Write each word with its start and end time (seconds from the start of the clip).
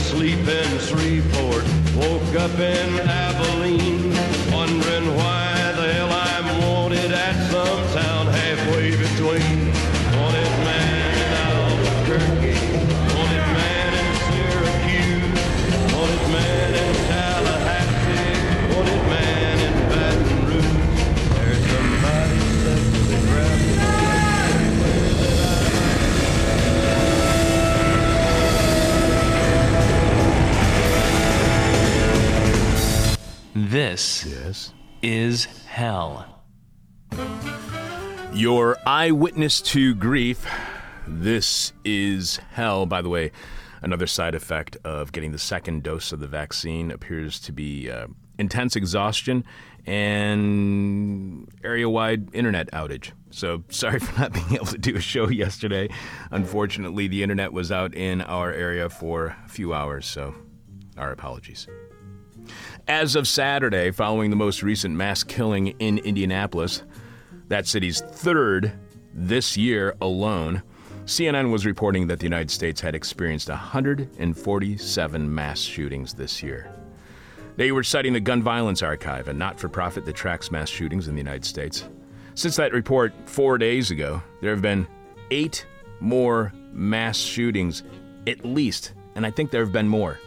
asleep 0.00 0.48
in 0.48 0.78
Shreveport. 0.78 1.64
Woke 1.96 2.34
up 2.36 2.58
in 2.58 2.88
Abilene, 3.00 4.12
wondering 4.50 5.14
why 5.16 5.59
This 33.70 34.26
Yes. 34.26 34.74
is 35.00 35.44
hell. 35.44 36.42
Your 38.32 38.76
eyewitness 38.84 39.60
to 39.62 39.94
grief. 39.94 40.44
This 41.06 41.72
is 41.84 42.40
hell. 42.50 42.84
By 42.86 43.00
the 43.00 43.08
way, 43.08 43.30
another 43.80 44.08
side 44.08 44.34
effect 44.34 44.76
of 44.82 45.12
getting 45.12 45.30
the 45.30 45.38
second 45.38 45.84
dose 45.84 46.10
of 46.10 46.18
the 46.18 46.26
vaccine 46.26 46.90
appears 46.90 47.38
to 47.42 47.52
be 47.52 47.88
uh, 47.88 48.08
intense 48.40 48.74
exhaustion 48.74 49.44
and 49.86 51.48
area 51.62 51.88
wide 51.88 52.34
internet 52.34 52.72
outage. 52.72 53.12
So 53.30 53.62
sorry 53.68 54.00
for 54.00 54.18
not 54.20 54.32
being 54.32 54.54
able 54.54 54.66
to 54.66 54.78
do 54.78 54.96
a 54.96 55.00
show 55.00 55.28
yesterday. 55.28 55.88
Unfortunately, 56.32 57.06
the 57.06 57.22
internet 57.22 57.52
was 57.52 57.70
out 57.70 57.94
in 57.94 58.20
our 58.22 58.52
area 58.52 58.90
for 58.90 59.36
a 59.44 59.48
few 59.48 59.72
hours, 59.72 60.06
so 60.06 60.34
our 60.96 61.12
apologies. 61.12 61.68
As 62.88 63.14
of 63.14 63.28
Saturday, 63.28 63.90
following 63.90 64.30
the 64.30 64.36
most 64.36 64.62
recent 64.62 64.94
mass 64.94 65.22
killing 65.22 65.68
in 65.78 65.98
Indianapolis, 65.98 66.82
that 67.48 67.66
city's 67.66 68.00
third 68.00 68.72
this 69.12 69.56
year 69.56 69.94
alone, 70.00 70.62
CNN 71.04 71.50
was 71.50 71.66
reporting 71.66 72.06
that 72.06 72.18
the 72.18 72.24
United 72.24 72.50
States 72.50 72.80
had 72.80 72.94
experienced 72.94 73.48
147 73.48 75.34
mass 75.34 75.60
shootings 75.60 76.14
this 76.14 76.42
year. 76.42 76.72
They 77.56 77.72
were 77.72 77.82
citing 77.82 78.12
the 78.12 78.20
Gun 78.20 78.42
Violence 78.42 78.82
Archive, 78.82 79.28
a 79.28 79.32
not 79.32 79.58
for 79.58 79.68
profit 79.68 80.04
that 80.06 80.14
tracks 80.14 80.50
mass 80.50 80.68
shootings 80.68 81.08
in 81.08 81.14
the 81.14 81.20
United 81.20 81.44
States. 81.44 81.88
Since 82.34 82.56
that 82.56 82.72
report 82.72 83.12
four 83.26 83.58
days 83.58 83.90
ago, 83.90 84.22
there 84.40 84.52
have 84.52 84.62
been 84.62 84.86
eight 85.30 85.66
more 86.00 86.52
mass 86.72 87.18
shootings, 87.18 87.82
at 88.26 88.44
least, 88.44 88.94
and 89.14 89.26
I 89.26 89.30
think 89.30 89.50
there 89.50 89.64
have 89.64 89.72
been 89.72 89.88
more. 89.88 90.18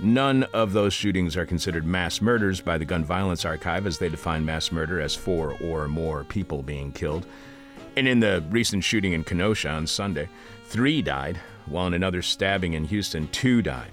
None 0.00 0.44
of 0.52 0.72
those 0.72 0.92
shootings 0.92 1.36
are 1.36 1.44
considered 1.44 1.84
mass 1.84 2.20
murders 2.20 2.60
by 2.60 2.78
the 2.78 2.84
Gun 2.84 3.04
Violence 3.04 3.44
Archive, 3.44 3.86
as 3.86 3.98
they 3.98 4.08
define 4.08 4.44
mass 4.44 4.70
murder 4.70 5.00
as 5.00 5.16
four 5.16 5.56
or 5.60 5.88
more 5.88 6.22
people 6.24 6.62
being 6.62 6.92
killed. 6.92 7.26
And 7.96 8.06
in 8.06 8.20
the 8.20 8.44
recent 8.50 8.84
shooting 8.84 9.12
in 9.12 9.24
Kenosha 9.24 9.70
on 9.70 9.88
Sunday, 9.88 10.28
three 10.66 11.02
died, 11.02 11.40
while 11.66 11.88
in 11.88 11.94
another 11.94 12.22
stabbing 12.22 12.74
in 12.74 12.84
Houston, 12.84 13.26
two 13.28 13.60
died. 13.60 13.90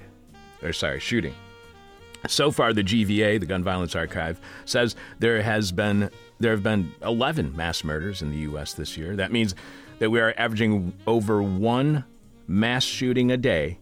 Or, 0.62 0.74
sorry, 0.74 1.00
shooting. 1.00 1.34
So 2.28 2.52
far, 2.52 2.72
the 2.72 2.84
GVA, 2.84 3.40
the 3.40 3.46
Gun 3.48 3.64
Violence 3.64 3.96
Archive, 3.96 4.40
says 4.66 4.96
there 5.20 5.42
has 5.42 5.72
been 5.72 6.10
there 6.40 6.52
have 6.52 6.64
been 6.64 6.94
11 7.02 7.56
mass 7.56 7.84
murders 7.84 8.22
in 8.22 8.30
the 8.30 8.38
U.S. 8.40 8.74
this 8.74 8.98
year. 8.98 9.16
That 9.16 9.32
means 9.32 9.56
that 10.00 10.10
we 10.10 10.20
are 10.20 10.34
averaging 10.38 10.94
over 11.08 11.42
one 11.42 12.04
mass 12.48 12.84
shooting 12.84 13.32
a 13.32 13.38
day, 13.38 13.80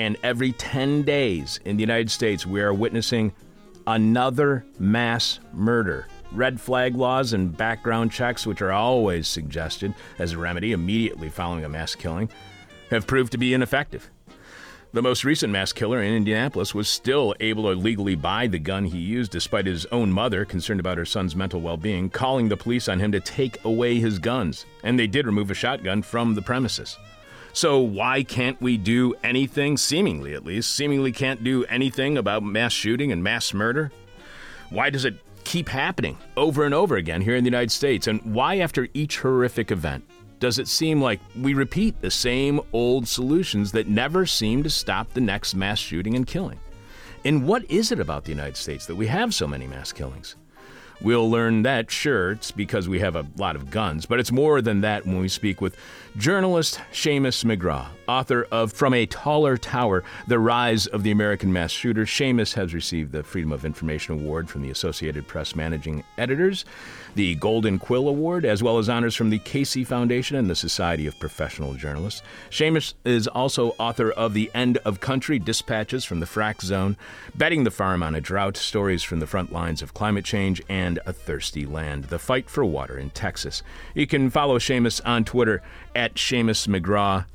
and 0.00 0.16
every 0.22 0.52
10 0.52 1.02
days 1.02 1.60
in 1.66 1.76
the 1.76 1.82
United 1.82 2.10
States, 2.10 2.46
we 2.46 2.62
are 2.62 2.72
witnessing 2.72 3.34
another 3.86 4.64
mass 4.78 5.40
murder. 5.52 6.06
Red 6.32 6.58
flag 6.58 6.96
laws 6.96 7.34
and 7.34 7.54
background 7.54 8.10
checks, 8.10 8.46
which 8.46 8.62
are 8.62 8.72
always 8.72 9.28
suggested 9.28 9.94
as 10.18 10.32
a 10.32 10.38
remedy 10.38 10.72
immediately 10.72 11.28
following 11.28 11.66
a 11.66 11.68
mass 11.68 11.94
killing, 11.94 12.30
have 12.88 13.06
proved 13.06 13.32
to 13.32 13.38
be 13.38 13.52
ineffective. 13.52 14.10
The 14.94 15.02
most 15.02 15.22
recent 15.22 15.52
mass 15.52 15.70
killer 15.70 16.02
in 16.02 16.14
Indianapolis 16.14 16.74
was 16.74 16.88
still 16.88 17.34
able 17.38 17.64
to 17.64 17.78
legally 17.78 18.14
buy 18.14 18.46
the 18.46 18.58
gun 18.58 18.86
he 18.86 18.98
used 18.98 19.30
despite 19.30 19.66
his 19.66 19.84
own 19.86 20.10
mother, 20.10 20.46
concerned 20.46 20.80
about 20.80 20.96
her 20.96 21.04
son's 21.04 21.36
mental 21.36 21.60
well 21.60 21.76
being, 21.76 22.08
calling 22.08 22.48
the 22.48 22.56
police 22.56 22.88
on 22.88 23.00
him 23.00 23.12
to 23.12 23.20
take 23.20 23.62
away 23.66 24.00
his 24.00 24.18
guns. 24.18 24.64
And 24.82 24.98
they 24.98 25.06
did 25.06 25.26
remove 25.26 25.50
a 25.50 25.54
shotgun 25.54 26.00
from 26.00 26.34
the 26.34 26.42
premises. 26.42 26.96
So, 27.52 27.80
why 27.80 28.22
can't 28.22 28.60
we 28.60 28.76
do 28.76 29.14
anything, 29.24 29.76
seemingly 29.76 30.34
at 30.34 30.44
least, 30.44 30.74
seemingly 30.74 31.12
can't 31.12 31.42
do 31.42 31.64
anything 31.64 32.16
about 32.16 32.42
mass 32.42 32.72
shooting 32.72 33.10
and 33.10 33.22
mass 33.22 33.52
murder? 33.52 33.90
Why 34.70 34.90
does 34.90 35.04
it 35.04 35.16
keep 35.42 35.68
happening 35.68 36.16
over 36.36 36.64
and 36.64 36.72
over 36.72 36.96
again 36.96 37.20
here 37.20 37.34
in 37.34 37.42
the 37.42 37.50
United 37.50 37.72
States? 37.72 38.06
And 38.06 38.20
why, 38.22 38.58
after 38.58 38.88
each 38.94 39.18
horrific 39.18 39.72
event, 39.72 40.04
does 40.38 40.58
it 40.58 40.68
seem 40.68 41.02
like 41.02 41.20
we 41.38 41.54
repeat 41.54 42.00
the 42.00 42.10
same 42.10 42.60
old 42.72 43.06
solutions 43.06 43.72
that 43.72 43.88
never 43.88 44.26
seem 44.26 44.62
to 44.62 44.70
stop 44.70 45.12
the 45.12 45.20
next 45.20 45.54
mass 45.54 45.78
shooting 45.78 46.14
and 46.14 46.26
killing? 46.26 46.58
And 47.24 47.46
what 47.46 47.70
is 47.70 47.92
it 47.92 48.00
about 48.00 48.24
the 48.24 48.30
United 48.30 48.56
States 48.56 48.86
that 48.86 48.96
we 48.96 49.06
have 49.08 49.34
so 49.34 49.46
many 49.46 49.66
mass 49.66 49.92
killings? 49.92 50.36
We'll 51.02 51.30
learn 51.30 51.62
that, 51.62 51.90
sure, 51.90 52.32
it's 52.32 52.50
because 52.50 52.86
we 52.86 52.98
have 53.00 53.16
a 53.16 53.26
lot 53.36 53.56
of 53.56 53.70
guns, 53.70 54.04
but 54.04 54.20
it's 54.20 54.30
more 54.30 54.60
than 54.60 54.82
that 54.82 55.06
when 55.06 55.18
we 55.18 55.28
speak 55.28 55.62
with 55.62 55.74
journalist 56.18 56.78
Seamus 56.92 57.42
McGraw, 57.44 57.86
author 58.10 58.44
of 58.50 58.72
From 58.72 58.92
a 58.92 59.06
Taller 59.06 59.56
Tower 59.56 60.02
The 60.26 60.40
Rise 60.40 60.88
of 60.88 61.04
the 61.04 61.12
American 61.12 61.52
Mass 61.52 61.70
Shooter. 61.70 62.06
Seamus 62.06 62.54
has 62.54 62.74
received 62.74 63.12
the 63.12 63.22
Freedom 63.22 63.52
of 63.52 63.64
Information 63.64 64.14
Award 64.14 64.50
from 64.50 64.62
the 64.62 64.70
Associated 64.70 65.28
Press 65.28 65.54
Managing 65.54 66.02
Editors, 66.18 66.64
the 67.14 67.36
Golden 67.36 67.78
Quill 67.78 68.08
Award, 68.08 68.44
as 68.44 68.64
well 68.64 68.78
as 68.78 68.88
honors 68.88 69.14
from 69.14 69.30
the 69.30 69.38
Casey 69.38 69.84
Foundation 69.84 70.36
and 70.36 70.50
the 70.50 70.56
Society 70.56 71.06
of 71.06 71.20
Professional 71.20 71.74
Journalists. 71.74 72.22
Seamus 72.50 72.94
is 73.04 73.28
also 73.28 73.76
author 73.78 74.10
of 74.10 74.34
The 74.34 74.50
End 74.54 74.78
of 74.78 74.98
Country 74.98 75.38
Dispatches 75.38 76.04
from 76.04 76.18
the 76.18 76.26
Frack 76.26 76.62
Zone, 76.62 76.96
Betting 77.36 77.62
the 77.62 77.70
Farm 77.70 78.02
on 78.02 78.16
a 78.16 78.20
Drought, 78.20 78.56
Stories 78.56 79.04
from 79.04 79.20
the 79.20 79.26
Front 79.28 79.52
Lines 79.52 79.82
of 79.82 79.94
Climate 79.94 80.24
Change, 80.24 80.60
and 80.68 80.98
A 81.06 81.12
Thirsty 81.12 81.64
Land, 81.64 82.06
The 82.06 82.18
Fight 82.18 82.50
for 82.50 82.64
Water 82.64 82.98
in 82.98 83.10
Texas. 83.10 83.62
You 83.94 84.08
can 84.08 84.30
follow 84.30 84.58
Seamus 84.58 85.00
on 85.04 85.24
Twitter 85.24 85.62
at 85.94 86.14
Seamus 86.16 86.66
McGraw. 86.66 87.26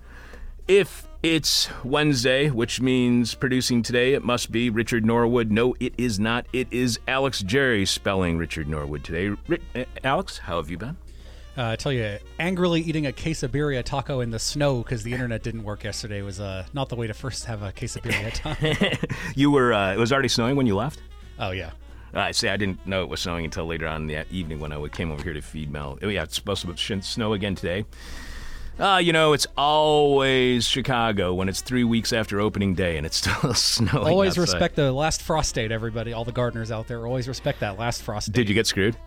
If 0.67 1.07
it's 1.21 1.69
Wednesday, 1.83 2.49
which 2.49 2.81
means 2.81 3.35
producing 3.35 3.83
today, 3.83 4.13
it 4.13 4.23
must 4.23 4.51
be 4.51 4.69
Richard 4.69 5.05
Norwood. 5.05 5.51
No, 5.51 5.75
it 5.79 5.93
is 5.97 6.19
not. 6.19 6.47
It 6.53 6.67
is 6.71 6.99
Alex 7.07 7.41
Jerry 7.43 7.85
spelling 7.85 8.37
Richard 8.37 8.67
Norwood 8.67 9.03
today. 9.03 9.29
Ri- 9.47 9.61
uh, 9.75 9.85
Alex, 10.03 10.39
how 10.39 10.57
have 10.57 10.69
you 10.71 10.77
been? 10.77 10.97
Uh, 11.57 11.69
I 11.69 11.75
tell 11.75 11.91
you, 11.93 12.17
angrily 12.39 12.81
eating 12.81 13.05
a 13.05 13.11
quesadilla 13.11 13.83
taco 13.83 14.19
in 14.21 14.31
the 14.31 14.39
snow 14.39 14.79
because 14.79 15.03
the 15.03 15.13
internet 15.13 15.41
didn't 15.43 15.63
work 15.63 15.83
yesterday 15.83 16.21
was 16.21 16.39
uh, 16.39 16.65
not 16.73 16.89
the 16.89 16.95
way 16.95 17.07
to 17.07 17.13
first 17.13 17.45
have 17.45 17.61
a 17.61 17.71
quesadilla 17.71 18.33
taco. 18.33 19.07
You 19.35 19.51
were, 19.51 19.71
uh, 19.71 19.93
it 19.93 19.97
was 19.99 20.11
already 20.11 20.27
snowing 20.27 20.55
when 20.55 20.65
you 20.65 20.75
left? 20.75 20.99
oh 21.37 21.51
yeah, 21.51 21.71
I 22.13 22.31
say 22.31 22.49
I 22.49 22.57
didn't 22.57 22.85
know 22.87 23.03
it 23.03 23.09
was 23.09 23.21
snowing 23.21 23.45
until 23.45 23.65
later 23.65 23.87
on 23.87 24.01
in 24.03 24.07
the 24.07 24.25
evening 24.33 24.59
when 24.59 24.71
I 24.71 24.87
came 24.87 25.11
over 25.11 25.21
here 25.21 25.33
to 25.33 25.41
feed 25.41 25.69
Mel. 25.69 25.99
Oh, 26.01 26.07
yeah, 26.07 26.23
it's 26.23 26.35
supposed 26.35 26.65
to 26.65 27.01
snow 27.01 27.33
again 27.33 27.55
today. 27.55 27.85
Uh, 28.77 28.97
you 29.01 29.13
know, 29.13 29.31
it's 29.31 29.47
always 29.55 30.65
Chicago 30.67 31.33
when 31.33 31.47
it's 31.47 31.61
three 31.61 31.85
weeks 31.85 32.11
after 32.11 32.41
opening 32.41 32.75
day 32.75 32.97
and 32.97 33.05
it's 33.05 33.17
still 33.25 33.53
snowing. 33.53 34.07
always 34.07 34.31
outside. 34.31 34.41
respect 34.41 34.75
the 34.75 34.91
last 34.91 35.21
frost 35.21 35.55
date. 35.55 35.71
Everybody, 35.71 36.11
all 36.11 36.25
the 36.25 36.33
gardeners 36.33 36.71
out 36.71 36.87
there, 36.87 37.05
always 37.07 37.27
respect 37.27 37.61
that 37.61 37.79
last 37.79 38.01
frost 38.01 38.27
date. 38.27 38.41
Did 38.41 38.49
you 38.49 38.55
get 38.55 38.67
screwed? 38.67 38.97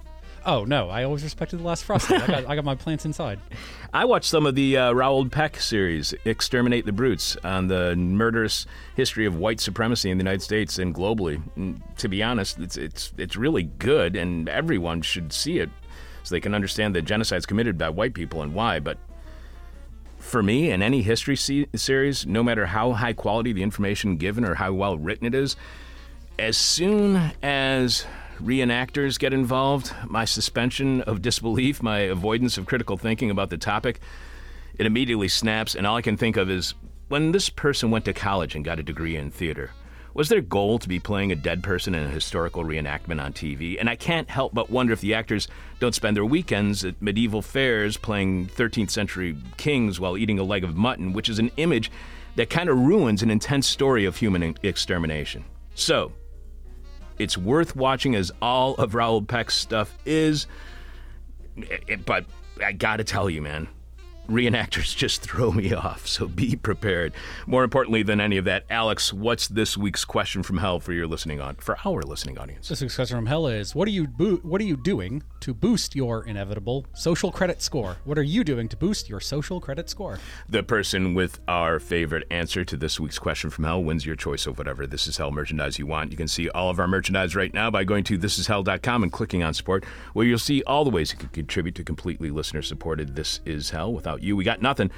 Oh 0.46 0.64
no, 0.64 0.88
I 0.88 1.04
always 1.04 1.22
respected 1.22 1.58
the 1.58 1.64
last 1.64 1.84
frost 1.84 2.08
date. 2.08 2.22
I 2.22 2.26
got, 2.26 2.46
I 2.46 2.54
got 2.54 2.64
my 2.64 2.76
plants 2.76 3.04
inside. 3.04 3.38
I 3.92 4.06
watched 4.06 4.30
some 4.30 4.46
of 4.46 4.54
the 4.54 4.78
uh, 4.78 4.92
Raoul 4.92 5.28
Peck 5.28 5.60
series, 5.60 6.14
Exterminate 6.24 6.86
the 6.86 6.92
Brutes, 6.92 7.36
on 7.44 7.68
the 7.68 7.94
murderous 7.96 8.64
history 8.96 9.26
of 9.26 9.36
white 9.36 9.60
supremacy 9.60 10.10
in 10.10 10.16
the 10.16 10.22
United 10.22 10.40
States 10.40 10.78
and 10.78 10.94
globally. 10.94 11.42
And 11.56 11.82
to 11.98 12.08
be 12.08 12.22
honest, 12.22 12.58
it's, 12.58 12.76
it's, 12.78 13.12
it's 13.18 13.36
really 13.36 13.64
good, 13.64 14.16
and 14.16 14.48
everyone 14.48 15.02
should 15.02 15.32
see 15.32 15.58
it 15.58 15.68
so 16.22 16.34
they 16.34 16.40
can 16.40 16.54
understand 16.54 16.94
the 16.94 17.02
genocides 17.02 17.46
committed 17.46 17.76
by 17.76 17.90
white 17.90 18.14
people 18.14 18.40
and 18.42 18.54
why. 18.54 18.80
But 18.80 18.98
for 20.28 20.42
me, 20.42 20.70
in 20.70 20.82
any 20.82 21.02
history 21.02 21.36
se- 21.36 21.68
series, 21.74 22.26
no 22.26 22.42
matter 22.42 22.66
how 22.66 22.92
high 22.92 23.14
quality 23.14 23.52
the 23.52 23.62
information 23.62 24.16
given 24.16 24.44
or 24.44 24.54
how 24.54 24.72
well 24.72 24.98
written 24.98 25.26
it 25.26 25.34
is, 25.34 25.56
as 26.38 26.56
soon 26.56 27.32
as 27.42 28.06
reenactors 28.40 29.18
get 29.18 29.32
involved, 29.32 29.92
my 30.06 30.24
suspension 30.24 31.00
of 31.02 31.22
disbelief, 31.22 31.82
my 31.82 32.00
avoidance 32.00 32.58
of 32.58 32.66
critical 32.66 32.96
thinking 32.96 33.30
about 33.30 33.50
the 33.50 33.58
topic, 33.58 34.00
it 34.78 34.86
immediately 34.86 35.28
snaps, 35.28 35.74
and 35.74 35.86
all 35.86 35.96
I 35.96 36.02
can 36.02 36.16
think 36.16 36.36
of 36.36 36.48
is 36.50 36.74
when 37.08 37.32
this 37.32 37.48
person 37.48 37.90
went 37.90 38.04
to 38.04 38.12
college 38.12 38.54
and 38.54 38.64
got 38.64 38.78
a 38.78 38.82
degree 38.82 39.16
in 39.16 39.30
theater. 39.30 39.70
Was 40.18 40.28
their 40.28 40.40
goal 40.40 40.80
to 40.80 40.88
be 40.88 40.98
playing 40.98 41.30
a 41.30 41.36
dead 41.36 41.62
person 41.62 41.94
in 41.94 42.02
a 42.02 42.08
historical 42.08 42.64
reenactment 42.64 43.22
on 43.22 43.32
TV? 43.32 43.78
And 43.78 43.88
I 43.88 43.94
can't 43.94 44.28
help 44.28 44.52
but 44.52 44.68
wonder 44.68 44.92
if 44.92 45.00
the 45.00 45.14
actors 45.14 45.46
don't 45.78 45.94
spend 45.94 46.16
their 46.16 46.24
weekends 46.24 46.84
at 46.84 47.00
medieval 47.00 47.40
fairs 47.40 47.96
playing 47.96 48.48
13th 48.48 48.90
century 48.90 49.36
kings 49.58 50.00
while 50.00 50.18
eating 50.18 50.40
a 50.40 50.42
leg 50.42 50.64
of 50.64 50.74
mutton, 50.74 51.12
which 51.12 51.28
is 51.28 51.38
an 51.38 51.52
image 51.56 51.92
that 52.34 52.50
kind 52.50 52.68
of 52.68 52.76
ruins 52.76 53.22
an 53.22 53.30
intense 53.30 53.68
story 53.68 54.06
of 54.06 54.16
human 54.16 54.56
extermination. 54.64 55.44
So, 55.76 56.10
it's 57.20 57.38
worth 57.38 57.76
watching 57.76 58.16
as 58.16 58.32
all 58.42 58.74
of 58.74 58.96
Raoul 58.96 59.22
Peck's 59.22 59.54
stuff 59.54 59.96
is. 60.04 60.48
Eh, 61.58 61.78
eh, 61.90 61.96
but 62.04 62.24
I 62.60 62.72
gotta 62.72 63.04
tell 63.04 63.30
you, 63.30 63.40
man, 63.40 63.68
reenactors 64.28 64.94
just 64.94 65.22
throw 65.22 65.50
me 65.52 65.72
off, 65.72 66.06
so 66.06 66.28
be 66.28 66.54
prepared. 66.54 67.12
More 67.46 67.64
importantly 67.64 68.02
than 68.02 68.20
any 68.20 68.36
of 68.36 68.44
that, 68.44 68.64
Alex, 68.70 69.12
what's 69.12 69.48
this 69.48 69.76
week's 69.76 70.04
question 70.04 70.42
from 70.42 70.58
hell 70.58 70.80
for 70.80 70.92
your 70.92 71.06
listening 71.06 71.40
on 71.40 71.56
for 71.56 71.76
our 71.84 72.02
listening 72.02 72.38
audience? 72.38 72.68
This 72.68 72.80
week's 72.80 72.94
question 72.96 73.16
from 73.16 73.26
hell 73.26 73.46
is: 73.46 73.74
What 73.74 73.88
are 73.88 73.92
you 73.92 74.06
bo- 74.06 74.36
What 74.42 74.60
are 74.60 74.64
you 74.64 74.76
doing 74.76 75.22
to 75.40 75.54
boost 75.54 75.96
your 75.96 76.24
inevitable 76.24 76.86
social 76.94 77.32
credit 77.32 77.62
score? 77.62 77.96
What 78.04 78.18
are 78.18 78.22
you 78.22 78.44
doing 78.44 78.68
to 78.68 78.76
boost 78.76 79.08
your 79.08 79.20
social 79.20 79.60
credit 79.60 79.88
score? 79.88 80.18
The 80.48 80.62
person 80.62 81.14
with 81.14 81.40
our 81.48 81.80
favorite 81.80 82.26
answer 82.30 82.64
to 82.64 82.76
this 82.76 83.00
week's 83.00 83.18
question 83.18 83.50
from 83.50 83.64
hell 83.64 83.82
wins 83.82 84.04
your 84.04 84.16
choice 84.16 84.46
of 84.46 84.58
whatever 84.58 84.86
This 84.86 85.06
Is 85.06 85.16
Hell 85.16 85.30
merchandise 85.30 85.78
you 85.78 85.86
want. 85.86 86.10
You 86.10 86.16
can 86.16 86.28
see 86.28 86.48
all 86.50 86.68
of 86.70 86.78
our 86.78 86.88
merchandise 86.88 87.34
right 87.34 87.52
now 87.54 87.70
by 87.70 87.84
going 87.84 88.04
to 88.04 88.18
thisishell.com 88.18 89.02
and 89.02 89.12
clicking 89.12 89.42
on 89.42 89.54
support, 89.54 89.84
where 90.12 90.26
you'll 90.26 90.38
see 90.38 90.62
all 90.64 90.84
the 90.84 90.90
ways 90.90 91.12
you 91.12 91.18
can 91.18 91.28
contribute 91.30 91.74
to 91.76 91.84
completely 91.84 92.30
listener 92.30 92.62
supported 92.62 93.16
This 93.16 93.40
Is 93.46 93.70
Hell. 93.70 93.92
Without 93.92 94.17
you, 94.22 94.36
we 94.36 94.44
got 94.44 94.62
nothing. 94.62 94.90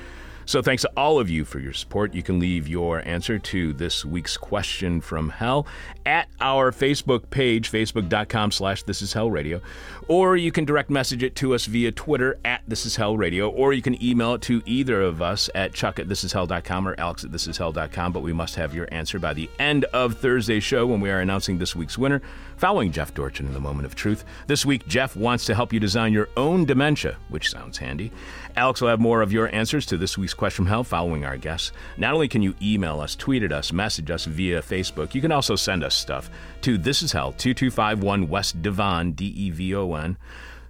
So 0.50 0.62
thanks 0.62 0.82
to 0.82 0.90
all 0.96 1.20
of 1.20 1.30
you 1.30 1.44
for 1.44 1.60
your 1.60 1.72
support. 1.72 2.12
You 2.12 2.24
can 2.24 2.40
leave 2.40 2.66
your 2.66 3.06
answer 3.06 3.38
to 3.38 3.72
this 3.72 4.04
week's 4.04 4.36
question 4.36 5.00
from 5.00 5.28
hell 5.28 5.64
at 6.04 6.28
our 6.40 6.72
Facebook 6.72 7.30
page, 7.30 7.70
facebook.com 7.70 8.50
slash 8.50 8.82
this 8.82 9.00
is 9.00 9.12
hell 9.12 9.30
radio, 9.30 9.60
or 10.08 10.36
you 10.36 10.50
can 10.50 10.64
direct 10.64 10.90
message 10.90 11.22
it 11.22 11.36
to 11.36 11.54
us 11.54 11.66
via 11.66 11.92
Twitter 11.92 12.36
at 12.44 12.62
this 12.66 12.84
is 12.84 12.96
hell 12.96 13.16
radio, 13.16 13.48
or 13.48 13.72
you 13.72 13.80
can 13.80 14.02
email 14.02 14.34
it 14.34 14.42
to 14.42 14.60
either 14.66 15.00
of 15.02 15.22
us 15.22 15.48
at 15.54 15.72
chuck 15.72 16.00
at 16.00 16.08
thisishell.com 16.08 16.88
or 16.88 16.96
alex 16.98 17.22
at 17.22 17.30
thisishell.com, 17.30 18.12
but 18.12 18.24
we 18.24 18.32
must 18.32 18.56
have 18.56 18.74
your 18.74 18.88
answer 18.90 19.20
by 19.20 19.32
the 19.32 19.48
end 19.60 19.84
of 19.92 20.18
Thursday's 20.18 20.64
show 20.64 20.84
when 20.84 21.00
we 21.00 21.10
are 21.10 21.20
announcing 21.20 21.58
this 21.58 21.76
week's 21.76 21.96
winner, 21.96 22.20
following 22.60 22.92
Jeff 22.92 23.14
Dorchin 23.14 23.46
in 23.46 23.54
the 23.54 23.58
moment 23.58 23.86
of 23.86 23.94
truth. 23.94 24.22
This 24.46 24.66
week, 24.66 24.86
Jeff 24.86 25.16
wants 25.16 25.46
to 25.46 25.54
help 25.54 25.72
you 25.72 25.80
design 25.80 26.12
your 26.12 26.28
own 26.36 26.66
dementia, 26.66 27.16
which 27.30 27.48
sounds 27.48 27.78
handy. 27.78 28.12
Alex 28.54 28.82
will 28.82 28.90
have 28.90 29.00
more 29.00 29.22
of 29.22 29.32
your 29.32 29.52
answers 29.54 29.86
to 29.86 29.96
this 29.96 30.18
week's 30.18 30.34
question 30.34 30.66
from 30.66 30.66
hell 30.66 30.84
following 30.84 31.24
our 31.24 31.38
guests. 31.38 31.72
Not 31.96 32.12
only 32.12 32.28
can 32.28 32.42
you 32.42 32.54
email 32.60 33.00
us, 33.00 33.16
tweet 33.16 33.42
at 33.42 33.50
us, 33.50 33.72
message 33.72 34.10
us 34.10 34.26
via 34.26 34.60
Facebook, 34.60 35.14
you 35.14 35.22
can 35.22 35.32
also 35.32 35.56
send 35.56 35.82
us 35.82 35.94
stuff 35.94 36.28
to 36.60 36.76
This 36.76 37.00
Is 37.02 37.12
Hell, 37.12 37.32
2251 37.32 38.28
West 38.28 38.60
Devon, 38.60 39.12
D 39.12 39.24
E 39.24 39.48
V 39.48 39.74
O 39.74 39.94
N. 39.94 40.18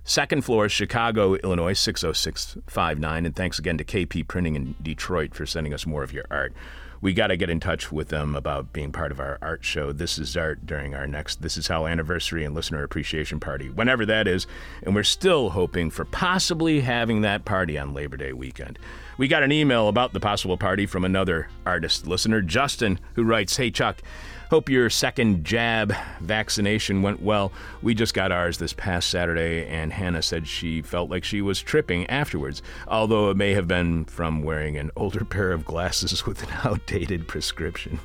Second 0.05 0.45
floor, 0.45 0.69
Chicago, 0.69 1.35
Illinois, 1.35 1.73
60659. 1.73 3.27
And 3.27 3.35
thanks 3.35 3.59
again 3.59 3.79
to 3.79 3.85
KP 3.85 4.29
Printing 4.29 4.55
in 4.55 4.77
Detroit 4.81 5.35
for 5.35 5.45
sending 5.45 5.75
us 5.75 5.87
more 5.87 6.05
of 6.05 6.13
your 6.13 6.27
art. 6.31 6.53
We 7.03 7.15
got 7.15 7.29
to 7.29 7.37
get 7.39 7.49
in 7.49 7.61
touch 7.61 7.91
with 7.91 8.09
them 8.09 8.37
about 8.37 8.75
being 8.75 8.93
part 8.93 9.11
of 9.11 9.21
our 9.21 9.39
art 9.41 9.65
show. 9.65 9.91
This 9.91 10.19
is 10.19 10.37
art 10.37 10.67
during 10.67 10.95
our 10.95 11.07
next 11.07 11.41
This 11.41 11.57
Is 11.57 11.67
Hell 11.67 11.87
anniversary 11.87 12.45
and 12.45 12.55
listener 12.55 12.83
appreciation 12.83 13.41
party, 13.41 13.71
whenever 13.71 14.05
that 14.05 14.29
is. 14.29 14.47
And 14.83 14.95
we're 14.95 15.03
still 15.03 15.49
hoping 15.49 15.91
for 15.91 16.05
possibly 16.05 16.81
having 16.81 17.23
that 17.23 17.47
party 17.47 17.79
on 17.79 17.95
Labor 17.95 18.19
Day 18.19 18.35
weekend. 18.35 18.79
We 19.17 19.29
got 19.29 19.43
an 19.43 19.51
email 19.51 19.89
about 19.89 20.13
the 20.13 20.21
possible 20.21 20.59
party 20.59 20.85
from 20.85 21.07
another 21.07 21.49
artist 21.65 22.07
listener, 22.07 22.43
Justin, 22.43 23.01
who 23.15 23.25
writes 23.25 23.57
Hey, 23.57 23.71
Chuck. 23.71 24.03
Hope 24.51 24.69
your 24.69 24.91
second 24.91 25.45
jab 25.45 25.95
vaccination 26.21 27.03
went 27.03 27.23
well. 27.23 27.53
We 27.83 27.95
just 27.95 28.15
got 28.15 28.33
ours 28.33 28.59
this 28.59 28.73
past 28.73 29.09
Saturday, 29.09 29.65
and 29.69 29.93
Hannah 29.93 30.23
said 30.23 30.49
she 30.49 30.83
felt 30.83 31.09
like 31.09 31.23
she 31.23 31.41
was 31.41 31.63
tripping 31.63 32.05
afterwards, 32.11 32.61
although 32.89 33.31
it 33.31 33.37
may 33.37 33.55
have 33.55 33.69
been 33.69 34.07
from 34.07 34.43
wearing 34.43 34.77
an 34.77 34.91
older 34.97 35.25
pair 35.25 35.53
of 35.53 35.65
glasses 35.65 36.27
with 36.27 36.43
an 36.43 36.49
outdated 36.65 37.29
prescription. 37.29 38.01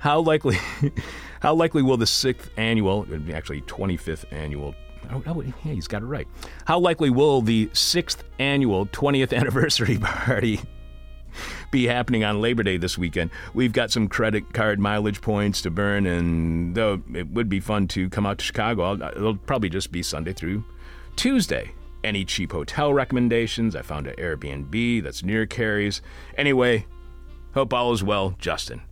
How 0.00 0.20
likely, 0.20 0.58
how 1.40 1.54
likely 1.54 1.80
will 1.80 1.96
the 1.96 2.06
sixth 2.06 2.50
annual, 2.58 3.06
actually 3.32 3.62
25th 3.62 4.30
annual 4.30 4.74
Oh, 5.10 5.22
oh, 5.26 5.40
yeah, 5.40 5.72
he's 5.72 5.88
got 5.88 6.02
it 6.02 6.06
right. 6.06 6.28
How 6.66 6.78
likely 6.78 7.08
will 7.08 7.40
the 7.40 7.70
sixth 7.72 8.24
annual 8.38 8.84
20th 8.88 9.34
anniversary 9.34 9.96
party 9.96 10.60
be 11.70 11.86
happening 11.86 12.24
on 12.24 12.40
Labor 12.40 12.62
Day 12.62 12.76
this 12.76 12.96
weekend. 12.96 13.30
We've 13.54 13.72
got 13.72 13.90
some 13.90 14.08
credit 14.08 14.52
card 14.52 14.78
mileage 14.78 15.20
points 15.20 15.62
to 15.62 15.70
burn, 15.70 16.06
and 16.06 16.74
though 16.74 17.02
it 17.14 17.28
would 17.28 17.48
be 17.48 17.60
fun 17.60 17.88
to 17.88 18.08
come 18.08 18.26
out 18.26 18.38
to 18.38 18.44
Chicago, 18.44 18.94
it'll 18.94 19.36
probably 19.36 19.68
just 19.68 19.92
be 19.92 20.02
Sunday 20.02 20.32
through 20.32 20.64
Tuesday. 21.16 21.72
Any 22.04 22.24
cheap 22.24 22.52
hotel 22.52 22.94
recommendations? 22.94 23.74
I 23.74 23.82
found 23.82 24.06
an 24.06 24.14
Airbnb 24.16 25.02
that's 25.02 25.24
near 25.24 25.46
Carrie's. 25.46 26.00
Anyway, 26.36 26.86
hope 27.54 27.74
all 27.74 27.92
is 27.92 28.04
well, 28.04 28.34
Justin. 28.38 28.82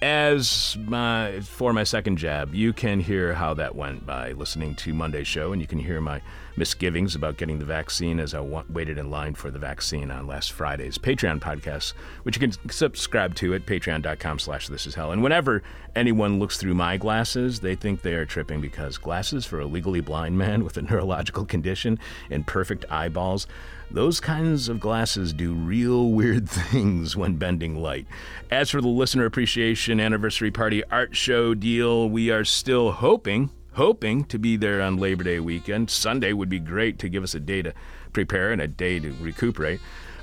As 0.00 0.76
my 0.86 1.40
for 1.40 1.72
my 1.72 1.82
second 1.82 2.18
jab, 2.18 2.54
you 2.54 2.72
can 2.72 3.00
hear 3.00 3.34
how 3.34 3.54
that 3.54 3.74
went 3.74 4.06
by 4.06 4.30
listening 4.30 4.76
to 4.76 4.94
Monday's 4.94 5.26
show, 5.26 5.52
and 5.52 5.60
you 5.60 5.66
can 5.66 5.80
hear 5.80 6.00
my 6.00 6.22
misgivings 6.58 7.14
about 7.14 7.36
getting 7.36 7.58
the 7.58 7.64
vaccine 7.64 8.20
as 8.20 8.34
I 8.34 8.40
waited 8.40 8.98
in 8.98 9.10
line 9.10 9.34
for 9.34 9.50
the 9.50 9.58
vaccine 9.58 10.10
on 10.10 10.26
last 10.26 10.52
Friday's 10.52 10.98
Patreon 10.98 11.40
podcast, 11.40 11.92
which 12.24 12.36
you 12.36 12.40
can 12.40 12.70
subscribe 12.70 13.34
to 13.36 13.54
at 13.54 13.64
patreon.com 13.64 14.38
slash 14.38 14.68
this 14.68 14.86
is 14.86 14.94
hell. 14.94 15.12
And 15.12 15.22
whenever 15.22 15.62
anyone 15.96 16.38
looks 16.38 16.58
through 16.58 16.74
my 16.74 16.96
glasses, 16.96 17.60
they 17.60 17.74
think 17.74 18.02
they 18.02 18.14
are 18.14 18.26
tripping 18.26 18.60
because 18.60 18.98
glasses 18.98 19.46
for 19.46 19.60
a 19.60 19.66
legally 19.66 20.00
blind 20.00 20.36
man 20.36 20.64
with 20.64 20.76
a 20.76 20.82
neurological 20.82 21.46
condition 21.46 21.98
and 22.30 22.46
perfect 22.46 22.84
eyeballs 22.90 23.46
those 23.90 24.20
kinds 24.20 24.68
of 24.68 24.78
glasses 24.78 25.32
do 25.32 25.54
real 25.54 26.10
weird 26.10 26.48
things 26.50 27.16
when 27.16 27.36
bending 27.36 27.80
light. 27.80 28.06
As 28.50 28.68
for 28.70 28.82
the 28.82 28.88
listener 28.88 29.24
appreciation 29.24 29.98
anniversary 29.98 30.50
party 30.50 30.84
art 30.90 31.16
show 31.16 31.54
deal, 31.54 32.08
we 32.10 32.30
are 32.30 32.44
still 32.44 32.92
hoping 32.92 33.48
hoping 33.78 34.24
to 34.24 34.40
be 34.40 34.56
there 34.56 34.82
on 34.82 34.96
Labor 34.96 35.22
Day 35.22 35.38
weekend. 35.38 35.88
Sunday 35.88 36.32
would 36.32 36.48
be 36.48 36.58
great 36.58 36.98
to 36.98 37.08
give 37.08 37.22
us 37.22 37.36
a 37.36 37.38
day 37.38 37.62
to 37.62 37.72
prepare 38.12 38.50
and 38.50 38.60
a 38.60 38.66
day 38.66 38.98
to 38.98 39.12
recuperate. 39.20 39.78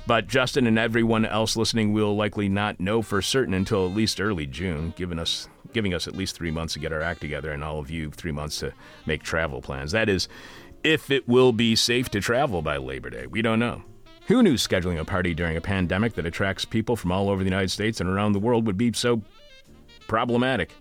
But 0.06 0.26
Justin 0.26 0.66
and 0.66 0.78
everyone 0.78 1.24
else 1.24 1.56
listening 1.56 1.94
will 1.94 2.14
likely 2.14 2.50
not 2.50 2.78
know 2.78 3.00
for 3.00 3.22
certain 3.22 3.54
until 3.54 3.86
at 3.86 3.96
least 3.96 4.20
early 4.20 4.44
June, 4.44 4.92
giving 4.94 5.18
us 5.18 5.48
giving 5.72 5.94
us 5.94 6.06
at 6.06 6.14
least 6.14 6.36
three 6.36 6.50
months 6.50 6.74
to 6.74 6.80
get 6.80 6.92
our 6.92 7.00
act 7.00 7.22
together, 7.22 7.50
and 7.50 7.64
all 7.64 7.78
of 7.78 7.90
you 7.90 8.10
three 8.10 8.30
months 8.30 8.58
to 8.58 8.74
make 9.06 9.22
travel 9.22 9.62
plans. 9.62 9.92
That 9.92 10.10
is, 10.10 10.28
if 10.84 11.10
it 11.10 11.26
will 11.26 11.52
be 11.52 11.76
safe 11.76 12.10
to 12.10 12.20
travel 12.20 12.60
by 12.60 12.76
Labor 12.76 13.08
Day. 13.08 13.26
We 13.26 13.40
don't 13.40 13.58
know. 13.58 13.82
Who 14.26 14.42
knew 14.42 14.54
scheduling 14.54 15.00
a 15.00 15.04
party 15.06 15.32
during 15.32 15.56
a 15.56 15.62
pandemic 15.62 16.12
that 16.16 16.26
attracts 16.26 16.66
people 16.66 16.94
from 16.94 17.10
all 17.10 17.30
over 17.30 17.42
the 17.42 17.48
United 17.48 17.70
States 17.70 18.02
and 18.02 18.10
around 18.10 18.32
the 18.32 18.38
world 18.38 18.66
would 18.66 18.76
be 18.76 18.92
so 18.92 19.22
problematic? 20.08 20.74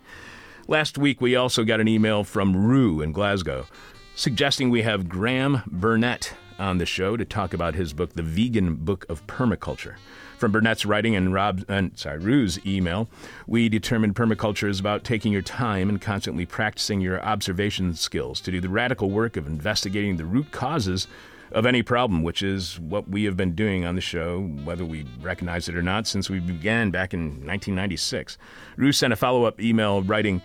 Last 0.67 0.97
week, 0.97 1.21
we 1.21 1.35
also 1.35 1.63
got 1.63 1.79
an 1.79 1.87
email 1.87 2.23
from 2.23 2.65
Rue 2.65 2.99
in 2.99 3.11
Glasgow 3.11 3.67
suggesting 4.15 4.71
we 4.71 4.81
have 4.81 5.07
Graham 5.07 5.61
Burnett 5.67 6.33
on 6.57 6.79
the 6.79 6.87
show 6.87 7.15
to 7.17 7.23
talk 7.23 7.53
about 7.53 7.75
his 7.75 7.93
book, 7.93 8.13
The 8.13 8.23
Vegan 8.23 8.77
Book 8.77 9.05
of 9.07 9.27
Permaculture. 9.27 9.95
From 10.39 10.51
Burnett's 10.51 10.83
writing 10.85 11.15
and 11.15 11.31
Rob, 11.31 11.63
uh, 11.69 11.83
sorry, 11.93 12.17
Rue's 12.17 12.65
email, 12.65 13.07
we 13.45 13.69
determined 13.69 14.15
permaculture 14.15 14.67
is 14.67 14.79
about 14.79 15.03
taking 15.03 15.31
your 15.31 15.43
time 15.43 15.87
and 15.87 16.01
constantly 16.01 16.47
practicing 16.47 16.99
your 16.99 17.21
observation 17.23 17.93
skills 17.93 18.41
to 18.41 18.51
do 18.51 18.59
the 18.59 18.69
radical 18.69 19.11
work 19.11 19.37
of 19.37 19.45
investigating 19.45 20.17
the 20.17 20.25
root 20.25 20.51
causes 20.51 21.07
of 21.51 21.65
any 21.65 21.83
problem, 21.83 22.23
which 22.23 22.41
is 22.41 22.79
what 22.79 23.09
we 23.09 23.23
have 23.25 23.37
been 23.37 23.55
doing 23.55 23.85
on 23.85 23.95
the 23.95 24.01
show, 24.01 24.41
whether 24.63 24.85
we 24.85 25.05
recognize 25.21 25.69
it 25.69 25.75
or 25.75 25.81
not, 25.81 26.07
since 26.07 26.29
we 26.29 26.39
began 26.39 26.91
back 26.91 27.13
in 27.13 27.21
1996. 27.45 28.37
Rue 28.77 28.91
sent 28.91 29.13
a 29.13 29.15
follow 29.15 29.45
up 29.45 29.61
email 29.61 30.01
writing, 30.03 30.41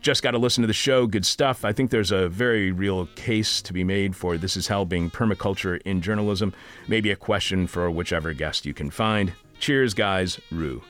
just 0.00 0.22
got 0.22 0.30
to 0.30 0.38
listen 0.38 0.62
to 0.62 0.66
the 0.66 0.72
show. 0.72 1.06
Good 1.06 1.26
stuff. 1.26 1.64
I 1.64 1.72
think 1.72 1.90
there's 1.90 2.10
a 2.10 2.28
very 2.28 2.72
real 2.72 3.06
case 3.16 3.60
to 3.62 3.72
be 3.72 3.84
made 3.84 4.16
for 4.16 4.38
this 4.38 4.56
is 4.56 4.66
hell 4.66 4.86
being 4.86 5.10
permaculture 5.10 5.80
in 5.82 6.00
journalism. 6.00 6.54
Maybe 6.88 7.10
a 7.10 7.16
question 7.16 7.66
for 7.66 7.90
whichever 7.90 8.32
guest 8.32 8.64
you 8.64 8.72
can 8.72 8.90
find. 8.90 9.34
Cheers, 9.58 9.92
guys. 9.94 10.40
Rue. 10.50 10.82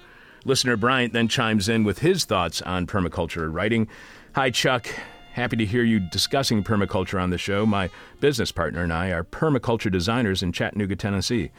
Listener 0.44 0.76
Bryant 0.76 1.12
then 1.12 1.28
chimes 1.28 1.68
in 1.68 1.84
with 1.84 1.98
his 1.98 2.24
thoughts 2.24 2.62
on 2.62 2.86
permaculture, 2.86 3.52
writing 3.52 3.88
Hi, 4.34 4.50
Chuck. 4.50 4.86
Happy 5.32 5.56
to 5.56 5.64
hear 5.64 5.84
you 5.84 6.00
discussing 6.00 6.64
permaculture 6.64 7.20
on 7.20 7.30
the 7.30 7.38
show. 7.38 7.64
My 7.64 7.88
business 8.18 8.50
partner 8.50 8.82
and 8.82 8.92
I 8.92 9.10
are 9.10 9.22
permaculture 9.22 9.90
designers 9.90 10.42
in 10.42 10.52
Chattanooga, 10.52 10.96
Tennessee. 10.96 11.50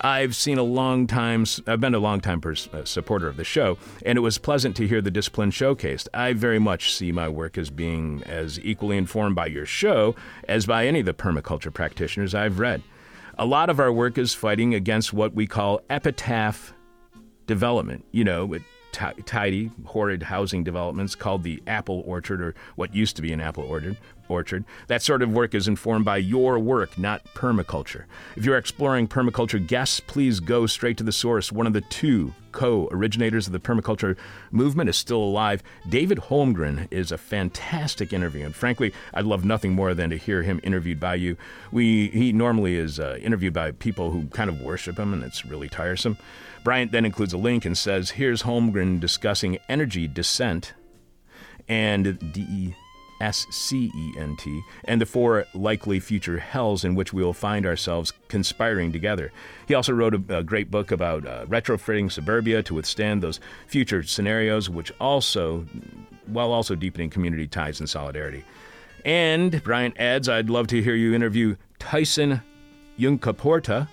I've 0.00 0.34
seen 0.36 0.58
a 0.58 0.62
long 0.62 1.06
time, 1.06 1.46
I've 1.66 1.80
been 1.80 1.94
a 1.94 2.00
long 2.00 2.20
time 2.20 2.40
pers- 2.40 2.68
uh, 2.72 2.84
supporter 2.84 3.28
of 3.28 3.36
the 3.36 3.44
show, 3.44 3.78
and 4.04 4.18
it 4.18 4.20
was 4.20 4.38
pleasant 4.38 4.76
to 4.76 4.88
hear 4.88 5.00
the 5.00 5.10
discipline 5.10 5.50
showcased. 5.50 6.08
I 6.12 6.32
very 6.32 6.58
much 6.58 6.92
see 6.92 7.12
my 7.12 7.28
work 7.28 7.56
as 7.56 7.70
being 7.70 8.22
as 8.24 8.60
equally 8.60 8.98
informed 8.98 9.36
by 9.36 9.46
your 9.46 9.66
show 9.66 10.14
as 10.48 10.66
by 10.66 10.86
any 10.86 11.00
of 11.00 11.06
the 11.06 11.14
permaculture 11.14 11.72
practitioners 11.72 12.34
I've 12.34 12.58
read. 12.58 12.82
A 13.38 13.46
lot 13.46 13.70
of 13.70 13.80
our 13.80 13.92
work 13.92 14.18
is 14.18 14.34
fighting 14.34 14.74
against 14.74 15.12
what 15.12 15.34
we 15.34 15.46
call 15.46 15.80
epitaph 15.88 16.74
development. 17.46 18.04
You 18.10 18.24
know, 18.24 18.56
t- 18.94 19.22
tidy, 19.26 19.70
horrid 19.84 20.22
housing 20.22 20.62
developments 20.62 21.16
called 21.16 21.42
the 21.42 21.60
Apple 21.66 22.04
Orchard, 22.06 22.40
or 22.40 22.54
what 22.76 22.94
used 22.94 23.16
to 23.16 23.22
be 23.22 23.32
an 23.32 23.40
apple 23.40 23.64
orchard. 23.64 23.96
Orchard. 24.26 24.64
That 24.86 25.02
sort 25.02 25.20
of 25.20 25.34
work 25.34 25.54
is 25.54 25.68
informed 25.68 26.06
by 26.06 26.16
your 26.16 26.58
work, 26.58 26.96
not 26.96 27.22
permaculture. 27.34 28.04
If 28.36 28.46
you're 28.46 28.56
exploring 28.56 29.06
permaculture 29.06 29.64
guests, 29.64 30.00
please 30.00 30.40
go 30.40 30.64
straight 30.64 30.96
to 30.96 31.04
the 31.04 31.12
source. 31.12 31.52
One 31.52 31.66
of 31.66 31.74
the 31.74 31.82
two 31.82 32.32
co 32.50 32.88
originators 32.90 33.46
of 33.46 33.52
the 33.52 33.58
permaculture 33.58 34.16
movement 34.50 34.88
is 34.88 34.96
still 34.96 35.22
alive. 35.22 35.62
David 35.90 36.16
Holmgren 36.16 36.88
is 36.90 37.12
a 37.12 37.18
fantastic 37.18 38.14
interview, 38.14 38.46
and 38.46 38.54
frankly, 38.54 38.94
I'd 39.12 39.26
love 39.26 39.44
nothing 39.44 39.74
more 39.74 39.92
than 39.92 40.08
to 40.08 40.16
hear 40.16 40.42
him 40.42 40.58
interviewed 40.62 41.00
by 41.00 41.16
you. 41.16 41.36
We, 41.70 42.08
he 42.08 42.32
normally 42.32 42.76
is 42.76 42.98
uh, 42.98 43.18
interviewed 43.20 43.52
by 43.52 43.72
people 43.72 44.10
who 44.10 44.28
kind 44.28 44.48
of 44.48 44.62
worship 44.62 44.98
him, 44.98 45.12
and 45.12 45.22
it's 45.22 45.44
really 45.44 45.68
tiresome. 45.68 46.16
Bryant 46.64 46.92
then 46.92 47.04
includes 47.04 47.34
a 47.34 47.38
link 47.38 47.64
and 47.64 47.76
says, 47.76 48.10
Here's 48.10 48.42
Holmgren 48.42 48.98
discussing 48.98 49.58
energy 49.68 50.08
descent 50.08 50.72
and 51.68 52.18
DE. 52.32 52.74
S 53.20 53.46
C 53.48 53.92
E 53.94 54.14
N 54.18 54.36
T, 54.36 54.62
and 54.84 55.00
the 55.00 55.06
four 55.06 55.46
likely 55.54 56.00
future 56.00 56.38
hells 56.38 56.84
in 56.84 56.94
which 56.94 57.12
we 57.12 57.22
will 57.22 57.32
find 57.32 57.64
ourselves 57.64 58.12
conspiring 58.28 58.92
together. 58.92 59.32
He 59.66 59.74
also 59.74 59.92
wrote 59.92 60.14
a, 60.14 60.38
a 60.38 60.42
great 60.42 60.70
book 60.70 60.90
about 60.90 61.24
uh, 61.26 61.46
retrofitting 61.46 62.10
suburbia 62.10 62.62
to 62.64 62.74
withstand 62.74 63.22
those 63.22 63.40
future 63.66 64.02
scenarios, 64.02 64.68
which 64.68 64.92
also, 65.00 65.64
while 66.26 66.52
also 66.52 66.74
deepening 66.74 67.08
community 67.08 67.46
ties 67.46 67.78
and 67.78 67.88
solidarity. 67.88 68.44
And 69.04 69.62
Bryant 69.62 69.96
adds, 69.98 70.28
I'd 70.28 70.50
love 70.50 70.66
to 70.68 70.82
hear 70.82 70.94
you 70.94 71.14
interview 71.14 71.56
Tyson 71.78 72.42
Yunkaporta, 72.98 73.88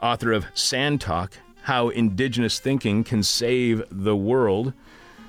author 0.00 0.32
of 0.32 0.46
Sand 0.54 1.00
Talk 1.00 1.32
How 1.68 1.90
Indigenous 1.90 2.58
Thinking 2.58 3.04
Can 3.04 3.22
Save 3.22 3.82
the 3.90 4.16
World. 4.16 4.72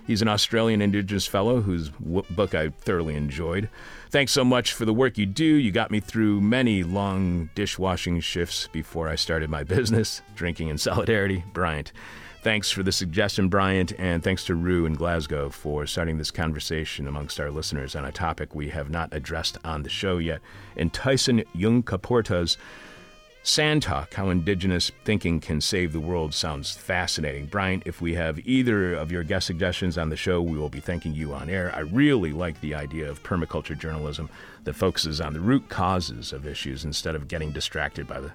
He's 0.08 0.22
an 0.22 0.30
Australian 0.30 0.82
Indigenous 0.82 1.28
fellow 1.28 1.60
whose 1.60 1.90
book 1.90 2.56
I 2.56 2.70
thoroughly 2.70 3.16
enjoyed. 3.16 3.68
Thanks 4.10 4.32
so 4.32 4.46
much 4.46 4.72
for 4.72 4.86
the 4.86 4.94
work 4.94 5.18
you 5.18 5.26
do. 5.26 5.44
You 5.44 5.70
got 5.74 5.92
me 5.92 6.00
through 6.00 6.40
many 6.40 6.82
long 6.82 7.50
dishwashing 7.56 8.22
shifts 8.22 8.70
before 8.72 9.10
I 9.10 9.16
started 9.16 9.50
my 9.50 9.64
business, 9.66 10.22
Drinking 10.34 10.70
in 10.70 10.78
Solidarity. 10.78 11.44
Bryant. 11.52 11.92
Thanks 12.42 12.72
for 12.72 12.84
the 12.84 12.94
suggestion, 12.94 13.50
Bryant, 13.50 13.92
and 14.00 14.24
thanks 14.24 14.46
to 14.46 14.56
Rue 14.56 14.86
in 14.86 14.94
Glasgow 14.94 15.50
for 15.50 15.86
starting 15.86 16.18
this 16.18 16.32
conversation 16.32 17.06
amongst 17.06 17.42
our 17.42 17.52
listeners 17.52 17.98
on 17.98 18.06
a 18.06 18.14
topic 18.14 18.56
we 18.56 18.70
have 18.70 18.90
not 18.90 19.14
addressed 19.14 19.58
on 19.66 19.84
the 19.84 19.90
show 19.90 20.20
yet. 20.20 20.40
And 20.78 20.94
Tyson 20.94 21.44
Yunkaporta's 21.54 22.52
Sand 22.54 22.89
Talk, 23.44 24.14
How 24.14 24.30
Indigenous 24.30 24.92
Thinking 25.06 25.40
Can 25.40 25.62
Save 25.62 25.94
the 25.94 26.00
World, 26.00 26.34
sounds 26.34 26.76
fascinating. 26.76 27.46
Bryant, 27.46 27.84
if 27.86 28.02
we 28.02 28.14
have 28.14 28.46
either 28.46 28.94
of 28.94 29.12
your 29.12 29.24
guest 29.24 29.48
suggestions 29.48 29.98
on 29.98 30.10
the 30.10 30.16
show, 30.16 30.42
we 30.42 30.58
will 30.58 30.70
be 30.70 30.80
thanking 30.80 31.16
you 31.16 31.34
on 31.34 31.50
air. 31.50 31.74
I 31.74 31.80
really 31.80 32.32
like 32.32 32.60
the 32.62 32.76
idea 32.76 33.10
of 33.10 33.24
permaculture 33.24 33.80
journalism 33.80 34.30
that 34.66 34.74
focuses 34.74 35.22
on 35.22 35.34
the 35.34 35.40
root 35.40 35.68
causes 35.70 36.34
of 36.34 36.46
issues 36.46 36.86
instead 36.86 37.16
of 37.16 37.28
getting 37.28 37.52
distracted 37.52 38.08
by 38.08 38.20
the 38.20 38.34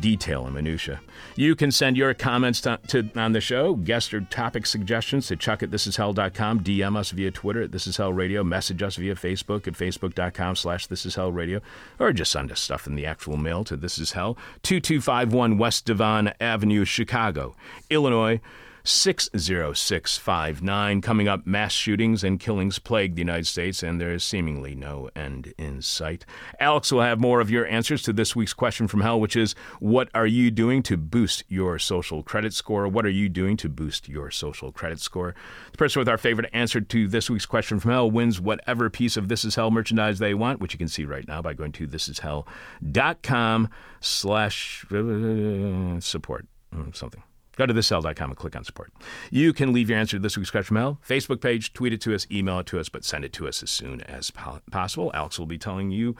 detail 0.00 0.44
and 0.44 0.54
minutia. 0.54 1.00
You 1.34 1.54
can 1.54 1.70
send 1.70 1.96
your 1.96 2.14
comments 2.14 2.60
to, 2.62 2.78
to, 2.88 3.10
on 3.16 3.32
the 3.32 3.40
show, 3.40 3.74
guest 3.74 4.14
or 4.14 4.20
topic 4.22 4.66
suggestions 4.66 5.26
to 5.28 5.36
chuck 5.36 5.62
at 5.62 5.70
thisishell.com, 5.70 6.60
DM 6.60 6.96
us 6.96 7.10
via 7.10 7.30
Twitter 7.30 7.62
at 7.62 7.72
This 7.72 7.86
Is 7.86 7.96
Hell 7.96 8.12
Radio, 8.12 8.42
message 8.42 8.82
us 8.82 8.96
via 8.96 9.14
Facebook 9.14 9.66
at 9.66 9.74
facebook.com 9.74 10.56
slash 10.56 10.86
This 10.86 11.06
Is 11.06 11.14
Hell 11.14 11.32
Radio, 11.32 11.60
or 11.98 12.12
just 12.12 12.32
send 12.32 12.52
us 12.52 12.60
stuff 12.60 12.86
in 12.86 12.94
the 12.94 13.06
actual 13.06 13.36
mail 13.36 13.64
to 13.64 13.76
This 13.76 13.98
Is 13.98 14.12
Hell, 14.12 14.36
2251 14.62 15.58
West 15.58 15.84
Devon 15.86 16.32
Avenue, 16.40 16.84
Chicago, 16.84 17.54
Illinois, 17.90 18.40
60659. 18.86 21.00
Coming 21.00 21.26
up, 21.26 21.44
mass 21.46 21.72
shootings 21.72 22.22
and 22.22 22.38
killings 22.38 22.78
plague 22.78 23.16
the 23.16 23.20
United 23.20 23.46
States, 23.46 23.82
and 23.82 23.98
there 24.00 24.12
is 24.12 24.22
seemingly 24.22 24.76
no 24.76 25.10
end 25.16 25.52
in 25.58 25.82
sight. 25.82 26.24
Alex 26.60 26.92
will 26.92 27.02
have 27.02 27.18
more 27.18 27.40
of 27.40 27.50
your 27.50 27.66
answers 27.66 28.02
to 28.02 28.12
this 28.12 28.36
week's 28.36 28.54
question 28.54 28.86
from 28.86 29.00
hell, 29.00 29.20
which 29.20 29.34
is 29.34 29.56
What 29.80 30.08
are 30.14 30.26
you 30.26 30.50
doing 30.50 30.82
to 30.84 30.96
boost 30.96 31.42
your 31.48 31.80
social 31.80 32.22
credit 32.22 32.54
score? 32.54 32.86
What 32.86 33.04
are 33.04 33.10
you 33.10 33.28
doing 33.28 33.56
to 33.58 33.68
boost 33.68 34.08
your 34.08 34.30
social 34.30 34.70
credit 34.70 35.00
score? 35.00 35.34
The 35.72 35.78
person 35.78 35.98
with 36.00 36.08
our 36.08 36.18
favorite 36.18 36.48
answer 36.52 36.80
to 36.80 37.08
this 37.08 37.28
week's 37.28 37.46
question 37.46 37.80
from 37.80 37.90
hell 37.90 38.08
wins 38.10 38.40
whatever 38.40 38.88
piece 38.88 39.16
of 39.16 39.26
This 39.28 39.44
Is 39.44 39.56
Hell 39.56 39.72
merchandise 39.72 40.20
they 40.20 40.34
want, 40.34 40.60
which 40.60 40.72
you 40.72 40.78
can 40.78 40.88
see 40.88 41.04
right 41.04 41.26
now 41.26 41.42
by 41.42 41.54
going 41.54 41.72
to 41.72 41.88
thisishell.com 41.88 43.68
slash 44.00 44.86
uh, 44.92 46.00
support, 46.00 46.46
something. 46.92 47.22
Go 47.56 47.66
to 47.66 47.74
thisishell.com 47.74 48.30
and 48.30 48.36
click 48.36 48.54
on 48.54 48.64
support. 48.64 48.92
You 49.30 49.52
can 49.52 49.72
leave 49.72 49.90
your 49.90 49.98
answer 49.98 50.18
to 50.18 50.22
this 50.22 50.36
week's 50.36 50.50
question 50.50 50.76
hell, 50.76 51.00
Facebook 51.06 51.40
page, 51.40 51.72
tweet 51.72 51.92
it 51.92 52.00
to 52.02 52.14
us, 52.14 52.26
email 52.30 52.60
it 52.60 52.66
to 52.66 52.78
us, 52.78 52.88
but 52.88 53.04
send 53.04 53.24
it 53.24 53.32
to 53.34 53.48
us 53.48 53.62
as 53.62 53.70
soon 53.70 54.02
as 54.02 54.30
po- 54.30 54.60
possible. 54.70 55.10
Alex 55.14 55.38
will 55.38 55.46
be 55.46 55.58
telling 55.58 55.90
you 55.90 56.14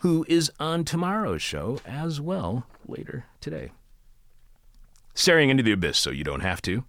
who 0.00 0.26
is 0.28 0.50
on 0.60 0.84
tomorrow's 0.84 1.42
show 1.42 1.80
as 1.86 2.20
well 2.20 2.66
later 2.86 3.26
today. 3.40 3.70
Staring 5.14 5.48
into 5.48 5.62
the 5.62 5.72
abyss 5.72 5.98
so 5.98 6.10
you 6.10 6.24
don't 6.24 6.40
have 6.40 6.60
to. 6.62 6.84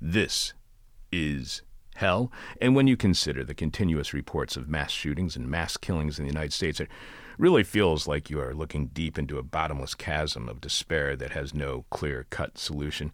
This 0.00 0.52
is 1.10 1.62
hell. 1.96 2.30
And 2.60 2.76
when 2.76 2.86
you 2.86 2.96
consider 2.96 3.42
the 3.42 3.54
continuous 3.54 4.14
reports 4.14 4.56
of 4.56 4.68
mass 4.68 4.92
shootings 4.92 5.34
and 5.34 5.48
mass 5.48 5.76
killings 5.76 6.18
in 6.18 6.24
the 6.24 6.32
United 6.32 6.52
States, 6.52 6.80
really 7.38 7.62
feels 7.62 8.06
like 8.06 8.28
you 8.28 8.40
are 8.40 8.54
looking 8.54 8.88
deep 8.88 9.18
into 9.18 9.38
a 9.38 9.42
bottomless 9.42 9.94
chasm 9.94 10.48
of 10.48 10.60
despair 10.60 11.16
that 11.16 11.30
has 11.30 11.54
no 11.54 11.84
clear 11.90 12.26
cut 12.30 12.58
solution. 12.58 13.12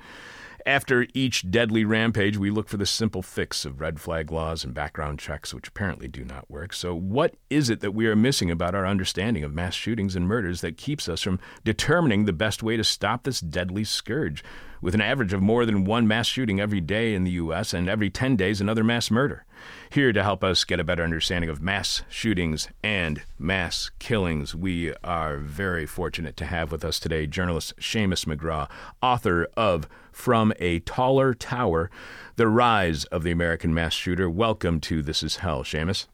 After 0.66 1.06
each 1.12 1.50
deadly 1.50 1.84
rampage, 1.84 2.38
we 2.38 2.48
look 2.50 2.68
for 2.68 2.78
the 2.78 2.86
simple 2.86 3.20
fix 3.20 3.66
of 3.66 3.82
red 3.82 4.00
flag 4.00 4.32
laws 4.32 4.64
and 4.64 4.72
background 4.72 5.18
checks, 5.18 5.52
which 5.52 5.68
apparently 5.68 6.08
do 6.08 6.24
not 6.24 6.50
work. 6.50 6.72
So, 6.72 6.94
what 6.94 7.34
is 7.50 7.68
it 7.68 7.80
that 7.80 7.92
we 7.92 8.06
are 8.06 8.16
missing 8.16 8.50
about 8.50 8.74
our 8.74 8.86
understanding 8.86 9.44
of 9.44 9.52
mass 9.52 9.74
shootings 9.74 10.16
and 10.16 10.26
murders 10.26 10.62
that 10.62 10.78
keeps 10.78 11.06
us 11.06 11.20
from 11.20 11.38
determining 11.64 12.24
the 12.24 12.32
best 12.32 12.62
way 12.62 12.78
to 12.78 12.84
stop 12.84 13.24
this 13.24 13.40
deadly 13.40 13.84
scourge? 13.84 14.42
With 14.80 14.94
an 14.94 15.02
average 15.02 15.34
of 15.34 15.42
more 15.42 15.66
than 15.66 15.84
one 15.84 16.08
mass 16.08 16.26
shooting 16.26 16.60
every 16.60 16.80
day 16.80 17.14
in 17.14 17.24
the 17.24 17.32
U.S., 17.32 17.74
and 17.74 17.86
every 17.86 18.08
10 18.08 18.34
days, 18.34 18.62
another 18.62 18.84
mass 18.84 19.10
murder. 19.10 19.44
Here 19.90 20.12
to 20.14 20.22
help 20.22 20.42
us 20.42 20.64
get 20.64 20.80
a 20.80 20.84
better 20.84 21.02
understanding 21.02 21.50
of 21.50 21.62
mass 21.62 22.02
shootings 22.08 22.68
and 22.82 23.22
mass 23.38 23.90
killings, 23.98 24.54
we 24.54 24.94
are 25.04 25.36
very 25.36 25.84
fortunate 25.84 26.36
to 26.38 26.46
have 26.46 26.72
with 26.72 26.84
us 26.84 26.98
today 26.98 27.26
journalist 27.26 27.74
Seamus 27.78 28.24
McGraw, 28.24 28.68
author 29.02 29.46
of 29.56 29.88
From 30.14 30.52
a 30.60 30.78
Taller 30.78 31.34
Tower 31.34 31.90
The 32.36 32.46
Rise 32.46 33.04
of 33.06 33.24
the 33.24 33.32
American 33.32 33.74
Mass 33.74 33.92
Shooter. 33.92 34.30
Welcome 34.30 34.80
to 34.82 35.02
This 35.02 35.24
Is 35.24 35.38
Hell, 35.38 35.64
Seamus. 35.64 36.06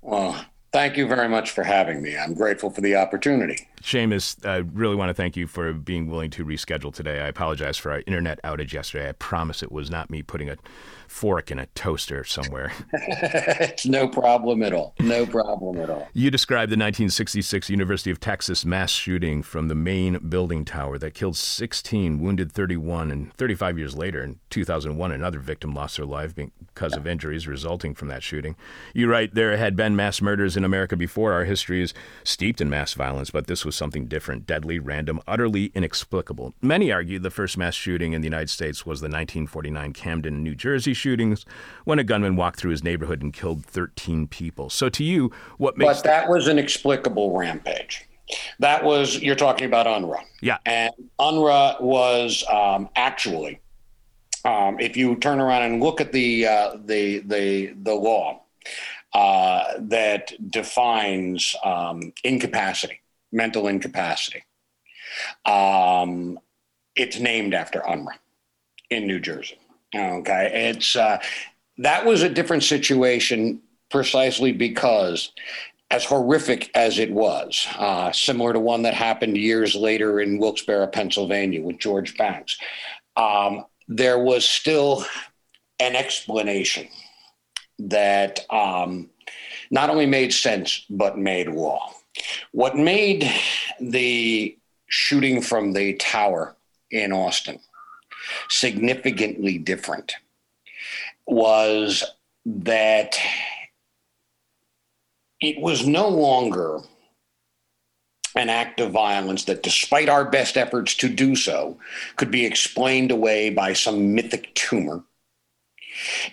Well, 0.00 0.46
thank 0.72 0.96
you 0.96 1.08
very 1.08 1.28
much 1.28 1.50
for 1.50 1.64
having 1.64 2.00
me. 2.00 2.16
I'm 2.16 2.34
grateful 2.34 2.70
for 2.70 2.80
the 2.80 2.94
opportunity. 2.94 3.68
Seamus, 3.82 4.46
I 4.46 4.58
really 4.58 4.94
want 4.94 5.10
to 5.10 5.14
thank 5.14 5.36
you 5.36 5.46
for 5.46 5.72
being 5.72 6.06
willing 6.06 6.30
to 6.30 6.44
reschedule 6.44 6.94
today. 6.94 7.20
I 7.20 7.26
apologize 7.26 7.76
for 7.76 7.90
our 7.90 8.02
internet 8.06 8.40
outage 8.42 8.72
yesterday. 8.72 9.08
I 9.08 9.12
promise 9.12 9.62
it 9.62 9.72
was 9.72 9.90
not 9.90 10.08
me 10.08 10.22
putting 10.22 10.48
a 10.48 10.56
fork 11.08 11.50
in 11.50 11.58
a 11.58 11.66
toaster 11.66 12.24
somewhere. 12.24 12.72
it's 12.92 13.84
no 13.86 14.08
problem 14.08 14.62
at 14.62 14.72
all. 14.72 14.94
No 15.00 15.26
problem 15.26 15.78
at 15.78 15.90
all. 15.90 16.08
You 16.14 16.30
described 16.30 16.70
the 16.70 16.76
1966 16.76 17.68
University 17.68 18.10
of 18.10 18.18
Texas 18.18 18.64
mass 18.64 18.90
shooting 18.90 19.42
from 19.42 19.68
the 19.68 19.74
main 19.74 20.18
building 20.28 20.64
tower 20.64 20.96
that 20.98 21.12
killed 21.12 21.36
16, 21.36 22.18
wounded 22.18 22.52
31, 22.52 23.10
and 23.10 23.32
35 23.34 23.78
years 23.78 23.96
later, 23.96 24.22
in 24.22 24.38
2001, 24.50 25.12
another 25.12 25.40
victim 25.40 25.74
lost 25.74 25.98
their 25.98 26.06
life 26.06 26.34
because 26.34 26.96
of 26.96 27.06
injuries 27.06 27.46
resulting 27.46 27.94
from 27.94 28.08
that 28.08 28.22
shooting. 28.22 28.56
You 28.94 29.10
write, 29.10 29.34
there 29.34 29.56
had 29.56 29.76
been 29.76 29.94
mass 29.94 30.22
murders 30.22 30.56
in 30.56 30.64
America 30.64 30.96
before. 30.96 31.32
Our 31.32 31.44
history 31.44 31.82
is 31.82 31.92
steeped 32.24 32.60
in 32.60 32.70
mass 32.70 32.94
violence, 32.94 33.30
but 33.30 33.48
this 33.48 33.64
was 33.64 33.71
something 33.72 34.06
different, 34.06 34.46
deadly, 34.46 34.78
random, 34.78 35.20
utterly 35.26 35.72
inexplicable. 35.74 36.54
Many 36.62 36.92
argue 36.92 37.18
the 37.18 37.30
first 37.30 37.56
mass 37.56 37.74
shooting 37.74 38.12
in 38.12 38.20
the 38.20 38.26
United 38.26 38.50
States 38.50 38.86
was 38.86 39.00
the 39.00 39.06
1949 39.06 39.92
Camden, 39.92 40.42
New 40.42 40.54
Jersey 40.54 40.94
shootings 40.94 41.44
when 41.84 41.98
a 41.98 42.04
gunman 42.04 42.36
walked 42.36 42.58
through 42.60 42.70
his 42.70 42.84
neighborhood 42.84 43.22
and 43.22 43.32
killed 43.32 43.64
13 43.64 44.26
people. 44.28 44.70
So, 44.70 44.88
to 44.88 45.04
you, 45.04 45.30
what 45.58 45.76
makes. 45.76 45.98
But 45.98 46.04
that 46.04 46.28
was 46.28 46.48
an 46.48 46.58
explicable 46.58 47.36
rampage. 47.36 48.06
That 48.58 48.84
was, 48.84 49.20
you're 49.20 49.36
talking 49.36 49.66
about 49.66 49.86
Unruh. 49.86 50.22
Yeah. 50.40 50.58
And 50.64 50.92
Unruh 51.18 51.80
was 51.80 52.44
um, 52.50 52.88
actually, 52.96 53.60
um, 54.44 54.78
if 54.80 54.96
you 54.96 55.16
turn 55.16 55.40
around 55.40 55.62
and 55.62 55.82
look 55.82 56.00
at 56.00 56.12
the, 56.12 56.46
uh, 56.46 56.76
the, 56.84 57.18
the, 57.20 57.74
the 57.82 57.94
law 57.94 58.42
uh, 59.14 59.74
that 59.78 60.32
defines 60.50 61.54
um, 61.64 62.12
incapacity, 62.24 63.01
mental 63.32 63.66
incapacity, 63.68 64.44
um, 65.44 66.38
it's 66.94 67.18
named 67.18 67.54
after 67.54 67.80
Unruh 67.80 68.18
in 68.90 69.06
New 69.06 69.20
Jersey. 69.20 69.58
Okay, 69.94 70.70
it's 70.70 70.96
uh, 70.96 71.20
that 71.78 72.04
was 72.04 72.22
a 72.22 72.28
different 72.28 72.62
situation 72.62 73.60
precisely 73.90 74.52
because, 74.52 75.32
as 75.90 76.04
horrific 76.04 76.70
as 76.74 76.98
it 76.98 77.10
was, 77.10 77.66
uh, 77.78 78.10
similar 78.12 78.52
to 78.52 78.60
one 78.60 78.82
that 78.82 78.94
happened 78.94 79.36
years 79.36 79.74
later 79.74 80.20
in 80.20 80.38
Wilkes-Barre, 80.38 80.86
Pennsylvania, 80.88 81.60
with 81.62 81.78
George 81.78 82.16
Banks, 82.16 82.56
um, 83.16 83.66
there 83.88 84.18
was 84.18 84.48
still 84.48 85.04
an 85.78 85.94
explanation 85.96 86.88
that 87.78 88.40
um, 88.50 89.10
not 89.70 89.90
only 89.90 90.06
made 90.06 90.32
sense 90.32 90.84
but 90.88 91.18
made 91.18 91.48
law. 91.48 91.92
What 92.52 92.76
made 92.76 93.30
the 93.80 94.56
shooting 94.86 95.40
from 95.40 95.72
the 95.72 95.94
tower 95.94 96.56
in 96.90 97.12
Austin 97.12 97.58
significantly 98.48 99.58
different 99.58 100.14
was 101.26 102.04
that 102.44 103.18
it 105.40 105.60
was 105.60 105.86
no 105.86 106.08
longer 106.08 106.80
an 108.34 108.48
act 108.48 108.80
of 108.80 108.92
violence 108.92 109.44
that, 109.44 109.62
despite 109.62 110.08
our 110.08 110.24
best 110.24 110.56
efforts 110.56 110.94
to 110.96 111.08
do 111.08 111.36
so, 111.36 111.78
could 112.16 112.30
be 112.30 112.46
explained 112.46 113.10
away 113.10 113.50
by 113.50 113.72
some 113.72 114.14
mythic 114.14 114.54
tumor. 114.54 115.04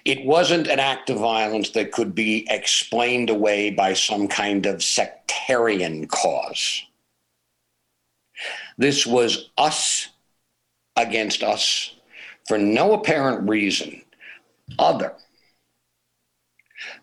It 0.06 0.25
wasn't 0.25 0.68
an 0.68 0.80
act 0.80 1.10
of 1.10 1.18
violence 1.20 1.72
that 1.72 1.92
could 1.92 2.16
be 2.16 2.46
explained 2.50 3.30
away 3.30 3.72
by 3.72 3.94
some 3.94 4.28
kind 4.28 4.66
of 4.66 4.84
sectarian 4.84 6.08
cause. 6.08 6.84
This 8.78 9.06
was 9.06 9.50
us 9.58 10.10
against 10.96 11.44
us 11.44 11.96
for 12.48 12.58
no 12.58 12.94
apparent 12.94 13.50
reason 13.50 14.01
other 14.78 15.13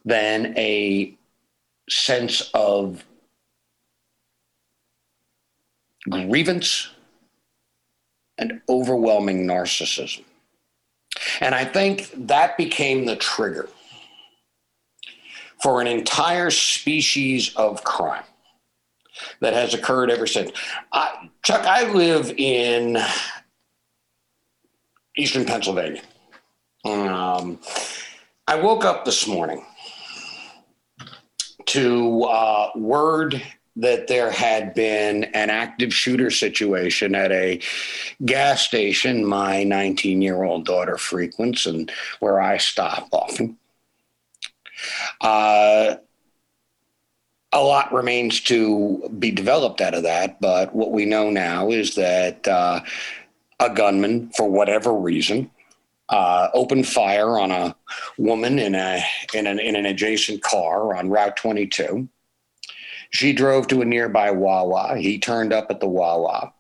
than 0.05 0.57
a 0.57 1.15
sense 1.89 2.51
of 2.55 3.05
grievance 6.09 6.91
and 8.39 8.61
overwhelming 8.69 9.47
narcissism. 9.47 10.25
And 11.41 11.55
I 11.55 11.65
think 11.65 12.11
that 12.27 12.57
became 12.57 13.07
the 13.07 13.17
trigger 13.17 13.69
for 15.63 15.81
an 15.81 15.87
entire 15.87 16.51
species 16.51 17.55
of 17.57 17.83
crime 17.85 18.25
that 19.41 19.55
has 19.55 19.75
occurred 19.75 20.11
ever 20.11 20.27
since. 20.27 20.53
I, 20.93 21.31
Chuck, 21.43 21.63
I 21.63 21.91
live 21.91 22.33
in 22.37 22.99
eastern 25.17 25.45
Pennsylvania. 25.45 26.03
Um, 26.85 27.59
I 28.47 28.61
woke 28.61 28.85
up 28.85 29.05
this 29.05 29.27
morning 29.27 29.65
to 31.67 32.23
uh, 32.25 32.71
word 32.77 33.43
that 33.77 34.09
there 34.09 34.31
had 34.31 34.75
been 34.75 35.25
an 35.25 35.51
active 35.51 35.93
shooter 35.93 36.31
situation 36.31 37.15
at 37.15 37.31
a 37.31 37.61
gas 38.25 38.63
station 38.63 39.25
my 39.25 39.63
19 39.65 40.23
year 40.23 40.43
old 40.43 40.65
daughter 40.65 40.97
frequents 40.97 41.67
and 41.67 41.91
where 42.21 42.41
I 42.41 42.57
stop 42.57 43.09
often. 43.13 43.59
Uh, 45.21 45.97
a 47.53 47.63
lot 47.63 47.93
remains 47.93 48.41
to 48.41 49.09
be 49.19 49.31
developed 49.31 49.81
out 49.81 49.95
of 49.95 50.03
that, 50.03 50.41
but 50.41 50.75
what 50.75 50.93
we 50.93 51.05
know 51.07 51.31
now 51.31 51.71
is 51.71 51.95
that 51.95 52.47
uh, 52.47 52.81
a 53.61 53.71
gunman, 53.71 54.31
for 54.37 54.51
whatever 54.51 54.93
reason, 54.93 55.51
uh, 56.09 56.49
opened 56.55 56.87
fire 56.87 57.39
on 57.39 57.51
a 57.51 57.75
woman 58.19 58.59
in 58.59 58.75
a 58.75 59.03
in 59.35 59.47
an, 59.47 59.59
in 59.59 59.75
an 59.75 59.87
adjacent 59.87 60.43
car 60.43 60.97
on 60.97 61.09
Route 61.09 61.37
22. 61.37 62.09
She 63.11 63.33
drove 63.33 63.69
to 63.69 63.83
a 63.83 63.85
nearby 63.85 64.31
Wawa. 64.31 64.97
He 64.99 65.19
turned 65.19 65.53
up 65.53 65.71
at 65.71 65.81
the 65.81 65.89
Wawa. 65.89 66.53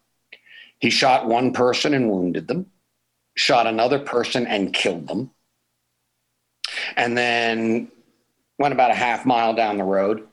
He 0.78 0.90
shot 0.90 1.26
one 1.26 1.52
person 1.52 1.94
and 1.94 2.10
wounded 2.10 2.48
them, 2.48 2.66
shot 3.34 3.66
another 3.66 3.98
person 3.98 4.46
and 4.46 4.72
killed 4.72 5.08
them, 5.08 5.30
and 6.96 7.16
then 7.16 7.90
went 8.58 8.74
about 8.74 8.90
a 8.90 8.94
half 8.94 9.24
mile 9.24 9.54
down 9.54 9.78
the 9.78 9.84
road. 9.84 10.26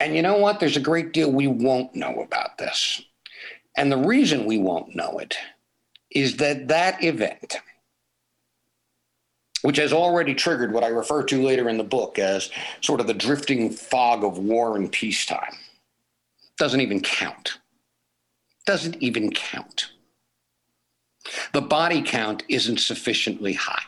And 0.00 0.14
you 0.14 0.22
know 0.22 0.38
what? 0.38 0.60
There's 0.60 0.76
a 0.76 0.80
great 0.80 1.12
deal 1.12 1.30
we 1.30 1.48
won't 1.48 1.94
know 1.94 2.20
about 2.22 2.58
this. 2.58 3.02
And 3.76 3.90
the 3.90 3.96
reason 3.96 4.46
we 4.46 4.58
won't 4.58 4.94
know 4.94 5.18
it 5.18 5.36
is 6.10 6.36
that 6.36 6.68
that 6.68 7.02
event, 7.02 7.56
which 9.62 9.76
has 9.76 9.92
already 9.92 10.34
triggered 10.34 10.72
what 10.72 10.84
I 10.84 10.88
refer 10.88 11.22
to 11.24 11.42
later 11.42 11.68
in 11.68 11.78
the 11.78 11.84
book 11.84 12.18
as 12.18 12.50
sort 12.80 13.00
of 13.00 13.06
the 13.06 13.14
drifting 13.14 13.70
fog 13.70 14.24
of 14.24 14.38
war 14.38 14.76
and 14.76 14.90
peacetime, 14.90 15.56
doesn't 16.58 16.80
even 16.80 17.00
count. 17.00 17.58
Doesn't 18.66 19.02
even 19.02 19.30
count. 19.32 19.90
The 21.52 21.60
body 21.60 22.02
count 22.02 22.42
isn't 22.48 22.80
sufficiently 22.80 23.54
high. 23.54 23.82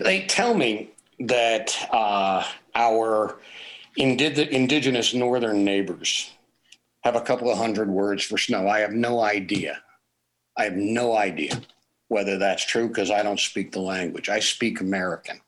They 0.00 0.22
tell 0.26 0.54
me 0.54 0.90
that 1.20 1.76
uh, 1.92 2.44
our 2.74 3.38
indi- 3.96 4.54
indigenous 4.54 5.14
northern 5.14 5.64
neighbors 5.64 6.30
have 7.02 7.16
a 7.16 7.20
couple 7.20 7.50
of 7.50 7.58
hundred 7.58 7.88
words 7.88 8.22
for 8.24 8.38
snow. 8.38 8.68
I 8.68 8.80
have 8.80 8.92
no 8.92 9.20
idea. 9.20 9.80
I 10.56 10.64
have 10.64 10.76
no 10.76 11.16
idea 11.16 11.60
whether 12.08 12.38
that's 12.38 12.64
true 12.64 12.88
because 12.88 13.10
I 13.10 13.22
don't 13.22 13.40
speak 13.40 13.72
the 13.72 13.80
language. 13.80 14.28
I 14.28 14.40
speak 14.40 14.80
American. 14.80 15.40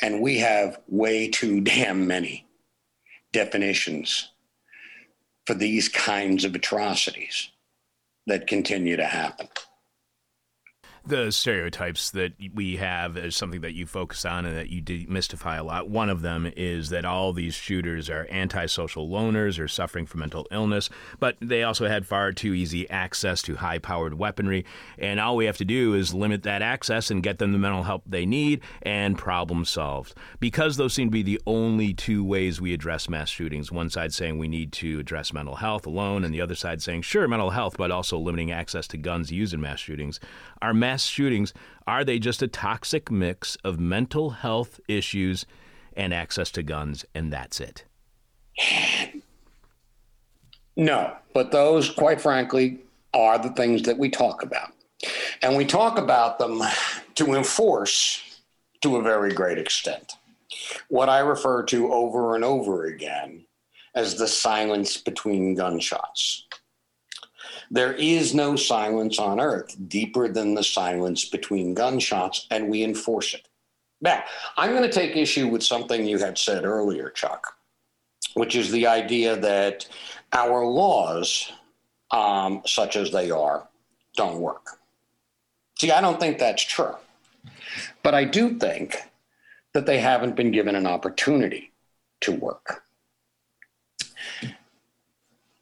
And 0.00 0.20
we 0.20 0.38
have 0.38 0.80
way 0.88 1.28
too 1.28 1.60
damn 1.62 2.06
many 2.06 2.46
definitions 3.32 4.30
for 5.46 5.54
these 5.54 5.88
kinds 5.88 6.44
of 6.44 6.54
atrocities 6.54 7.50
that 8.26 8.46
continue 8.46 8.96
to 8.96 9.06
happen 9.06 9.48
the 11.06 11.30
stereotypes 11.30 12.10
that 12.10 12.32
we 12.52 12.76
have 12.76 13.16
is 13.16 13.36
something 13.36 13.60
that 13.60 13.74
you 13.74 13.86
focus 13.86 14.24
on 14.24 14.44
and 14.44 14.56
that 14.56 14.70
you 14.70 14.82
demystify 14.82 15.58
a 15.58 15.62
lot. 15.62 15.88
One 15.88 16.10
of 16.10 16.22
them 16.22 16.50
is 16.56 16.88
that 16.90 17.04
all 17.04 17.32
these 17.32 17.54
shooters 17.54 18.10
are 18.10 18.26
antisocial 18.28 19.08
loners 19.08 19.60
or 19.60 19.68
suffering 19.68 20.06
from 20.06 20.20
mental 20.20 20.48
illness, 20.50 20.90
but 21.20 21.36
they 21.40 21.62
also 21.62 21.86
had 21.86 22.06
far 22.06 22.32
too 22.32 22.54
easy 22.54 22.90
access 22.90 23.40
to 23.42 23.54
high 23.54 23.78
powered 23.78 24.14
weaponry. 24.14 24.64
And 24.98 25.20
all 25.20 25.36
we 25.36 25.46
have 25.46 25.58
to 25.58 25.64
do 25.64 25.94
is 25.94 26.12
limit 26.12 26.42
that 26.42 26.60
access 26.60 27.10
and 27.10 27.22
get 27.22 27.38
them 27.38 27.52
the 27.52 27.58
mental 27.58 27.84
help 27.84 28.02
they 28.04 28.26
need, 28.26 28.62
and 28.82 29.16
problem 29.16 29.64
solved. 29.64 30.14
Because 30.40 30.76
those 30.76 30.94
seem 30.94 31.08
to 31.08 31.12
be 31.12 31.22
the 31.22 31.40
only 31.46 31.94
two 31.94 32.24
ways 32.24 32.60
we 32.60 32.74
address 32.74 33.08
mass 33.08 33.28
shootings 33.28 33.70
one 33.70 33.90
side 33.90 34.12
saying 34.12 34.38
we 34.38 34.48
need 34.48 34.72
to 34.72 34.98
address 34.98 35.32
mental 35.32 35.56
health 35.56 35.86
alone, 35.86 36.24
and 36.24 36.34
the 36.34 36.40
other 36.40 36.56
side 36.56 36.82
saying, 36.82 37.02
sure, 37.02 37.28
mental 37.28 37.50
health, 37.50 37.76
but 37.76 37.92
also 37.92 38.18
limiting 38.18 38.50
access 38.50 38.88
to 38.88 38.96
guns 38.96 39.30
used 39.30 39.54
in 39.54 39.60
mass 39.60 39.78
shootings. 39.78 40.18
Our 40.62 40.74
mass 40.74 40.95
mass 40.96 41.04
shootings, 41.04 41.52
are 41.86 42.04
they 42.04 42.18
just 42.18 42.40
a 42.40 42.48
toxic 42.48 43.10
mix 43.10 43.56
of 43.56 43.78
mental 43.78 44.30
health 44.30 44.80
issues 44.88 45.44
and 45.94 46.14
access 46.14 46.50
to 46.50 46.62
guns, 46.62 47.04
and 47.14 47.30
that's 47.30 47.60
it? 47.60 47.84
No, 50.74 51.14
but 51.34 51.52
those, 51.52 51.90
quite 51.90 52.18
frankly, 52.18 52.80
are 53.12 53.38
the 53.38 53.50
things 53.50 53.82
that 53.82 53.98
we 53.98 54.08
talk 54.08 54.42
about. 54.42 54.72
And 55.42 55.54
we 55.54 55.66
talk 55.66 55.98
about 55.98 56.38
them 56.38 56.62
to 57.16 57.34
enforce 57.34 58.40
to 58.80 58.96
a 58.96 59.02
very 59.02 59.34
great 59.34 59.58
extent. 59.58 60.14
What 60.88 61.10
I 61.10 61.18
refer 61.18 61.62
to 61.64 61.92
over 61.92 62.36
and 62.36 62.44
over 62.44 62.86
again 62.86 63.44
as 63.94 64.14
the 64.14 64.28
silence 64.28 64.96
between 64.96 65.56
gunshots. 65.56 66.45
There 67.70 67.92
is 67.94 68.34
no 68.34 68.56
silence 68.56 69.18
on 69.18 69.40
earth 69.40 69.76
deeper 69.88 70.28
than 70.28 70.54
the 70.54 70.64
silence 70.64 71.24
between 71.24 71.74
gunshots, 71.74 72.46
and 72.50 72.68
we 72.68 72.82
enforce 72.82 73.34
it. 73.34 73.48
Now, 74.00 74.22
I'm 74.56 74.70
going 74.70 74.82
to 74.82 74.92
take 74.92 75.16
issue 75.16 75.48
with 75.48 75.62
something 75.62 76.06
you 76.06 76.18
had 76.18 76.38
said 76.38 76.64
earlier, 76.64 77.10
Chuck, 77.10 77.56
which 78.34 78.54
is 78.54 78.70
the 78.70 78.86
idea 78.86 79.36
that 79.36 79.86
our 80.32 80.64
laws, 80.64 81.50
um, 82.10 82.62
such 82.66 82.96
as 82.96 83.10
they 83.10 83.30
are, 83.30 83.66
don't 84.16 84.40
work. 84.40 84.78
See, 85.78 85.90
I 85.90 86.00
don't 86.00 86.20
think 86.20 86.38
that's 86.38 86.62
true. 86.62 86.96
But 88.02 88.14
I 88.14 88.24
do 88.24 88.58
think 88.58 88.96
that 89.74 89.86
they 89.86 89.98
haven't 89.98 90.36
been 90.36 90.52
given 90.52 90.74
an 90.74 90.86
opportunity 90.86 91.72
to 92.22 92.32
work 92.32 92.85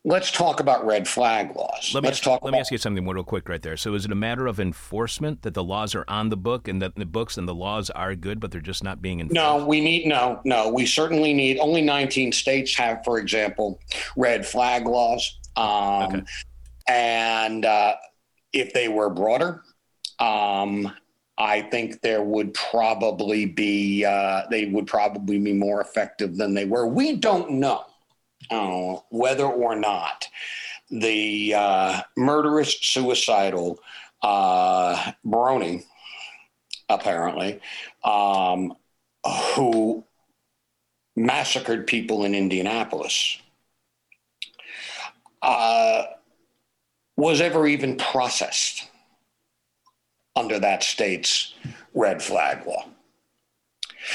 let's 0.04 0.30
talk 0.30 0.60
about 0.60 0.84
red 0.84 1.08
flag 1.08 1.56
laws. 1.56 1.92
Let 1.94 2.02
me, 2.02 2.08
let's 2.08 2.18
ask, 2.18 2.24
talk. 2.24 2.42
Let 2.42 2.50
about, 2.50 2.52
me 2.52 2.60
ask 2.60 2.70
you 2.70 2.78
something 2.78 3.06
real 3.06 3.24
quick 3.24 3.48
right 3.48 3.62
there. 3.62 3.76
So, 3.76 3.94
is 3.94 4.04
it 4.04 4.12
a 4.12 4.16
matter 4.16 4.46
of 4.46 4.60
enforcement 4.60 5.42
that 5.42 5.54
the 5.54 5.64
laws 5.64 5.94
are 5.94 6.04
on 6.08 6.28
the 6.28 6.36
book 6.36 6.68
and 6.68 6.80
that 6.82 6.94
the 6.94 7.06
books 7.06 7.36
and 7.36 7.48
the 7.48 7.54
laws 7.54 7.90
are 7.90 8.14
good, 8.14 8.38
but 8.40 8.50
they're 8.50 8.60
just 8.60 8.84
not 8.84 9.00
being 9.00 9.20
enforced? 9.20 9.34
No, 9.34 9.64
we 9.66 9.80
need 9.80 10.06
no, 10.06 10.40
no. 10.44 10.68
We 10.68 10.86
certainly 10.86 11.32
need. 11.32 11.58
Only 11.58 11.82
19 11.82 12.32
states 12.32 12.74
have, 12.76 13.02
for 13.04 13.18
example, 13.18 13.80
red 14.16 14.46
flag 14.46 14.86
laws. 14.86 15.38
Um, 15.56 15.66
okay. 16.02 16.22
And 16.88 17.64
uh, 17.64 17.94
if 18.52 18.72
they 18.74 18.88
were 18.88 19.08
broader, 19.08 19.62
um, 20.18 20.92
I 21.38 21.62
think 21.62 22.02
there 22.02 22.22
would 22.22 22.52
probably 22.52 23.46
be 23.46 24.04
uh, 24.04 24.42
they 24.50 24.66
would 24.66 24.86
probably 24.86 25.38
be 25.38 25.54
more 25.54 25.80
effective 25.80 26.36
than 26.36 26.52
they 26.52 26.66
were. 26.66 26.86
We 26.86 27.16
don't 27.16 27.52
know 27.52 27.84
uh, 28.50 28.96
whether 29.10 29.46
or 29.46 29.76
not 29.76 30.28
the 30.90 31.54
uh, 31.54 32.00
murderous, 32.16 32.78
suicidal 32.80 33.78
uh, 34.22 35.12
apparently, 36.88 37.60
um, 38.02 38.74
who 39.54 40.04
massacred 41.16 41.86
people 41.86 42.24
in 42.24 42.34
Indianapolis, 42.34 43.38
uh, 45.42 46.04
was 47.16 47.40
ever 47.40 47.66
even 47.66 47.96
processed 47.96 48.88
under 50.36 50.58
that 50.58 50.82
state's 50.82 51.54
red 51.94 52.22
flag 52.22 52.66
law. 52.66 52.84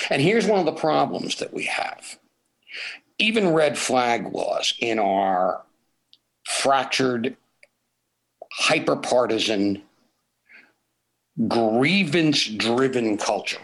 And 0.09 0.21
here's 0.21 0.45
one 0.45 0.59
of 0.59 0.65
the 0.65 0.71
problems 0.73 1.37
that 1.37 1.53
we 1.53 1.63
have. 1.65 2.18
Even 3.19 3.53
red 3.53 3.77
flag 3.77 4.33
laws 4.33 4.73
in 4.79 4.97
our 4.97 5.63
fractured, 6.45 7.35
hyper 8.51 8.95
partisan, 8.95 9.83
grievance 11.47 12.47
driven 12.47 13.17
culture 13.17 13.59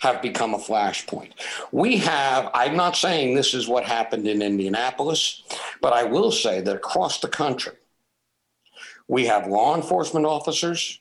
have 0.00 0.22
become 0.22 0.54
a 0.54 0.58
flashpoint. 0.58 1.32
We 1.72 1.98
have, 1.98 2.50
I'm 2.54 2.74
not 2.74 2.96
saying 2.96 3.34
this 3.34 3.52
is 3.52 3.68
what 3.68 3.84
happened 3.84 4.26
in 4.26 4.40
Indianapolis, 4.40 5.42
but 5.82 5.92
I 5.92 6.04
will 6.04 6.32
say 6.32 6.62
that 6.62 6.76
across 6.76 7.20
the 7.20 7.28
country, 7.28 7.74
we 9.08 9.26
have 9.26 9.46
law 9.46 9.76
enforcement 9.76 10.24
officers, 10.24 11.00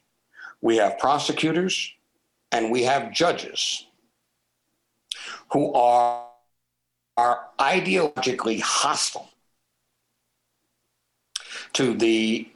we 0.61 0.77
have 0.77 0.99
prosecutors, 0.99 1.93
and 2.51 2.71
we 2.71 2.83
have 2.83 3.13
judges 3.13 3.85
who 5.51 5.73
are, 5.73 6.25
are 7.19 7.47
ideologically 7.59 8.61
hostile 8.61 9.27
to 11.73 11.93
the 11.93 12.47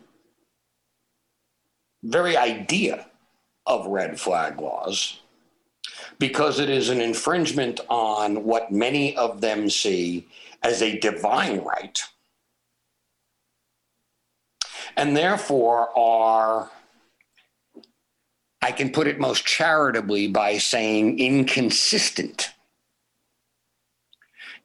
very 2.02 2.38
idea 2.38 3.06
of 3.66 3.86
red 3.88 4.18
flag 4.18 4.62
laws 4.62 5.20
because 6.18 6.62
it 6.62 6.70
is 6.70 6.90
an 6.90 7.02
infringement 7.02 7.82
on 7.90 8.46
what 8.46 8.72
many 8.72 9.14
of 9.18 9.42
them 9.42 9.70
see 9.70 10.26
as 10.62 10.82
a 10.82 10.98
divine 11.00 11.60
right 11.60 12.02
and 14.96 15.18
therefore 15.18 15.90
are 15.98 16.72
I 18.62 18.72
can 18.72 18.94
put 18.94 19.08
it 19.08 19.20
most 19.20 19.46
charitably 19.46 20.30
by 20.30 20.58
saying 20.58 21.20
inconsistent 21.20 22.53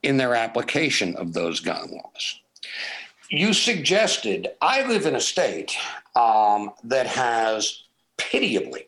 in 0.03 0.17
their 0.17 0.35
application 0.35 1.15
of 1.15 1.33
those 1.33 1.59
gun 1.59 1.91
laws. 1.91 2.39
You 3.29 3.53
suggested 3.53 4.49
I 4.61 4.87
live 4.87 5.05
in 5.05 5.15
a 5.15 5.21
state 5.21 5.75
um, 6.15 6.71
that 6.83 7.07
has 7.07 7.83
pitiably, 8.17 8.87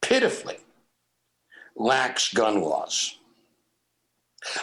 pitifully 0.00 0.58
lax 1.74 2.32
gun 2.32 2.60
laws. 2.60 3.18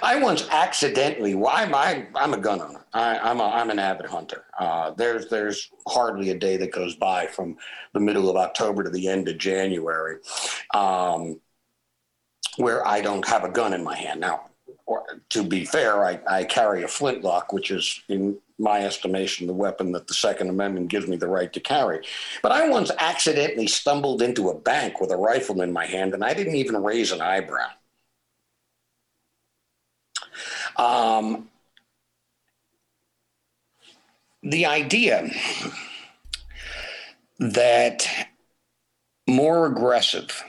I 0.04 0.22
once 0.22 0.48
accidentally, 0.52 1.36
well, 1.36 1.52
I'm, 1.54 1.74
I, 1.74 2.06
am 2.16 2.34
a 2.34 2.38
gun 2.38 2.62
owner. 2.62 2.86
I, 2.94 3.30
am 3.30 3.40
a, 3.40 3.46
I'm 3.46 3.70
an 3.70 3.80
avid 3.80 4.08
hunter. 4.08 4.44
Uh, 4.60 4.92
there's, 4.92 5.30
there's 5.30 5.70
hardly 5.88 6.32
a 6.32 6.38
day 6.38 6.58
that 6.58 6.74
goes 6.74 6.96
by 6.96 7.28
from 7.28 7.56
the 7.94 8.00
middle 8.00 8.30
of 8.30 8.36
October 8.36 8.84
to 8.84 8.90
the 8.90 9.08
end 9.08 9.30
of 9.30 9.38
January 9.38 10.18
um, 10.74 11.40
where 12.58 12.86
I 12.86 13.00
don't 13.00 13.26
have 13.28 13.46
a 13.46 13.50
gun 13.50 13.74
in 13.74 13.84
my 13.84 13.96
hand. 13.96 14.20
Now, 14.20 14.49
to 15.30 15.44
be 15.44 15.66
fair, 15.66 16.04
I, 16.04 16.20
I 16.28 16.44
carry 16.44 16.84
a 16.84 16.88
flintlock, 16.88 17.54
which 17.54 17.72
is, 17.72 18.02
in 18.10 18.38
my 18.58 18.82
estimation, 18.82 19.48
the 19.48 19.54
weapon 19.54 19.92
that 19.94 20.08
the 20.08 20.14
Second 20.14 20.50
Amendment 20.50 20.90
gives 20.90 21.08
me 21.08 21.16
the 21.16 21.28
right 21.28 21.52
to 21.54 21.60
carry. 21.60 22.06
But 22.42 22.52
I 22.52 22.68
once 22.70 22.92
accidentally 22.98 23.68
stumbled 23.68 24.22
into 24.22 24.50
a 24.50 24.60
bank 24.60 25.00
with 25.00 25.12
a 25.12 25.18
rifle 25.18 25.62
in 25.62 25.72
my 25.72 25.86
hand, 25.86 26.14
and 26.14 26.24
I 26.24 26.34
didn't 26.34 26.56
even 26.56 26.82
raise 26.82 27.12
an 27.12 27.22
eyebrow. 27.22 27.70
Um, 30.78 31.50
the 34.42 34.66
idea 34.66 35.30
that 37.40 38.08
more 39.28 39.68
aggressive 39.68 40.44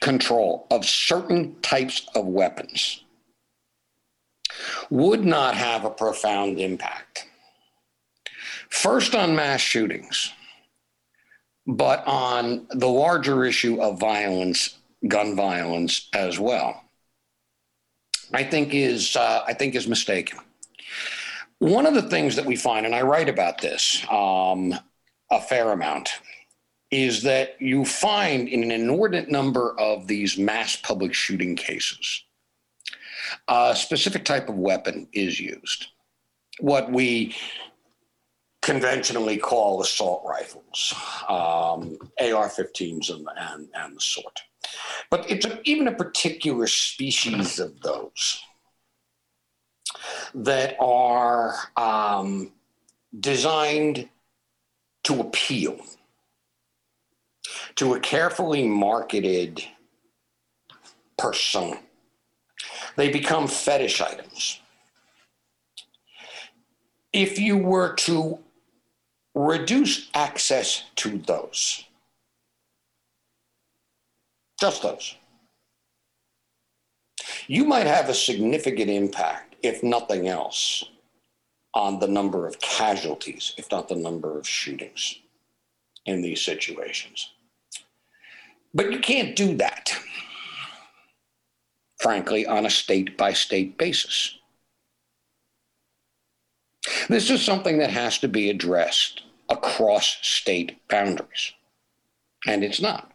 control 0.00 0.66
of 0.70 0.84
certain 0.84 1.60
types 1.60 2.06
of 2.14 2.26
weapons 2.26 3.04
would 4.90 5.24
not 5.24 5.54
have 5.54 5.84
a 5.84 5.90
profound 5.90 6.58
impact. 6.58 7.26
First, 8.70 9.14
on 9.14 9.34
mass 9.34 9.60
shootings, 9.60 10.32
but 11.66 12.06
on 12.06 12.66
the 12.70 12.88
larger 12.88 13.44
issue 13.44 13.80
of 13.80 13.98
violence, 13.98 14.78
gun 15.06 15.36
violence 15.36 16.08
as 16.14 16.38
well. 16.38 16.84
I 18.32 18.44
think 18.44 18.74
is 18.74 19.16
uh, 19.16 19.44
I 19.46 19.54
think 19.54 19.74
is 19.74 19.88
mistaken. 19.88 20.38
One 21.60 21.86
of 21.86 21.94
the 21.94 22.02
things 22.02 22.36
that 22.36 22.44
we 22.44 22.56
find, 22.56 22.86
and 22.86 22.94
I 22.94 23.02
write 23.02 23.28
about 23.28 23.60
this 23.60 24.04
um, 24.10 24.74
a 25.30 25.40
fair 25.40 25.72
amount, 25.72 26.10
is 26.90 27.22
that 27.22 27.60
you 27.60 27.84
find 27.84 28.48
in 28.48 28.62
an 28.62 28.70
inordinate 28.70 29.30
number 29.30 29.78
of 29.78 30.06
these 30.06 30.38
mass 30.38 30.76
public 30.76 31.12
shooting 31.12 31.54
cases, 31.54 32.24
a 33.48 33.76
specific 33.76 34.24
type 34.24 34.48
of 34.48 34.54
weapon 34.54 35.06
is 35.12 35.38
used. 35.38 35.88
What 36.60 36.90
we 36.90 37.36
conventionally 38.62 39.36
call 39.36 39.80
assault 39.82 40.22
rifles, 40.26 40.94
um, 41.28 41.98
AR 42.20 42.48
15s, 42.48 43.10
and, 43.10 43.28
and, 43.36 43.68
and 43.74 43.96
the 43.96 44.00
sort. 44.00 44.40
But 45.10 45.30
it's 45.30 45.46
a, 45.46 45.60
even 45.64 45.88
a 45.88 45.94
particular 45.94 46.66
species 46.66 47.60
of 47.60 47.80
those 47.80 48.42
that 50.34 50.76
are 50.80 51.54
um, 51.76 52.52
designed 53.18 54.08
to 55.04 55.20
appeal 55.20 55.78
to 57.78 57.94
a 57.94 58.00
carefully 58.00 58.66
marketed 58.66 59.64
person. 61.16 61.78
They 62.96 63.08
become 63.08 63.46
fetish 63.46 64.00
items. 64.00 64.60
If 67.12 67.38
you 67.38 67.56
were 67.56 67.94
to 67.94 68.40
reduce 69.32 70.10
access 70.12 70.82
to 70.96 71.18
those, 71.18 71.84
just 74.60 74.82
those. 74.82 75.14
You 77.46 77.64
might 77.64 77.86
have 77.86 78.08
a 78.08 78.14
significant 78.14 78.90
impact, 78.90 79.54
if 79.62 79.84
nothing 79.84 80.26
else, 80.26 80.82
on 81.74 82.00
the 82.00 82.08
number 82.08 82.48
of 82.48 82.58
casualties, 82.58 83.52
if 83.56 83.70
not 83.70 83.86
the 83.86 83.94
number 83.94 84.36
of 84.36 84.48
shootings 84.48 85.20
in 86.06 86.22
these 86.22 86.42
situations. 86.42 87.30
But 88.78 88.92
you 88.92 89.00
can't 89.00 89.34
do 89.34 89.56
that, 89.56 89.92
frankly, 92.00 92.46
on 92.46 92.64
a 92.64 92.70
state 92.70 93.18
by 93.18 93.32
state 93.32 93.76
basis. 93.76 94.38
This 97.08 97.28
is 97.28 97.42
something 97.42 97.78
that 97.78 97.90
has 97.90 98.18
to 98.18 98.28
be 98.28 98.50
addressed 98.50 99.22
across 99.48 100.18
state 100.22 100.78
boundaries, 100.88 101.54
and 102.46 102.62
it's 102.62 102.80
not. 102.80 103.10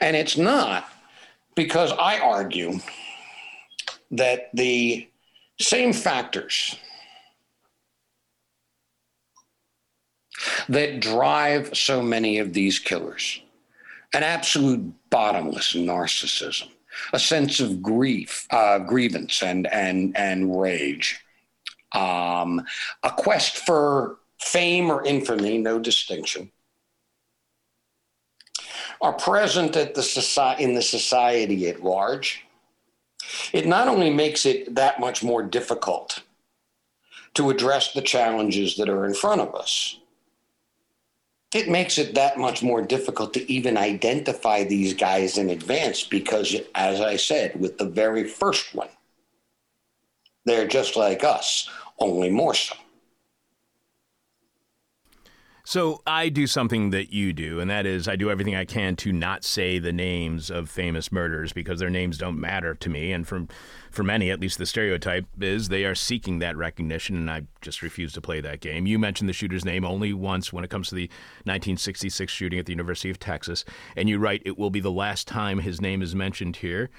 And 0.00 0.16
it's 0.16 0.38
not 0.38 0.88
because 1.54 1.92
I 1.92 2.18
argue 2.18 2.78
that 4.10 4.48
the 4.54 5.06
same 5.60 5.92
factors 5.92 6.76
that 10.70 11.00
drive 11.00 11.76
so 11.76 12.00
many 12.00 12.38
of 12.38 12.54
these 12.54 12.78
killers 12.78 13.42
an 14.14 14.22
absolute 14.22 14.94
bottomless 15.10 15.74
narcissism, 15.74 16.68
a 17.12 17.18
sense 17.18 17.60
of 17.60 17.82
grief, 17.82 18.46
uh, 18.50 18.78
grievance, 18.78 19.42
and, 19.42 19.66
and, 19.66 20.16
and 20.16 20.58
rage, 20.58 21.20
um, 21.92 22.64
a 23.02 23.10
quest 23.10 23.58
for 23.58 24.18
fame 24.40 24.90
or 24.90 25.04
infamy, 25.04 25.58
no 25.58 25.78
distinction. 25.78 26.50
Are 29.00 29.12
present 29.12 29.76
at 29.76 29.94
the 29.94 30.02
society, 30.02 30.64
in 30.64 30.74
the 30.74 30.82
society 30.82 31.68
at 31.68 31.82
large, 31.82 32.44
it 33.52 33.66
not 33.66 33.88
only 33.88 34.10
makes 34.10 34.46
it 34.46 34.74
that 34.76 35.00
much 35.00 35.24
more 35.24 35.42
difficult 35.42 36.22
to 37.34 37.50
address 37.50 37.92
the 37.92 38.02
challenges 38.02 38.76
that 38.76 38.88
are 38.88 39.04
in 39.04 39.14
front 39.14 39.40
of 39.40 39.54
us, 39.56 39.98
it 41.54 41.70
makes 41.70 41.98
it 41.98 42.16
that 42.16 42.36
much 42.36 42.62
more 42.64 42.82
difficult 42.82 43.32
to 43.32 43.50
even 43.50 43.78
identify 43.78 44.64
these 44.64 44.92
guys 44.92 45.38
in 45.38 45.50
advance 45.50 46.02
because, 46.02 46.56
as 46.74 47.00
I 47.00 47.16
said, 47.16 47.58
with 47.58 47.78
the 47.78 47.88
very 47.88 48.24
first 48.24 48.74
one, 48.74 48.88
they're 50.44 50.66
just 50.66 50.96
like 50.96 51.22
us, 51.22 51.70
only 52.00 52.28
more 52.28 52.54
so. 52.54 52.74
So 55.66 56.02
I 56.06 56.28
do 56.28 56.46
something 56.46 56.90
that 56.90 57.10
you 57.10 57.32
do, 57.32 57.58
and 57.58 57.70
that 57.70 57.86
is 57.86 58.06
I 58.06 58.16
do 58.16 58.30
everything 58.30 58.54
I 58.54 58.66
can 58.66 58.96
to 58.96 59.12
not 59.12 59.44
say 59.44 59.78
the 59.78 59.94
names 59.94 60.50
of 60.50 60.68
famous 60.68 61.10
murderers 61.10 61.54
because 61.54 61.80
their 61.80 61.88
names 61.88 62.18
don't 62.18 62.38
matter 62.38 62.74
to 62.74 62.90
me. 62.90 63.12
And 63.12 63.26
from 63.26 63.48
for 63.90 64.02
many, 64.02 64.30
at 64.30 64.40
least 64.40 64.58
the 64.58 64.66
stereotype 64.66 65.24
is 65.40 65.68
they 65.68 65.86
are 65.86 65.94
seeking 65.94 66.38
that 66.40 66.54
recognition, 66.58 67.16
and 67.16 67.30
I 67.30 67.44
just 67.62 67.80
refuse 67.80 68.12
to 68.12 68.20
play 68.20 68.42
that 68.42 68.60
game. 68.60 68.86
You 68.86 68.98
mentioned 68.98 69.26
the 69.26 69.32
shooter's 69.32 69.64
name 69.64 69.86
only 69.86 70.12
once 70.12 70.52
when 70.52 70.64
it 70.64 70.70
comes 70.70 70.90
to 70.90 70.96
the 70.96 71.08
1966 71.44 72.30
shooting 72.30 72.58
at 72.58 72.66
the 72.66 72.72
University 72.72 73.08
of 73.08 73.18
Texas, 73.18 73.64
and 73.96 74.06
you 74.06 74.18
write 74.18 74.42
it 74.44 74.58
will 74.58 74.70
be 74.70 74.80
the 74.80 74.90
last 74.90 75.26
time 75.26 75.60
his 75.60 75.80
name 75.80 76.02
is 76.02 76.14
mentioned 76.14 76.56
here 76.56 76.90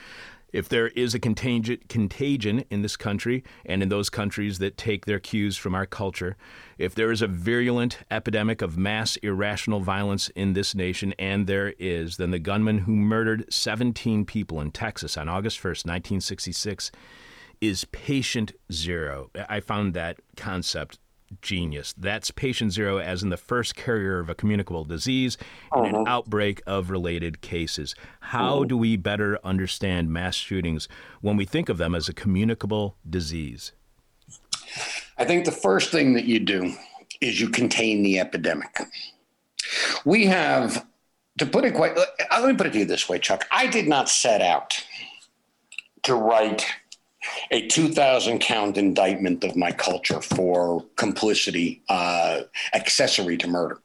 if 0.55 0.69
there 0.69 0.87
is 0.87 1.13
a 1.13 1.19
contagion, 1.19 2.63
in 2.69 2.81
this 2.81 2.95
country 2.95 3.43
and 3.65 3.83
in 3.83 3.89
those 3.89 4.09
countries 4.09 4.59
that 4.59 4.77
take 4.77 5.05
their 5.05 5.19
cues 5.19 5.57
from 5.57 5.75
our 5.75 5.85
culture, 5.85 6.37
if 6.77 6.95
there 6.95 7.11
is 7.11 7.21
a 7.21 7.27
virulent 7.27 7.97
epidemic 8.09 8.61
of 8.61 8.77
mass 8.77 9.17
irrational 9.17 9.81
violence 9.81 10.29
in 10.29 10.53
this 10.53 10.73
nation, 10.73 11.13
and 11.19 11.45
there 11.45 11.73
is, 11.77 12.15
then 12.15 12.31
the 12.31 12.39
gunman 12.39 12.79
who 12.79 12.95
murdered 12.95 13.45
17 13.53 14.23
people 14.23 14.61
in 14.61 14.71
Texas 14.71 15.17
on 15.17 15.27
August 15.27 15.59
1st, 15.59 15.85
1966, 15.85 16.89
is 17.59 17.83
patient 17.91 18.53
zero. 18.71 19.29
I 19.49 19.59
found 19.59 19.93
that 19.93 20.21
concept 20.37 20.99
genius. 21.41 21.93
That's 21.97 22.31
patient 22.31 22.73
zero, 22.73 22.97
as 22.97 23.23
in 23.23 23.29
the 23.29 23.37
first 23.37 23.75
carrier 23.75 24.19
of 24.19 24.29
a 24.29 24.35
communicable 24.35 24.85
disease 24.85 25.37
and 25.71 25.87
an 25.87 25.95
uh-huh. 25.95 26.03
outbreak 26.07 26.61
of 26.65 26.89
related 26.89 27.41
cases. 27.41 27.95
How 28.19 28.59
mm-hmm. 28.59 28.67
do 28.67 28.77
we 28.77 28.97
better 28.97 29.39
understand 29.43 30.11
mass 30.11 30.35
shootings 30.35 30.87
when 31.21 31.37
we 31.37 31.45
think 31.45 31.69
of 31.69 31.77
them 31.77 31.95
as 31.95 32.07
a 32.07 32.13
communicable 32.13 32.95
disease? 33.09 33.71
I 35.17 35.25
think 35.25 35.45
the 35.45 35.51
first 35.51 35.91
thing 35.91 36.13
that 36.13 36.25
you 36.25 36.39
do 36.39 36.73
is 37.21 37.39
you 37.39 37.49
contain 37.49 38.03
the 38.03 38.19
epidemic. 38.19 38.77
We 40.03 40.25
have, 40.25 40.85
to 41.37 41.45
put 41.45 41.65
it 41.65 41.73
quite, 41.73 41.97
let 41.97 42.47
me 42.47 42.55
put 42.55 42.67
it 42.67 42.73
to 42.73 42.79
you 42.79 42.85
this 42.85 43.07
way, 43.07 43.19
Chuck. 43.19 43.47
I 43.51 43.67
did 43.67 43.87
not 43.87 44.09
set 44.09 44.41
out 44.41 44.83
to 46.03 46.15
write 46.15 46.65
a 47.51 47.67
2,000 47.67 48.39
count 48.39 48.77
indictment 48.77 49.43
of 49.43 49.55
my 49.55 49.71
culture 49.71 50.21
for 50.21 50.85
complicity, 50.95 51.81
uh, 51.89 52.41
accessory 52.73 53.37
to 53.37 53.47
murder. 53.47 53.79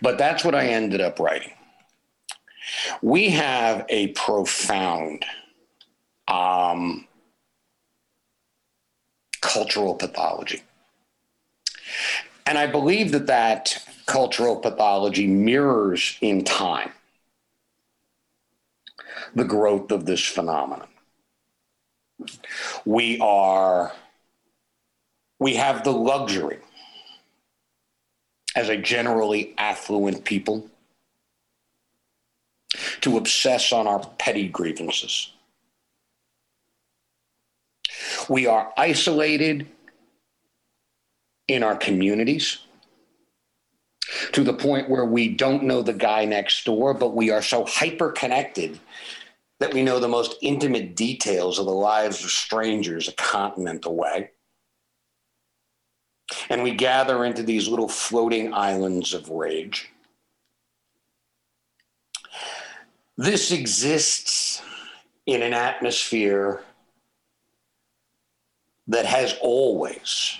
But 0.00 0.18
that's 0.18 0.44
what 0.44 0.54
I 0.54 0.66
ended 0.66 1.00
up 1.00 1.18
writing. 1.18 1.52
We 3.00 3.30
have 3.30 3.84
a 3.88 4.08
profound 4.08 5.24
um, 6.28 7.06
cultural 9.40 9.94
pathology. 9.94 10.62
And 12.46 12.58
I 12.58 12.66
believe 12.66 13.12
that 13.12 13.26
that 13.26 13.84
cultural 14.06 14.56
pathology 14.56 15.26
mirrors 15.26 16.16
in 16.20 16.44
time 16.44 16.92
the 19.34 19.44
growth 19.44 19.90
of 19.90 20.04
this 20.04 20.24
phenomenon. 20.24 20.88
We 22.84 23.18
are, 23.20 23.92
we 25.38 25.56
have 25.56 25.84
the 25.84 25.92
luxury 25.92 26.58
as 28.54 28.68
a 28.68 28.76
generally 28.76 29.54
affluent 29.58 30.24
people 30.24 30.68
to 33.02 33.16
obsess 33.16 33.72
on 33.72 33.86
our 33.86 34.00
petty 34.18 34.48
grievances. 34.48 35.32
We 38.28 38.46
are 38.46 38.72
isolated 38.76 39.66
in 41.48 41.62
our 41.62 41.76
communities 41.76 42.58
to 44.32 44.44
the 44.44 44.52
point 44.52 44.88
where 44.88 45.04
we 45.04 45.28
don't 45.28 45.64
know 45.64 45.82
the 45.82 45.92
guy 45.92 46.24
next 46.24 46.64
door, 46.64 46.94
but 46.94 47.14
we 47.14 47.30
are 47.30 47.42
so 47.42 47.64
hyper 47.64 48.10
connected 48.12 48.78
that 49.62 49.72
we 49.72 49.84
know 49.84 50.00
the 50.00 50.08
most 50.08 50.34
intimate 50.42 50.96
details 50.96 51.60
of 51.60 51.66
the 51.66 51.70
lives 51.70 52.24
of 52.24 52.30
strangers 52.30 53.06
a 53.06 53.12
continent 53.12 53.86
away. 53.86 54.32
And 56.50 56.64
we 56.64 56.74
gather 56.74 57.24
into 57.24 57.44
these 57.44 57.68
little 57.68 57.88
floating 57.88 58.52
islands 58.52 59.14
of 59.14 59.28
rage. 59.28 59.88
This 63.16 63.52
exists 63.52 64.60
in 65.26 65.42
an 65.42 65.52
atmosphere 65.52 66.64
that 68.88 69.06
has 69.06 69.38
always, 69.40 70.38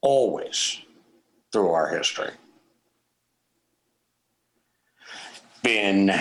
always 0.00 0.80
through 1.50 1.70
our 1.70 1.88
history 1.88 2.30
been 5.64 6.12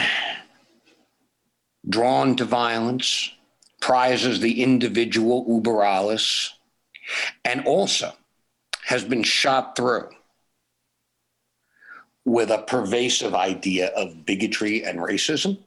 drawn 1.88 2.36
to 2.36 2.46
violence, 2.46 3.32
prizes 3.80 4.40
the 4.40 4.62
individual 4.62 5.46
uber 5.48 5.84
alles, 5.84 6.54
and 7.44 7.66
also 7.66 8.14
has 8.86 9.04
been 9.04 9.24
shot 9.24 9.76
through 9.76 10.10
with 12.26 12.52
a 12.52 12.60
pervasive 12.60 13.34
idea 13.34 13.88
of 13.90 14.26
bigotry 14.26 14.84
and 14.84 15.00
racism. 15.00 15.58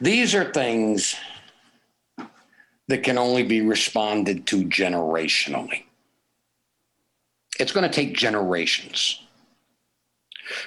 These 0.00 0.34
are 0.34 0.52
things 0.52 1.16
that 2.88 3.02
can 3.02 3.18
only 3.18 3.42
be 3.42 3.62
responded 3.62 4.46
to 4.46 4.64
generationally. 4.64 5.84
It's 7.58 7.72
going 7.72 7.88
to 7.88 7.94
take 7.94 8.14
generations 8.14 9.25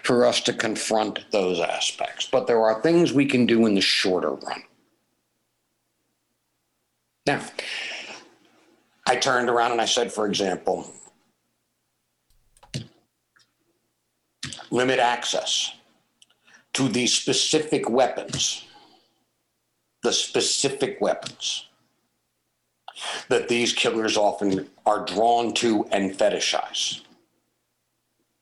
for 0.04 0.26
us 0.26 0.42
to 0.42 0.54
confront 0.54 1.32
those 1.32 1.60
aspects. 1.60 2.28
But 2.30 2.48
there 2.48 2.62
are 2.62 2.82
things 2.82 3.14
we 3.14 3.26
can 3.26 3.46
do 3.46 3.66
in 3.66 3.76
the 3.76 3.82
shorter 3.82 4.32
run. 4.32 4.64
Now, 7.26 7.42
I 9.08 9.16
turned 9.16 9.50
around 9.50 9.72
and 9.72 9.82
I 9.82 9.86
said, 9.86 10.12
for 10.12 10.26
example, 10.26 10.92
limit 14.72 15.00
access 15.00 15.74
to 16.74 16.88
these 16.88 17.14
specific 17.14 17.90
weapons, 17.90 18.66
the 20.04 20.12
specific 20.14 21.00
weapons 21.02 21.66
that 23.30 23.48
these 23.48 23.74
killers 23.74 24.18
often 24.18 24.70
are 24.86 25.06
drawn 25.06 25.54
to 25.56 25.86
and 25.92 26.12
fetishize. 26.12 27.02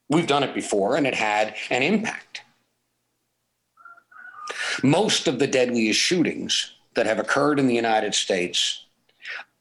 We've 0.10 0.28
done 0.28 0.43
it 0.43 0.54
before 0.54 0.96
and 0.96 1.06
it 1.06 1.15
had 1.15 1.56
an 1.70 1.84
impact. 1.84 2.41
Most 4.84 5.28
of 5.28 5.39
the 5.39 5.48
deadliest 5.48 6.00
shootings 6.00 6.74
that 6.93 7.06
have 7.06 7.20
occurred 7.20 7.60
in 7.60 7.67
the 7.67 7.76
United 7.76 8.15
States 8.15 8.86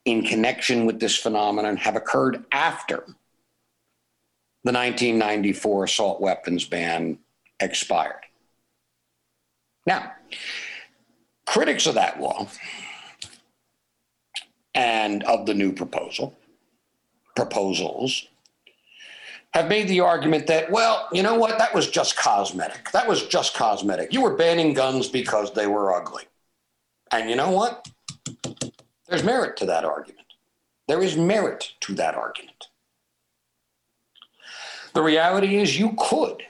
in 0.04 0.22
connection 0.22 0.86
with 0.86 1.00
this 1.00 1.16
phenomenon 1.16 1.76
have 1.76 1.96
occurred 1.96 2.44
after 2.52 3.04
the 4.64 4.72
1994 4.72 5.84
assault 5.84 6.20
weapons 6.20 6.64
ban 6.64 7.18
expired. 7.60 8.22
Now, 9.86 10.12
critics 11.46 11.86
of 11.86 11.94
that 11.94 12.20
law 12.20 12.48
and 14.74 15.24
of 15.24 15.46
the 15.46 15.54
new 15.54 15.72
proposal, 15.72 16.36
proposals, 17.34 18.26
have 19.56 19.68
made 19.68 19.88
the 19.88 20.00
argument 20.00 20.46
that, 20.46 20.70
well, 20.70 21.08
you 21.12 21.22
know 21.22 21.34
what, 21.34 21.58
that 21.58 21.74
was 21.74 21.88
just 21.88 22.14
cosmetic. 22.14 22.90
That 22.92 23.08
was 23.08 23.26
just 23.26 23.54
cosmetic. 23.54 24.12
You 24.12 24.20
were 24.20 24.36
banning 24.36 24.74
guns 24.74 25.08
because 25.08 25.50
they 25.54 25.66
were 25.66 25.94
ugly. 25.94 26.24
And 27.10 27.30
you 27.30 27.36
know 27.36 27.50
what? 27.50 27.88
There's 29.08 29.24
merit 29.24 29.56
to 29.56 29.66
that 29.66 29.86
argument. 29.86 30.26
There 30.88 31.02
is 31.02 31.16
merit 31.16 31.72
to 31.80 31.94
that 31.94 32.14
argument. 32.14 32.66
The 34.92 35.02
reality 35.02 35.56
is, 35.56 35.78
you 35.78 35.94
could, 35.98 36.42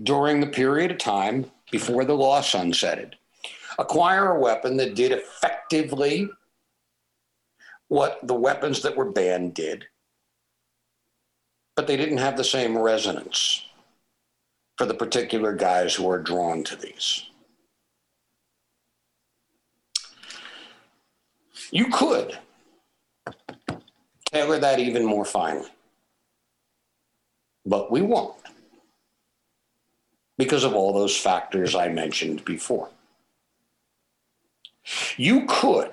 during 0.00 0.40
the 0.40 0.46
period 0.46 0.92
of 0.92 0.98
time 0.98 1.50
before 1.72 2.04
the 2.04 2.14
law 2.14 2.40
sunsetted, 2.40 3.14
acquire 3.80 4.30
a 4.30 4.38
weapon 4.38 4.76
that 4.76 4.94
did 4.94 5.10
effectively 5.10 6.28
what 7.88 8.20
the 8.22 8.34
weapons 8.34 8.80
that 8.82 8.96
were 8.96 9.10
banned 9.10 9.54
did 9.54 9.86
but 11.76 11.86
they 11.86 11.96
didn't 11.96 12.18
have 12.18 12.36
the 12.36 12.44
same 12.44 12.76
resonance 12.76 13.64
for 14.76 14.86
the 14.86 14.94
particular 14.94 15.52
guys 15.52 15.94
who 15.94 16.08
are 16.08 16.18
drawn 16.18 16.62
to 16.64 16.76
these. 16.76 17.26
You 21.70 21.88
could 21.88 22.38
tailor 24.32 24.58
that 24.58 24.78
even 24.78 25.04
more 25.04 25.24
finely, 25.24 25.68
but 27.64 27.90
we 27.90 28.00
won't 28.00 28.36
because 30.36 30.64
of 30.64 30.74
all 30.74 30.92
those 30.92 31.16
factors 31.16 31.74
I 31.74 31.88
mentioned 31.88 32.44
before. 32.44 32.90
You 35.16 35.46
could 35.48 35.90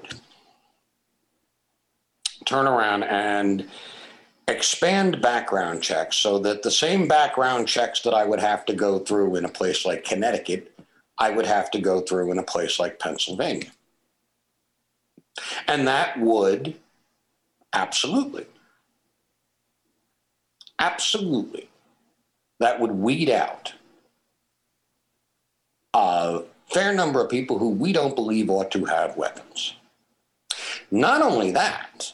turn 2.45 2.67
around 2.67 3.03
and 3.03 3.67
expand 4.47 5.21
background 5.21 5.81
checks 5.81 6.17
so 6.17 6.39
that 6.39 6.63
the 6.63 6.71
same 6.71 7.07
background 7.07 7.67
checks 7.67 8.01
that 8.01 8.13
I 8.13 8.25
would 8.25 8.39
have 8.39 8.65
to 8.65 8.73
go 8.73 8.99
through 8.99 9.35
in 9.35 9.45
a 9.45 9.49
place 9.49 9.85
like 9.85 10.03
Connecticut, 10.03 10.77
I 11.17 11.29
would 11.29 11.45
have 11.45 11.71
to 11.71 11.79
go 11.79 12.01
through 12.01 12.31
in 12.31 12.37
a 12.37 12.43
place 12.43 12.79
like 12.79 12.99
Pennsylvania. 12.99 13.71
And 15.67 15.87
that 15.87 16.19
would 16.19 16.75
absolutely, 17.73 18.45
absolutely, 20.79 21.69
that 22.59 22.79
would 22.79 22.91
weed 22.91 23.29
out 23.29 23.73
a 25.93 26.41
fair 26.67 26.93
number 26.93 27.23
of 27.23 27.29
people 27.29 27.57
who 27.57 27.69
we 27.69 27.93
don't 27.93 28.15
believe 28.15 28.49
ought 28.49 28.71
to 28.71 28.85
have 28.85 29.17
weapons. 29.17 29.75
Not 30.89 31.21
only 31.21 31.51
that, 31.51 32.13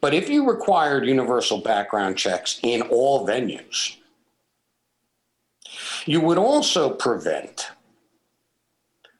but 0.00 0.14
if 0.14 0.28
you 0.28 0.48
required 0.48 1.06
universal 1.06 1.58
background 1.58 2.16
checks 2.16 2.60
in 2.62 2.82
all 2.82 3.26
venues, 3.26 3.96
you 6.06 6.20
would 6.20 6.38
also 6.38 6.90
prevent 6.90 7.68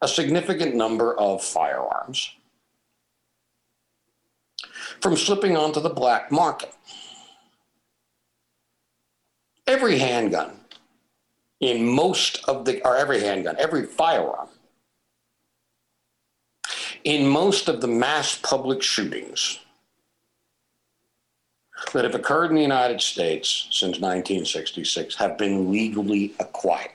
a 0.02 0.08
significant 0.08 0.74
number 0.74 1.18
of 1.18 1.42
firearms 1.42 2.32
from 5.00 5.16
slipping 5.16 5.56
onto 5.56 5.80
the 5.80 5.90
black 5.90 6.30
market. 6.30 6.72
Every 9.66 9.98
handgun 9.98 10.60
in 11.60 11.86
most 11.86 12.42
of 12.48 12.64
the, 12.64 12.82
or 12.84 12.96
every 12.96 13.20
handgun, 13.20 13.56
every 13.58 13.84
firearm 13.84 14.48
in 17.04 17.26
most 17.26 17.68
of 17.68 17.80
the 17.80 17.88
mass 17.88 18.38
public 18.42 18.82
shootings 18.82 19.58
that 21.92 22.04
have 22.04 22.14
occurred 22.14 22.50
in 22.50 22.56
the 22.56 22.62
United 22.62 23.00
States 23.00 23.66
since 23.70 23.98
1966 23.98 25.14
have 25.16 25.36
been 25.36 25.70
legally 25.70 26.34
acquired. 26.38 26.90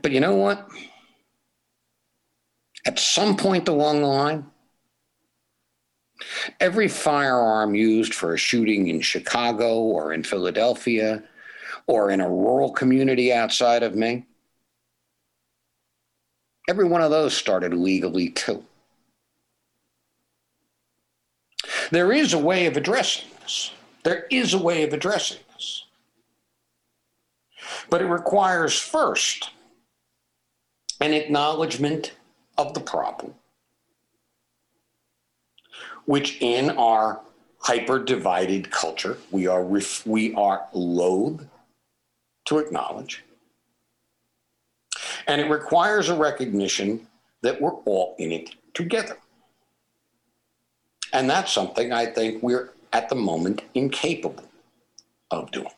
But 0.00 0.12
you 0.12 0.20
know 0.20 0.36
what? 0.36 0.68
At 2.86 2.98
some 2.98 3.36
point 3.36 3.68
along 3.68 4.00
the 4.00 4.08
line, 4.08 4.46
every 6.60 6.88
firearm 6.88 7.74
used 7.74 8.14
for 8.14 8.34
a 8.34 8.38
shooting 8.38 8.88
in 8.88 9.00
Chicago 9.00 9.80
or 9.80 10.12
in 10.12 10.22
Philadelphia 10.24 11.22
or 11.86 12.10
in 12.10 12.20
a 12.20 12.28
rural 12.28 12.72
community 12.72 13.32
outside 13.32 13.82
of 13.82 13.94
me, 13.94 14.24
every 16.68 16.84
one 16.84 17.02
of 17.02 17.10
those 17.10 17.34
started 17.34 17.74
legally 17.74 18.30
too. 18.30 18.64
There 21.92 22.10
is 22.10 22.32
a 22.32 22.38
way 22.38 22.64
of 22.64 22.78
addressing 22.78 23.28
this. 23.42 23.70
There 24.02 24.26
is 24.30 24.54
a 24.54 24.58
way 24.58 24.82
of 24.82 24.94
addressing 24.94 25.40
this. 25.52 25.84
But 27.90 28.00
it 28.00 28.06
requires 28.06 28.78
first 28.78 29.50
an 31.02 31.12
acknowledgement 31.12 32.14
of 32.56 32.72
the 32.72 32.80
problem, 32.80 33.34
which 36.06 36.40
in 36.40 36.70
our 36.70 37.20
hyper 37.58 38.02
divided 38.02 38.70
culture 38.70 39.18
we 39.30 39.46
are 39.46 39.62
ref- 39.62 40.06
we 40.06 40.32
are 40.32 40.66
loath 40.72 41.44
to 42.46 42.56
acknowledge. 42.56 43.22
And 45.26 45.42
it 45.42 45.50
requires 45.50 46.08
a 46.08 46.16
recognition 46.16 47.06
that 47.42 47.60
we're 47.60 47.74
all 47.84 48.16
in 48.18 48.32
it 48.32 48.54
together. 48.72 49.18
And 51.12 51.28
that's 51.28 51.52
something 51.52 51.92
I 51.92 52.06
think 52.06 52.42
we're 52.42 52.70
at 52.92 53.08
the 53.08 53.14
moment 53.14 53.62
incapable 53.74 54.44
of 55.30 55.50
doing. 55.50 55.68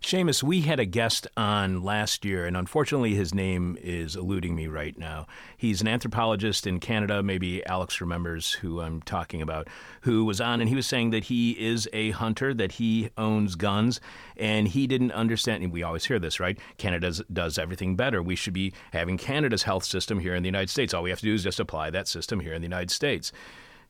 Seamus, 0.00 0.44
we 0.44 0.60
had 0.60 0.78
a 0.78 0.84
guest 0.84 1.26
on 1.36 1.82
last 1.82 2.24
year, 2.24 2.46
and 2.46 2.56
unfortunately 2.56 3.14
his 3.14 3.34
name 3.34 3.76
is 3.82 4.14
eluding 4.14 4.54
me 4.54 4.68
right 4.68 4.96
now. 4.96 5.26
He's 5.56 5.80
an 5.80 5.88
anthropologist 5.88 6.68
in 6.68 6.78
Canada. 6.78 7.20
Maybe 7.20 7.66
Alex 7.66 8.00
remembers 8.00 8.52
who 8.52 8.80
I'm 8.80 9.02
talking 9.02 9.42
about, 9.42 9.66
who 10.02 10.24
was 10.24 10.40
on, 10.40 10.60
and 10.60 10.68
he 10.68 10.76
was 10.76 10.86
saying 10.86 11.10
that 11.10 11.24
he 11.24 11.50
is 11.50 11.88
a 11.92 12.12
hunter, 12.12 12.54
that 12.54 12.72
he 12.72 13.10
owns 13.18 13.56
guns, 13.56 14.00
and 14.36 14.68
he 14.68 14.86
didn't 14.86 15.12
understand. 15.12 15.64
And 15.64 15.72
we 15.72 15.82
always 15.82 16.04
hear 16.04 16.20
this, 16.20 16.38
right? 16.38 16.58
Canada 16.76 17.12
does 17.32 17.58
everything 17.58 17.96
better. 17.96 18.22
We 18.22 18.36
should 18.36 18.54
be 18.54 18.72
having 18.92 19.18
Canada's 19.18 19.64
health 19.64 19.84
system 19.84 20.20
here 20.20 20.36
in 20.36 20.44
the 20.44 20.48
United 20.48 20.70
States. 20.70 20.94
All 20.94 21.02
we 21.02 21.10
have 21.10 21.20
to 21.20 21.26
do 21.26 21.34
is 21.34 21.42
just 21.42 21.58
apply 21.58 21.90
that 21.90 22.06
system 22.06 22.38
here 22.38 22.54
in 22.54 22.62
the 22.62 22.66
United 22.66 22.92
States 22.92 23.32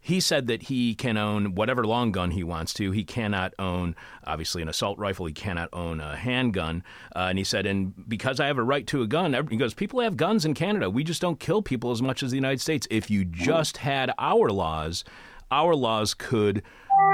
he 0.01 0.21
said 0.21 0.47
that 0.47 0.65
he 0.65 0.95
can 0.95 1.17
own 1.17 1.55
whatever 1.55 1.85
long 1.85 2.13
gun 2.13 2.31
he 2.31 2.45
wants 2.45 2.73
to. 2.75 2.93
He 2.93 3.05
cannot 3.05 3.53
own, 3.59 3.97
obviously, 4.25 4.63
an 4.63 4.69
assault 4.69 4.99
rifle. 4.99 5.27
He 5.27 5.33
cannot 5.33 5.69
own 5.73 6.01
a 6.01 6.17
handgun. 6.17 6.85
Uh, 7.15 7.27
and 7.31 7.39
he 7.39 7.45
said, 7.45 7.67
and 7.67 7.93
because 8.09 8.41
I 8.41 8.47
have 8.47 8.59
a 8.59 8.63
right 8.63 8.87
to 8.89 9.03
a 9.03 9.07
gun, 9.07 9.35
he 9.51 9.57
goes, 9.57 9.75
people 9.75 10.01
have 10.01 10.17
guns 10.17 10.45
in 10.45 10.55
Canada. 10.55 10.89
We 10.89 11.05
just 11.05 11.21
don't 11.21 11.41
kill 11.41 11.63
people 11.63 11.91
as 11.91 12.01
much 12.01 12.23
as 12.23 12.31
the 12.31 12.37
United 12.37 12.61
States. 12.61 12.87
If 12.91 13.11
you 13.11 13.25
just 13.25 13.79
had 13.79 14.13
our 14.19 14.51
laws, 14.51 15.05
our 15.51 15.75
laws 15.75 16.15
could 16.15 16.63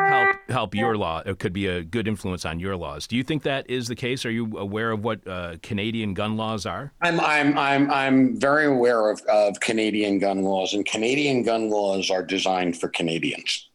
help 0.09 0.34
help 0.49 0.75
your 0.75 0.97
law. 0.97 1.23
It 1.25 1.39
could 1.39 1.53
be 1.53 1.67
a 1.67 1.83
good 1.83 2.07
influence 2.07 2.45
on 2.45 2.61
your 2.61 2.77
laws. 2.77 3.07
Do 3.07 3.17
you 3.17 3.23
think 3.23 3.43
that 3.45 3.69
is 3.69 3.89
the 3.89 3.95
case? 3.95 4.25
Are 4.25 4.31
you 4.31 4.59
aware 4.59 4.91
of 4.91 5.05
what 5.05 5.27
uh, 5.27 5.57
Canadian 5.63 6.15
gun 6.15 6.37
laws 6.37 6.67
are? 6.67 6.93
I'm 7.01 7.21
I'm 7.21 7.57
I'm 7.59 7.91
I'm 7.91 8.39
very 8.39 8.67
aware 8.67 9.11
of, 9.11 9.21
of 9.23 9.61
Canadian 9.61 10.19
gun 10.19 10.43
laws, 10.43 10.75
and 10.75 10.85
Canadian 10.85 11.43
gun 11.43 11.71
laws 11.71 12.11
are 12.11 12.23
designed 12.23 12.79
for 12.79 12.89
Canadians. 12.89 13.71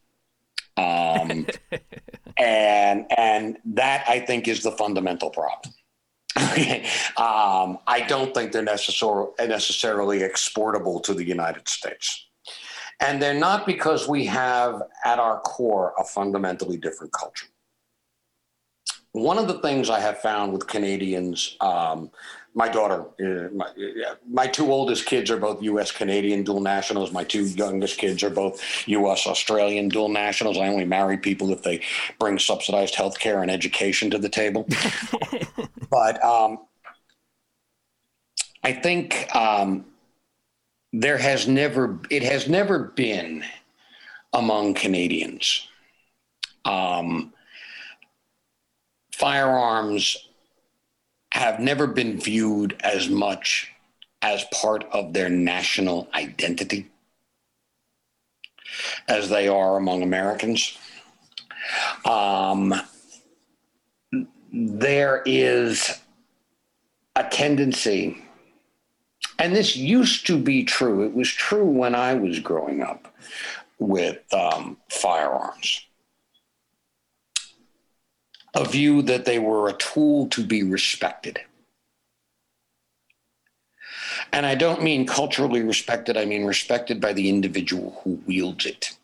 Um, 0.76 1.46
and 2.36 3.06
and 3.16 3.58
that 3.64 4.04
I 4.08 4.20
think 4.20 4.48
is 4.48 4.62
the 4.62 4.72
fundamental 4.72 5.30
problem. 5.30 5.74
Um, 7.16 7.78
I 7.86 8.00
don't 8.08 8.32
think 8.32 8.52
they're 8.52 8.64
necessar- 8.64 9.32
necessarily 9.46 10.22
exportable 10.22 11.00
to 11.00 11.12
the 11.12 11.24
United 11.24 11.68
States. 11.68 12.29
And 13.00 13.20
they're 13.20 13.34
not 13.34 13.66
because 13.66 14.08
we 14.08 14.26
have 14.26 14.82
at 15.04 15.18
our 15.18 15.40
core 15.40 15.94
a 15.98 16.04
fundamentally 16.04 16.76
different 16.76 17.12
culture. 17.12 17.46
One 19.12 19.38
of 19.38 19.48
the 19.48 19.58
things 19.58 19.90
I 19.90 19.98
have 19.98 20.18
found 20.18 20.52
with 20.52 20.68
Canadians, 20.68 21.56
um, 21.60 22.10
my 22.54 22.68
daughter, 22.68 23.06
uh, 23.20 23.52
my, 23.52 23.66
uh, 23.66 24.14
my, 24.28 24.46
two 24.46 24.70
oldest 24.70 25.06
kids 25.06 25.30
are 25.30 25.36
both 25.36 25.62
U.S. 25.62 25.90
Canadian 25.90 26.44
dual 26.44 26.60
nationals. 26.60 27.10
My 27.10 27.24
two 27.24 27.44
youngest 27.44 27.98
kids 27.98 28.22
are 28.22 28.30
both 28.30 28.62
U.S. 28.86 29.26
Australian 29.26 29.88
dual 29.88 30.10
nationals. 30.10 30.58
I 30.58 30.68
only 30.68 30.84
marry 30.84 31.16
people 31.16 31.50
if 31.52 31.62
they 31.62 31.80
bring 32.20 32.38
subsidized 32.38 32.94
health 32.94 33.18
care 33.18 33.42
and 33.42 33.50
education 33.50 34.10
to 34.10 34.18
the 34.18 34.28
table. 34.28 34.68
but 35.90 36.22
um, 36.24 36.58
I 38.62 38.72
think 38.72 39.34
um, 39.34 39.86
there 40.92 41.18
has 41.18 41.46
never 41.46 41.98
it 42.10 42.22
has 42.22 42.48
never 42.48 42.78
been 42.78 43.44
among 44.32 44.74
Canadians 44.74 45.68
um, 46.64 47.32
firearms 49.12 50.16
have 51.32 51.60
never 51.60 51.86
been 51.86 52.18
viewed 52.18 52.76
as 52.80 53.08
much 53.08 53.70
as 54.22 54.44
part 54.52 54.84
of 54.92 55.12
their 55.12 55.28
national 55.28 56.08
identity 56.14 56.86
as 59.08 59.28
they 59.28 59.48
are 59.48 59.76
among 59.76 60.02
Americans. 60.02 60.76
Um, 62.04 62.74
there 64.52 65.22
is 65.24 66.00
a 67.16 67.24
tendency 67.24 68.22
and 69.40 69.56
this 69.56 69.74
used 69.74 70.26
to 70.26 70.38
be 70.38 70.64
true. 70.64 71.02
It 71.02 71.14
was 71.14 71.28
true 71.28 71.64
when 71.64 71.94
I 71.94 72.12
was 72.12 72.38
growing 72.38 72.82
up 72.82 73.12
with 73.78 74.22
um, 74.34 74.76
firearms. 74.90 75.86
A 78.54 78.64
view 78.64 79.00
that 79.02 79.24
they 79.24 79.38
were 79.38 79.68
a 79.68 79.72
tool 79.72 80.28
to 80.28 80.44
be 80.44 80.62
respected. 80.62 81.40
And 84.32 84.44
I 84.44 84.54
don't 84.54 84.82
mean 84.82 85.06
culturally 85.06 85.62
respected, 85.62 86.18
I 86.18 86.26
mean 86.26 86.44
respected 86.44 87.00
by 87.00 87.14
the 87.14 87.28
individual 87.28 87.98
who 88.04 88.20
wields 88.26 88.66
it. 88.66 88.96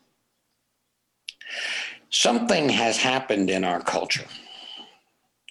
Something 2.11 2.69
has 2.69 2.97
happened 2.97 3.49
in 3.49 3.63
our 3.63 3.81
culture 3.81 4.25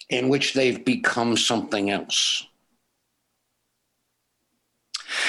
in 0.08 0.28
which 0.28 0.54
they've 0.54 0.84
become 0.84 1.36
something 1.36 1.90
else. 1.90 2.46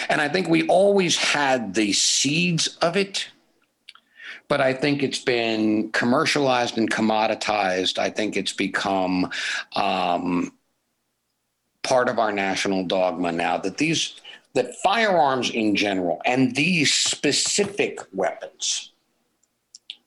And 0.10 0.22
I 0.22 0.30
think 0.30 0.48
we 0.48 0.68
always 0.68 1.18
had 1.18 1.74
the 1.74 1.94
seeds 1.94 2.78
of 2.82 2.96
it, 2.98 3.28
but 4.48 4.62
I 4.62 4.74
think 4.74 5.04
it's 5.04 5.24
been 5.24 5.92
commercialized 5.92 6.78
and 6.78 6.90
commoditized. 6.90 7.98
I 7.98 8.10
think 8.10 8.38
it's 8.38 8.54
become 8.54 9.32
um, 9.76 10.54
part 11.84 12.10
of 12.10 12.20
our 12.20 12.32
national 12.32 12.86
dogma 12.86 13.32
now 13.32 13.58
that 13.58 13.78
these 13.78 14.20
that 14.54 14.76
firearms 14.78 15.52
in 15.52 15.76
general 15.76 16.20
and 16.26 16.56
these 16.56 16.92
specific 16.92 18.00
weapons, 18.12 18.92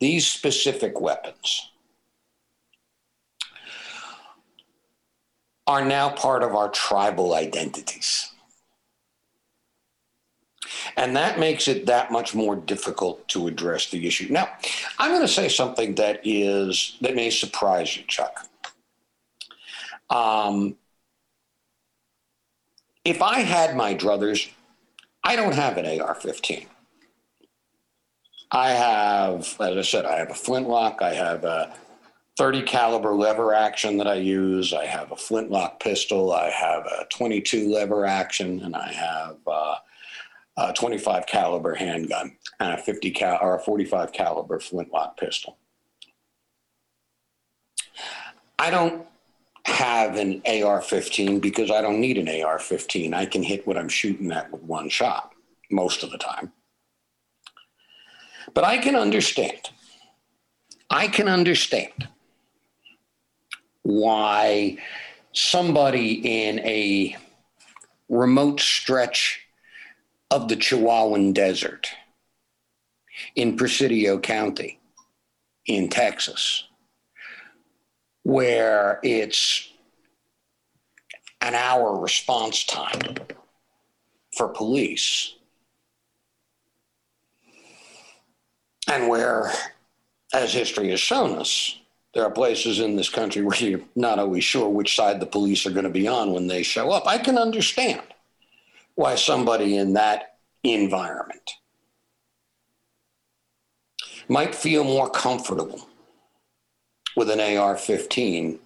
these 0.01 0.27
specific 0.27 1.01
weapons, 1.01 1.71
are 5.69 5.85
now 5.85 6.11
part 6.11 6.43
of 6.43 6.57
our 6.57 6.69
tribal 6.71 7.35
identities. 7.35 8.33
And 10.97 11.17
that 11.17 11.39
makes 11.39 11.69
it 11.69 11.87
that 11.87 12.13
much 12.13 12.35
more 12.35 12.57
difficult 12.57 13.27
to 13.29 13.47
address 13.47 13.91
the 13.91 14.07
issue. 14.07 14.29
Now, 14.31 14.49
I'm 14.99 15.11
going 15.11 15.23
to 15.23 15.29
say 15.29 15.49
something 15.49 15.95
that 15.97 16.21
is 16.25 16.97
that 17.01 17.15
may 17.15 17.31
surprise 17.31 17.97
you, 17.97 18.05
Chuck. 18.05 18.47
Um, 20.09 20.77
if 23.05 23.23
I 23.23 23.41
had 23.41 23.77
my 23.77 23.95
druthers, 23.95 24.51
I 25.25 25.37
don't 25.37 25.55
have 25.55 25.77
an 25.77 25.87
AR-15. 26.01 26.67
I 28.53 28.71
have, 28.71 29.57
as 29.61 29.77
I 29.77 29.83
said, 29.83 30.05
I 30.05 30.19
have 30.19 30.31
a 30.31 30.35
flintlock. 30.35 31.03
I 31.03 31.15
have 31.15 31.45
a 31.45 31.73
30 32.37 32.63
caliber 32.63 33.15
lever 33.15 33.55
action 33.55 33.97
that 33.99 34.09
I 34.09 34.15
use. 34.15 34.73
I 34.73 34.87
have 34.87 35.13
a 35.13 35.17
flintlock 35.17 35.79
pistol. 35.79 36.33
I 36.33 36.51
have 36.51 36.85
a 36.87 37.07
22 37.11 37.73
lever 37.73 38.07
action, 38.07 38.61
and 38.63 38.75
I 38.75 38.93
have 38.93 39.37
uh, 39.47 39.77
a 40.61 40.73
25 40.75 41.27
caliber 41.27 41.75
handgun 41.75 42.37
and 42.59 42.75
a 42.75 42.77
50 42.77 43.11
cal 43.13 43.39
or 43.41 43.57
a 43.57 43.61
45 43.61 44.13
caliber 44.13 44.61
flintlock 44.61 45.17
pistol. 45.17 45.57
I 48.59 48.71
don't 48.71 49.07
have 49.65 50.17
an 50.17 50.43
AR-15 50.47 51.41
because 51.41 51.71
I 51.71 51.81
don't 51.81 52.01
need 52.01 52.19
an 52.19 52.29
AR-15. 52.29 53.15
I 53.15 53.25
can 53.25 53.43
hit 53.43 53.67
what 53.67 53.79
I'm 53.79 53.89
shooting 53.89 54.31
at 54.33 54.53
with 54.53 54.63
one 54.63 54.91
shot 54.91 55.33
most 55.71 56.03
of 56.03 56.11
the 56.11 56.19
time. 56.19 56.53
But 58.53 58.65
I 58.65 58.77
can 58.79 58.97
understand. 58.97 59.71
I 60.91 61.09
can 61.09 61.29
understand 61.29 62.09
why 63.83 64.77
somebody 65.33 66.43
in 66.43 66.59
a 66.61 67.17
remote 68.11 68.61
stretch 68.61 69.47
of 70.31 70.49
the 70.49 70.57
Chihuahuan 70.57 71.35
Desert 71.35 71.89
in 73.35 73.57
Presidio 73.57 74.19
County 74.19 74.79
in 75.67 75.89
Texas, 75.89 76.65
where 78.23 79.01
it's 79.03 79.73
an 81.41 81.55
hour 81.55 81.99
response 81.99 82.65
time 82.65 83.17
for 84.37 84.49
police, 84.49 85.35
and 88.89 89.09
where, 89.09 89.53
as 90.33 90.53
history 90.53 90.91
has 90.91 91.01
shown 91.01 91.39
us, 91.39 91.77
there 92.15 92.25
are 92.25 92.31
places 92.31 92.81
in 92.81 92.97
this 92.97 93.09
country 93.09 93.43
where 93.43 93.57
you're 93.57 93.81
not 93.95 94.19
always 94.19 94.45
sure 94.45 94.69
which 94.69 94.97
side 94.97 95.21
the 95.21 95.27
police 95.27 95.65
are 95.67 95.71
going 95.71 95.85
to 95.85 95.91
be 95.91 96.09
on 96.09 96.33
when 96.33 96.47
they 96.47 96.63
show 96.63 96.91
up. 96.91 97.07
I 97.07 97.19
can 97.19 97.39
understand 97.39 98.03
why 99.01 99.15
somebody 99.15 99.79
in 99.79 99.95
that 99.95 100.37
environment 100.63 101.53
might 104.29 104.55
feel 104.55 104.85
more 104.85 105.09
comfortable 105.09 105.89
with 107.17 107.31
an 107.31 107.41
AR 107.41 107.79
15 107.79 108.59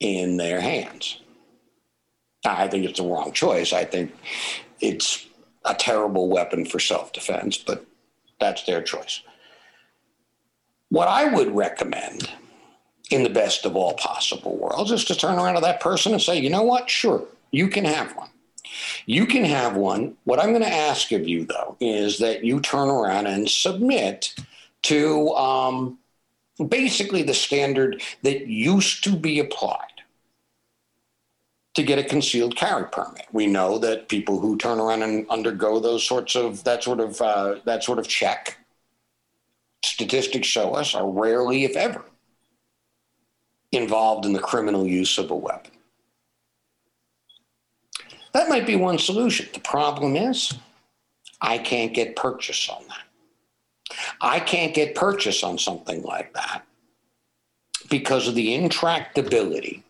in 0.00 0.36
their 0.38 0.58
hands. 0.58 1.20
I 2.46 2.66
think 2.66 2.86
it's 2.86 2.98
the 2.98 3.04
wrong 3.04 3.32
choice. 3.32 3.74
I 3.74 3.84
think 3.84 4.10
it's 4.80 5.26
a 5.66 5.74
terrible 5.74 6.30
weapon 6.30 6.64
for 6.64 6.80
self 6.80 7.12
defense, 7.12 7.58
but 7.58 7.84
that's 8.40 8.64
their 8.64 8.80
choice. 8.82 9.20
What 10.88 11.08
I 11.08 11.26
would 11.26 11.54
recommend 11.54 12.30
in 13.10 13.22
the 13.22 13.28
best 13.28 13.66
of 13.66 13.76
all 13.76 13.92
possible 13.92 14.56
worlds 14.56 14.92
is 14.92 15.04
to 15.04 15.14
turn 15.14 15.34
around 15.38 15.56
to 15.56 15.60
that 15.60 15.80
person 15.80 16.12
and 16.12 16.22
say, 16.22 16.38
you 16.38 16.48
know 16.48 16.62
what? 16.62 16.88
Sure, 16.88 17.22
you 17.50 17.68
can 17.68 17.84
have 17.84 18.16
one. 18.16 18.30
You 19.06 19.26
can 19.26 19.44
have 19.44 19.76
one. 19.76 20.16
What 20.24 20.40
I'm 20.40 20.50
going 20.50 20.62
to 20.62 20.72
ask 20.72 21.12
of 21.12 21.28
you, 21.28 21.44
though, 21.44 21.76
is 21.80 22.18
that 22.18 22.44
you 22.44 22.60
turn 22.60 22.88
around 22.88 23.26
and 23.26 23.48
submit 23.48 24.34
to 24.82 25.30
um, 25.34 25.98
basically 26.68 27.22
the 27.22 27.34
standard 27.34 28.02
that 28.22 28.46
used 28.46 29.04
to 29.04 29.16
be 29.16 29.40
applied 29.40 29.78
to 31.74 31.82
get 31.82 31.98
a 31.98 32.04
concealed 32.04 32.56
carry 32.56 32.88
permit. 32.88 33.26
We 33.32 33.46
know 33.46 33.78
that 33.78 34.08
people 34.08 34.38
who 34.38 34.56
turn 34.56 34.78
around 34.78 35.02
and 35.02 35.28
undergo 35.28 35.80
those 35.80 36.06
sorts 36.06 36.36
of 36.36 36.62
that 36.64 36.84
sort 36.84 37.00
of 37.00 37.20
uh, 37.20 37.56
that 37.64 37.82
sort 37.82 37.98
of 37.98 38.06
check, 38.06 38.58
statistics 39.84 40.46
show 40.46 40.74
us, 40.74 40.94
are 40.94 41.08
rarely, 41.08 41.64
if 41.64 41.76
ever, 41.76 42.04
involved 43.72 44.24
in 44.24 44.32
the 44.32 44.38
criminal 44.38 44.86
use 44.86 45.18
of 45.18 45.30
a 45.30 45.36
weapon. 45.36 45.72
That 48.34 48.48
might 48.48 48.66
be 48.66 48.76
one 48.76 48.98
solution. 48.98 49.48
The 49.52 49.60
problem 49.60 50.16
is, 50.16 50.52
I 51.40 51.56
can't 51.56 51.94
get 51.94 52.16
purchase 52.16 52.68
on 52.68 52.82
that. 52.88 53.96
I 54.20 54.40
can't 54.40 54.74
get 54.74 54.96
purchase 54.96 55.44
on 55.44 55.56
something 55.56 56.02
like 56.02 56.34
that 56.34 56.66
because 57.88 58.26
of 58.26 58.34
the 58.34 58.48
intractability 58.48 59.82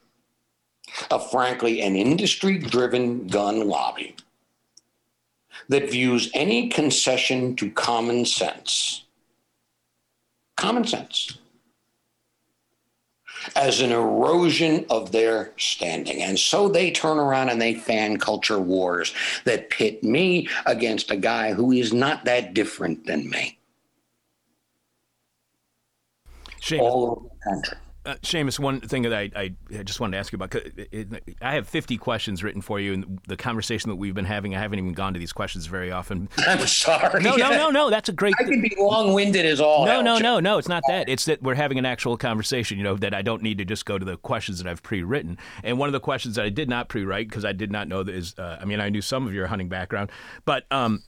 of, 1.11 1.31
frankly, 1.31 1.81
an 1.81 1.97
industry 1.97 2.59
driven 2.59 3.27
gun 3.29 3.67
lobby 3.67 4.15
that 5.69 5.91
views 5.91 6.31
any 6.35 6.69
concession 6.69 7.57
to 7.57 7.71
common 7.71 8.27
sense, 8.27 9.05
common 10.57 10.85
sense, 10.85 11.39
as 13.57 13.81
an 13.81 13.93
erosion 13.93 14.87
of 14.91 15.13
their 15.13 15.53
standing. 15.57 16.23
And 16.23 16.39
so 16.39 16.69
they 16.69 16.91
turn 16.91 17.19
around 17.19 17.51
and 17.51 17.61
they 17.61 17.75
fan 17.75 18.19
culture 18.19 18.61
wars 18.61 19.15
that 19.45 19.71
pit 19.71 20.03
me 20.03 20.49
against 20.67 21.11
a 21.11 21.17
guy 21.17 21.53
who 21.53 21.73
is 21.73 21.93
not 21.93 22.25
that 22.25 22.55
different 22.55 23.07
than 23.07 23.29
me. 23.29 23.59
Seamus, 26.61 26.81
All 26.81 27.11
over 27.11 27.29
the 27.29 27.51
country. 27.51 27.79
Uh, 28.07 28.15
Seamus, 28.23 28.59
one 28.59 28.81
thing 28.81 29.03
that 29.03 29.15
I, 29.15 29.31
I, 29.35 29.55
I 29.79 29.83
just 29.83 30.01
wanted 30.01 30.13
to 30.13 30.19
ask 30.19 30.33
you 30.33 30.37
about, 30.37 30.55
it, 30.55 30.89
it, 30.93 31.37
I 31.41 31.55
have 31.55 31.69
50 31.69 31.97
questions 31.97 32.43
written 32.43 32.61
for 32.61 32.79
you, 32.79 32.93
and 32.93 33.21
the 33.27 33.37
conversation 33.37 33.89
that 33.91 33.97
we've 33.97 34.15
been 34.15 34.25
having, 34.25 34.55
I 34.55 34.61
haven't 34.61 34.79
even 34.79 34.93
gone 34.93 35.15
to 35.15 35.19
these 35.19 35.33
questions 35.33 35.67
very 35.67 35.91
often. 35.91 36.29
I'm 36.39 36.67
sorry. 36.67 37.23
No, 37.23 37.37
no, 37.37 37.51
no, 37.51 37.71
no, 37.71 37.91
that's 37.91 38.09
a 38.09 38.13
great 38.13 38.35
I 38.39 38.45
can 38.45 38.61
be 38.61 38.75
long 38.79 39.13
winded 39.15 39.47
as 39.47 39.61
all. 39.61 39.87
No, 39.87 40.03
no, 40.03 40.19
no, 40.19 40.41
no. 40.41 40.59
It's 40.59 40.69
not 40.69 40.83
that. 40.89 41.09
It's 41.09 41.25
that 41.25 41.43
we're 41.43 41.55
having 41.55 41.79
an 41.79 41.87
actual 41.87 42.17
conversation. 42.17 42.79
You 42.79 42.85
know 42.85 42.97
that 42.97 43.15
I 43.15 43.23
don't 43.23 43.43
need 43.43 43.59
to 43.59 43.65
just 43.65 43.87
go 43.87 43.99
to 43.99 44.05
the 44.05 44.17
questions 44.19 44.59
that 44.59 44.69
I've 44.69 44.83
pre-written. 44.83 45.39
And 45.63 45.79
one 45.79 45.89
of 45.89 45.93
the 45.93 46.01
questions 46.01 46.37
that 46.37 46.45
I 46.45 46.51
did 46.51 46.69
not 46.69 46.89
pre-write 46.89 47.29
because 47.29 47.45
I 47.45 47.53
did 47.53 47.71
not 47.71 47.89
know 47.89 48.03
that 48.03 48.15
is. 48.15 48.35
Uh, 48.39 48.59
I 48.61 48.65
mean, 48.65 48.81
I 48.81 48.89
knew 48.89 49.03
some 49.03 49.27
of 49.27 49.33
your 49.33 49.47
hunting 49.47 49.69
background, 49.69 50.11
but 50.45 50.65
um, 50.71 51.03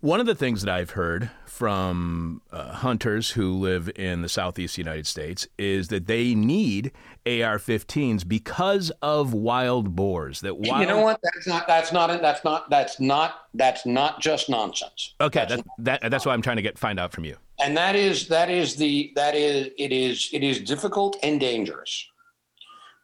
one 0.00 0.20
of 0.20 0.26
the 0.26 0.34
things 0.34 0.62
that 0.62 0.72
I've 0.74 0.90
heard 0.90 1.30
from 1.46 2.40
uh, 2.50 2.72
hunters 2.72 3.30
who 3.30 3.52
live 3.52 3.90
in 3.96 4.22
the 4.22 4.28
southeast 4.28 4.78
United 4.78 5.06
States 5.06 5.46
is 5.58 5.88
that 5.88 6.06
they 6.06 6.34
need 6.34 6.92
AR-15s 7.26 8.26
because 8.26 8.90
of 9.02 9.34
wild 9.34 9.94
boars. 9.94 10.40
That 10.40 10.56
wild. 10.56 10.80
You 10.80 10.86
know 10.86 11.00
what? 11.00 11.20
That's 11.22 11.46
not. 11.46 11.66
That's 11.66 11.92
not. 11.92 12.22
That's 12.22 12.44
not. 12.44 12.70
That's 12.70 12.98
not. 12.98 13.34
That's 13.52 13.84
not 13.84 14.20
just 14.20 14.48
nonsense. 14.48 15.14
Okay, 15.20 15.46
that, 15.48 15.64
that, 15.78 16.10
that's 16.10 16.24
why 16.24 16.32
I'm 16.32 16.42
trying 16.42 16.56
to 16.56 16.62
get 16.62 16.78
find 16.78 16.98
out 16.98 17.12
from 17.12 17.24
you. 17.24 17.36
and 17.60 17.76
that 17.76 17.94
is 17.94 18.26
that 18.28 18.50
is 18.50 18.76
the 18.76 19.12
that 19.16 19.34
is 19.34 19.70
it 19.78 19.92
is 19.92 20.30
it 20.32 20.42
is 20.42 20.60
difficult 20.60 21.16
and 21.22 21.38
dangerous 21.38 22.06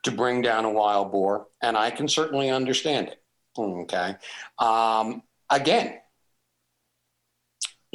to 0.03 0.11
bring 0.11 0.40
down 0.40 0.64
a 0.64 0.70
wild 0.70 1.12
boar 1.12 1.47
and 1.62 1.76
i 1.76 1.90
can 1.90 2.09
certainly 2.09 2.51
understand 2.51 3.09
it 3.09 3.22
okay 3.59 4.14
um, 4.59 5.22
again 5.51 5.99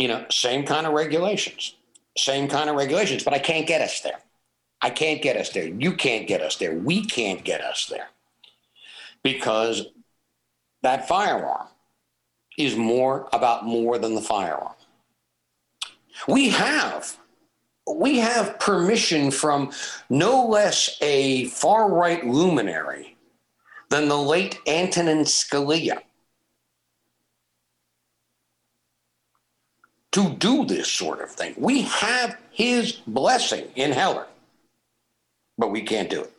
you 0.02 0.08
know 0.08 0.26
same 0.30 0.66
kind 0.66 0.86
of 0.88 0.93
regulations 0.93 1.76
same 2.18 2.47
kind 2.47 2.70
of 2.70 2.76
regulations 2.76 3.24
but 3.24 3.34
i 3.34 3.39
can't 3.39 3.68
get 3.68 3.82
us 3.82 4.02
there. 4.02 4.20
I 4.82 4.89
can't 4.89 5.22
get 5.22 5.38
us 5.38 5.49
there. 5.49 5.68
You 5.68 5.93
can't 5.93 6.28
get 6.28 6.41
us 6.41 6.56
there. 6.56 6.74
We 6.74 7.06
can't 7.06 7.43
get 7.43 7.62
us 7.62 7.86
there. 7.86 8.10
Because 9.24 9.86
that 10.82 11.08
firearm 11.08 11.68
is 12.58 12.76
more 12.76 13.30
about 13.32 13.66
more 13.66 13.99
than 13.99 14.16
the 14.16 14.22
firearm. 14.22 14.74
We 16.28 16.49
have 16.49 17.18
we 17.91 18.20
have 18.20 18.60
permission 18.60 19.32
from 19.32 19.72
no 20.10 20.45
less 20.47 20.97
a 21.02 21.45
far 21.45 21.91
right 21.91 22.26
luminary 22.26 23.18
than 23.89 24.08
the 24.08 24.18
late 24.18 24.60
Antonin 24.68 25.20
Scalia 25.26 26.02
to 30.12 30.30
do 30.30 30.66
this 30.66 30.91
sort 30.91 31.22
of 31.22 31.30
thing. 31.30 31.53
We 31.57 31.84
have 31.84 32.38
his 32.51 32.93
blessing 33.07 33.68
in 33.76 33.91
Heller, 33.91 34.28
but 35.57 35.72
we 35.72 35.82
can't 35.82 36.09
do 36.09 36.22
it. 36.22 36.34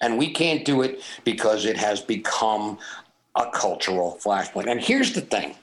And 0.00 0.18
we 0.18 0.30
can't 0.30 0.64
do 0.64 0.82
it 0.82 1.02
because 1.24 1.64
it 1.64 1.76
has 1.76 2.00
become 2.00 2.78
a 3.34 3.50
cultural 3.50 4.18
flashpoint. 4.22 4.70
And 4.70 4.80
here's 4.80 5.12
the 5.12 5.22
thing, 5.22 5.54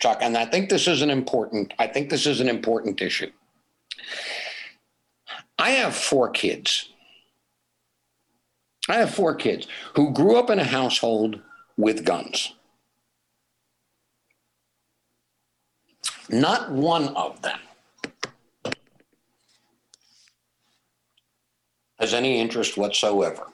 Chuck, 0.00 0.18
and 0.20 0.36
I 0.36 0.46
think 0.46 0.68
this 0.68 0.86
is 0.88 1.02
an 1.02 1.10
important, 1.10 1.72
I 1.78 1.86
think 1.86 2.10
this 2.10 2.26
is 2.26 2.40
an 2.40 2.48
important 2.48 3.00
issue. 3.00 3.30
I 5.58 5.70
have 5.70 5.94
four 5.94 6.30
kids. 6.30 6.88
I 8.88 8.94
have 8.94 9.14
four 9.14 9.34
kids 9.34 9.68
who 9.94 10.12
grew 10.12 10.36
up 10.36 10.50
in 10.50 10.58
a 10.58 10.64
household 10.64 11.40
with 11.76 12.04
guns. 12.04 12.52
Not 16.28 16.70
one 16.70 17.08
of 17.16 17.42
them 17.42 17.58
has 21.98 22.14
any 22.14 22.40
interest 22.40 22.76
whatsoever 22.76 23.46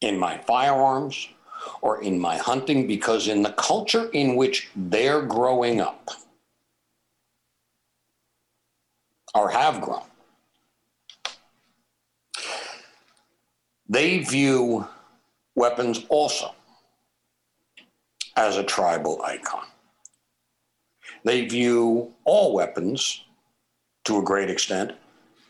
in 0.00 0.18
my 0.18 0.38
firearms 0.38 1.28
or 1.82 2.02
in 2.02 2.18
my 2.18 2.36
hunting 2.36 2.86
because, 2.86 3.28
in 3.28 3.42
the 3.42 3.52
culture 3.52 4.08
in 4.12 4.34
which 4.34 4.70
they're 4.74 5.22
growing 5.22 5.80
up 5.80 6.10
or 9.34 9.50
have 9.50 9.80
grown, 9.80 10.02
they 13.88 14.18
view 14.18 14.86
weapons 15.54 16.06
also 16.08 16.54
as 18.36 18.56
a 18.56 18.62
tribal 18.62 19.20
icon. 19.22 19.66
They 21.24 21.46
view 21.46 22.12
all 22.24 22.54
weapons 22.54 23.24
to 24.04 24.18
a 24.18 24.22
great 24.22 24.50
extent 24.50 24.92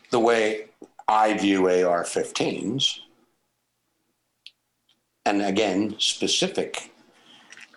the 0.09 0.19
way 0.19 0.65
I 1.07 1.37
view 1.37 1.67
AR 1.67 2.03
15s. 2.03 2.99
And 5.25 5.41
again, 5.41 5.95
specific 5.99 6.91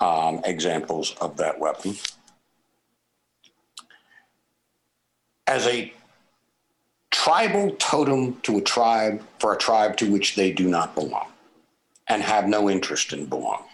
um, 0.01 0.40
examples 0.45 1.14
of 1.20 1.36
that 1.36 1.59
weapon 1.59 1.97
as 5.47 5.66
a 5.66 5.92
tribal 7.11 7.70
totem 7.78 8.40
to 8.40 8.59
a 8.59 8.61
tribe 8.61 9.22
for 9.38 9.55
a 9.55 9.59
tribe 9.59 9.97
to 9.99 10.11
which 10.11 10.36
they 10.36 10.51
do 10.51 10.68
not 10.68 10.95
belong 10.95 11.28
and 12.09 12.22
have 12.22 12.49
no 12.49 12.68
interest 12.68 13.12
in 13.12 13.26
belonging. 13.26 13.64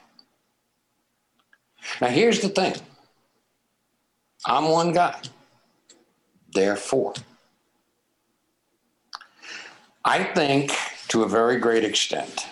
Now, 2.00 2.08
here's 2.08 2.40
the 2.40 2.48
thing 2.48 2.74
I'm 4.46 4.68
one 4.68 4.92
guy, 4.92 5.20
therefore. 6.52 7.14
I 10.04 10.24
think 10.24 10.72
to 11.08 11.24
a 11.24 11.28
very 11.28 11.58
great 11.58 11.84
extent, 11.84 12.46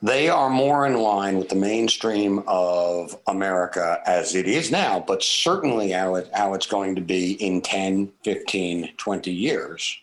they 0.00 0.28
are 0.28 0.48
more 0.48 0.86
in 0.86 0.94
line 0.94 1.38
with 1.38 1.48
the 1.48 1.56
mainstream 1.56 2.44
of 2.46 3.18
America 3.26 4.00
as 4.06 4.36
it 4.36 4.46
is 4.46 4.70
now, 4.70 5.00
but 5.00 5.22
certainly 5.22 5.90
how, 5.90 6.14
it, 6.14 6.30
how 6.32 6.54
it's 6.54 6.66
going 6.66 6.94
to 6.94 7.00
be 7.00 7.32
in 7.32 7.60
10, 7.62 8.12
15, 8.22 8.92
20 8.96 9.32
years 9.32 9.98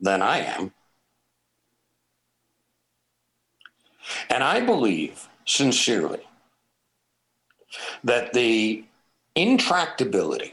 than 0.00 0.20
I 0.20 0.38
am. 0.40 0.72
And 4.28 4.44
I 4.44 4.60
believe 4.60 5.28
sincerely 5.46 6.26
that 8.04 8.32
the 8.32 8.84
intractability, 9.36 10.52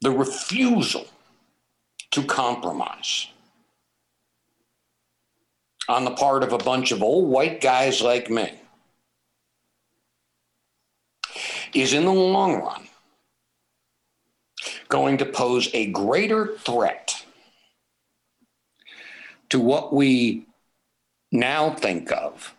the 0.00 0.10
refusal 0.10 1.06
to 2.12 2.24
compromise 2.24 3.28
on 5.88 6.04
the 6.04 6.10
part 6.12 6.42
of 6.42 6.52
a 6.52 6.58
bunch 6.58 6.92
of 6.92 7.02
old 7.02 7.28
white 7.28 7.60
guys 7.60 8.00
like 8.00 8.30
me 8.30 8.52
is 11.74 11.92
in 11.92 12.04
the 12.04 12.12
long 12.12 12.60
run 12.60 12.86
going 14.88 15.18
to 15.18 15.24
pose 15.24 15.68
a 15.72 15.86
greater 15.86 16.56
threat 16.58 17.24
to 19.48 19.58
what 19.58 19.92
we 19.92 20.46
now 21.32 21.70
think 21.70 22.12
of 22.12 22.54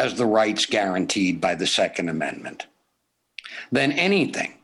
as 0.00 0.14
the 0.14 0.24
rights 0.24 0.64
guaranteed 0.64 1.42
by 1.42 1.54
the 1.54 1.66
Second 1.66 2.08
Amendment 2.08 2.66
than 3.70 3.92
anything 3.92 4.54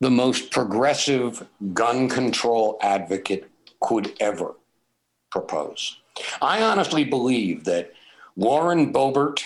the 0.00 0.10
most 0.10 0.50
progressive 0.50 1.46
gun 1.74 2.08
control 2.08 2.78
advocate 2.80 3.50
could 3.80 4.14
ever 4.18 4.54
propose. 5.30 5.98
I 6.40 6.62
honestly 6.62 7.04
believe 7.04 7.64
that 7.64 7.92
Lauren 8.34 8.94
Boebert 8.94 9.42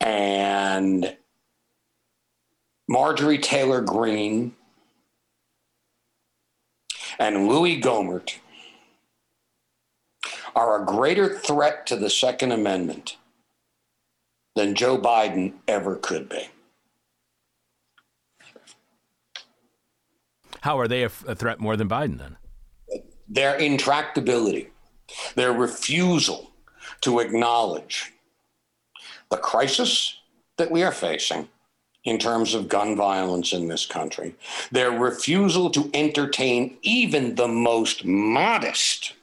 and 0.00 1.16
Marjorie 2.88 3.38
Taylor 3.38 3.80
Greene 3.80 4.54
and 7.18 7.48
Louis 7.48 7.80
Gohmert 7.80 8.36
are 10.54 10.82
a 10.82 10.86
greater 10.86 11.28
threat 11.38 11.86
to 11.86 11.96
the 11.96 12.10
Second 12.10 12.52
Amendment 12.52 13.16
than 14.54 14.74
Joe 14.74 14.98
Biden 14.98 15.54
ever 15.66 15.96
could 15.96 16.28
be. 16.28 16.48
How 20.60 20.78
are 20.78 20.88
they 20.88 21.02
a, 21.02 21.10
a 21.26 21.34
threat 21.34 21.60
more 21.60 21.76
than 21.76 21.88
Biden 21.88 22.18
then? 22.18 22.36
Their 23.28 23.58
intractability, 23.58 24.68
their 25.34 25.52
refusal 25.52 26.52
to 27.02 27.18
acknowledge 27.18 28.12
the 29.30 29.36
crisis 29.36 30.18
that 30.56 30.70
we 30.70 30.82
are 30.82 30.92
facing 30.92 31.48
in 32.04 32.18
terms 32.18 32.54
of 32.54 32.68
gun 32.68 32.96
violence 32.96 33.52
in 33.52 33.66
this 33.68 33.86
country, 33.86 34.34
their 34.70 34.90
refusal 34.90 35.70
to 35.70 35.90
entertain 35.94 36.76
even 36.82 37.34
the 37.34 37.48
most 37.48 38.04
modest 38.04 39.14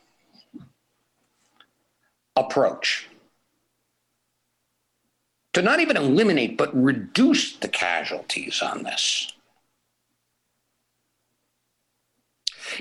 approach. 2.46 3.08
To 5.54 5.62
not 5.62 5.80
even 5.80 5.98
eliminate, 5.98 6.58
but 6.58 6.74
reduce 6.74 7.58
the 7.58 7.68
casualties 7.68 8.62
on 8.62 8.84
this 8.84 9.34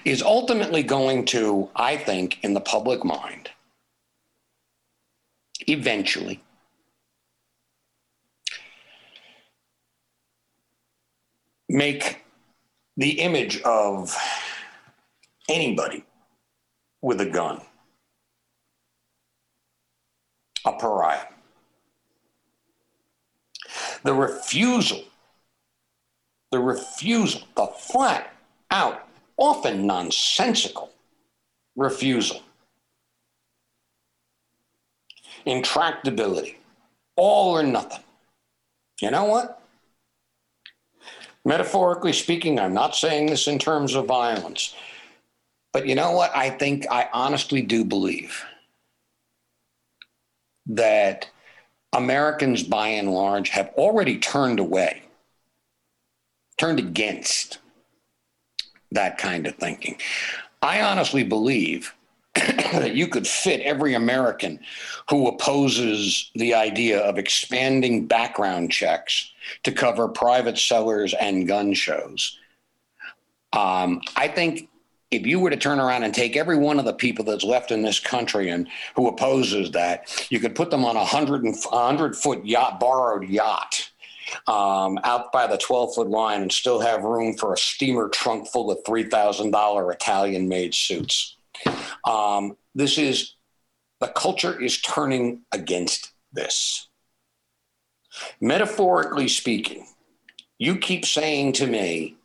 is 0.05 0.23
ultimately 0.23 0.83
going 0.83 1.25
to, 1.27 1.69
I 1.75 1.97
think, 1.97 2.39
in 2.45 2.55
the 2.55 2.61
public 2.61 3.05
mind, 3.05 3.51
eventually 5.67 6.41
make 11.69 12.23
the 12.97 13.21
image 13.21 13.61
of 13.63 14.17
anybody 15.49 16.05
with 17.03 17.21
a 17.21 17.27
gun 17.27 17.61
a 20.65 20.73
pariah. 20.73 21.27
The 24.03 24.15
refusal, 24.15 25.05
the 26.51 26.59
refusal, 26.59 27.43
the 27.57 27.67
flat 27.67 28.35
out, 28.71 29.07
often 29.37 29.87
nonsensical 29.87 30.91
refusal, 31.77 32.43
intractability, 35.47 36.57
all 37.17 37.57
or 37.57 37.63
nothing. 37.63 38.03
You 39.01 39.11
know 39.11 39.25
what? 39.25 39.63
Metaphorically 41.45 42.13
speaking, 42.13 42.59
I'm 42.59 42.75
not 42.75 42.95
saying 42.95 43.27
this 43.27 43.49
in 43.49 43.59
terms 43.59 43.95
of 43.95 44.07
violence, 44.07 44.75
but 45.73 45.87
you 45.87 45.95
know 45.95 46.13
what? 46.13 46.37
I 46.37 46.51
think 46.51 46.87
I 46.91 47.09
honestly 47.13 47.63
do 47.63 47.85
believe 47.85 48.45
that 50.67 51.29
Americans, 51.93 52.63
by 52.63 52.89
and 52.89 53.13
large, 53.13 53.49
have 53.51 53.71
already 53.77 54.19
turned 54.19 54.61
away, 54.61 55.03
turned 56.57 56.79
against 56.79 57.59
that 58.93 59.19
kind 59.19 59.47
of 59.47 59.55
thinking. 59.57 59.99
I 60.63 60.83
honestly 60.83 61.25
believe 61.25 61.95
that 62.35 62.95
you 62.95 63.09
could 63.09 63.27
fit 63.27 63.61
every 63.61 63.95
American 63.95 64.61
who 65.09 65.27
opposes 65.27 66.31
the 66.35 66.55
idea 66.55 67.01
of 67.01 67.19
expanding 67.19 68.07
background 68.07 68.71
checks 68.71 69.33
to 69.65 69.73
cover 69.73 70.07
private 70.09 70.59
sellers 70.59 71.15
and 71.15 71.49
gun 71.49 71.75
shows. 71.75 72.39
Um, 73.53 74.01
I 74.17 74.29
think 74.29 74.70
if 75.11 75.27
you 75.27 75.41
were 75.41 75.51
to 75.51 75.57
turn 75.57 75.81
around 75.81 76.05
and 76.05 76.15
take 76.15 76.37
every 76.37 76.57
one 76.57 76.79
of 76.79 76.85
the 76.85 76.93
people 76.93 77.25
that's 77.25 77.43
left 77.43 77.71
in 77.71 77.83
this 77.83 77.99
country 77.99 78.49
and 78.49 78.69
who 78.95 79.09
opposes 79.09 79.73
that, 79.73 80.27
you 80.31 80.39
could 80.39 80.55
put 80.55 80.71
them 80.71 80.85
on 80.85 80.97
a 80.97 81.05
hundred 81.05 81.43
and 81.43 81.57
hundred 81.71 82.17
foot 82.17 82.45
yacht, 82.47 82.79
borrowed 82.79 83.29
yacht, 83.29 83.91
um, 84.47 84.99
out 85.03 85.33
by 85.33 85.47
the 85.47 85.59
twelve 85.59 85.95
foot 85.95 86.09
line, 86.09 86.43
and 86.43 86.53
still 86.53 86.81
have 86.81 87.03
room 87.03 87.37
for 87.37 87.53
a 87.53 87.59
steamer 87.59 88.09
trunk 88.09 88.47
full 88.47 88.71
of 88.71 88.79
three 88.87 89.05
thousand 89.05 89.51
dollar 89.51 89.91
Italian 89.91 90.49
made 90.49 90.75
suits. 90.75 91.37
Um, 92.05 92.57
this 92.75 92.97
is 92.97 93.35
the 93.99 94.09
culture 94.09 94.61
is 94.61 94.81
turning 94.81 95.43
against 95.51 96.13
this. 96.33 96.89
Metaphorically 98.41 99.29
speaking, 99.29 99.87
you 100.59 100.77
keep 100.77 101.05
saying 101.05 101.53
to 101.55 101.67
me, 101.67 102.17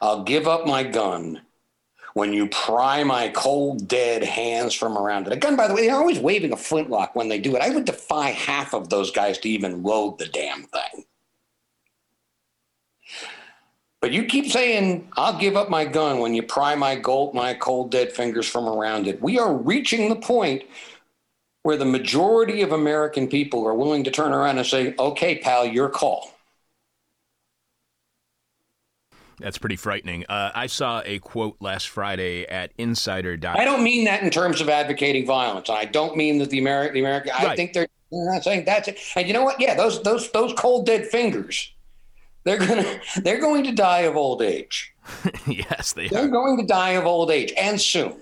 I'll 0.00 0.24
give 0.24 0.48
up 0.48 0.66
my 0.66 0.82
gun 0.82 1.42
when 2.14 2.32
you 2.32 2.48
pry 2.48 3.02
my 3.04 3.28
cold, 3.28 3.88
dead 3.88 4.22
hands 4.22 4.74
from 4.74 4.98
around 4.98 5.26
it. 5.26 5.32
A 5.32 5.36
gun, 5.36 5.56
by 5.56 5.68
the 5.68 5.74
way, 5.74 5.86
they're 5.86 5.96
always 5.96 6.18
waving 6.18 6.52
a 6.52 6.56
flintlock 6.56 7.14
when 7.14 7.28
they 7.28 7.38
do 7.38 7.56
it. 7.56 7.62
I 7.62 7.70
would 7.70 7.84
defy 7.84 8.30
half 8.30 8.74
of 8.74 8.88
those 8.88 9.10
guys 9.10 9.38
to 9.38 9.48
even 9.48 9.82
load 9.82 10.18
the 10.18 10.26
damn 10.26 10.64
thing. 10.64 11.04
But 14.00 14.10
you 14.10 14.24
keep 14.24 14.50
saying, 14.50 15.08
I'll 15.16 15.38
give 15.38 15.56
up 15.56 15.70
my 15.70 15.84
gun 15.84 16.18
when 16.18 16.34
you 16.34 16.42
pry 16.42 16.74
my 16.74 16.96
gold, 16.96 17.34
my 17.34 17.54
cold, 17.54 17.92
dead 17.92 18.12
fingers 18.12 18.48
from 18.48 18.68
around 18.68 19.06
it. 19.06 19.22
We 19.22 19.38
are 19.38 19.54
reaching 19.54 20.08
the 20.08 20.16
point 20.16 20.64
where 21.62 21.76
the 21.76 21.84
majority 21.84 22.62
of 22.62 22.72
American 22.72 23.28
people 23.28 23.64
are 23.64 23.74
willing 23.74 24.02
to 24.02 24.10
turn 24.10 24.32
around 24.32 24.58
and 24.58 24.66
say, 24.66 24.94
okay, 24.98 25.38
pal, 25.38 25.64
your 25.64 25.88
call. 25.88 26.31
That's 29.38 29.58
pretty 29.58 29.76
frightening. 29.76 30.24
Uh, 30.28 30.50
I 30.54 30.66
saw 30.66 31.02
a 31.04 31.18
quote 31.18 31.56
last 31.60 31.88
Friday 31.88 32.44
at 32.46 32.72
Insider. 32.78 33.38
I 33.44 33.64
don't 33.64 33.82
mean 33.82 34.04
that 34.04 34.22
in 34.22 34.30
terms 34.30 34.60
of 34.60 34.68
advocating 34.68 35.26
violence. 35.26 35.70
I 35.70 35.84
don't 35.84 36.16
mean 36.16 36.38
that 36.38 36.50
the 36.50 36.58
American, 36.58 36.94
the 36.94 37.00
American. 37.00 37.32
I 37.34 37.56
think 37.56 37.72
they're, 37.72 37.88
they're 38.10 38.32
not 38.32 38.44
saying 38.44 38.64
that's 38.64 38.88
it. 38.88 38.98
And 39.16 39.26
you 39.26 39.32
know 39.32 39.44
what? 39.44 39.60
Yeah, 39.60 39.74
those 39.74 40.02
those 40.02 40.30
those 40.32 40.52
cold 40.54 40.86
dead 40.86 41.06
fingers. 41.06 41.72
They're 42.44 42.58
gonna 42.58 43.00
they're 43.22 43.40
going 43.40 43.64
to 43.64 43.72
die 43.72 44.00
of 44.00 44.16
old 44.16 44.42
age. 44.42 44.92
yes, 45.46 45.92
they 45.92 46.08
they're 46.08 46.24
are. 46.24 46.28
going 46.28 46.56
to 46.58 46.66
die 46.66 46.90
of 46.90 47.06
old 47.06 47.30
age 47.30 47.52
and 47.58 47.80
soon. 47.80 48.16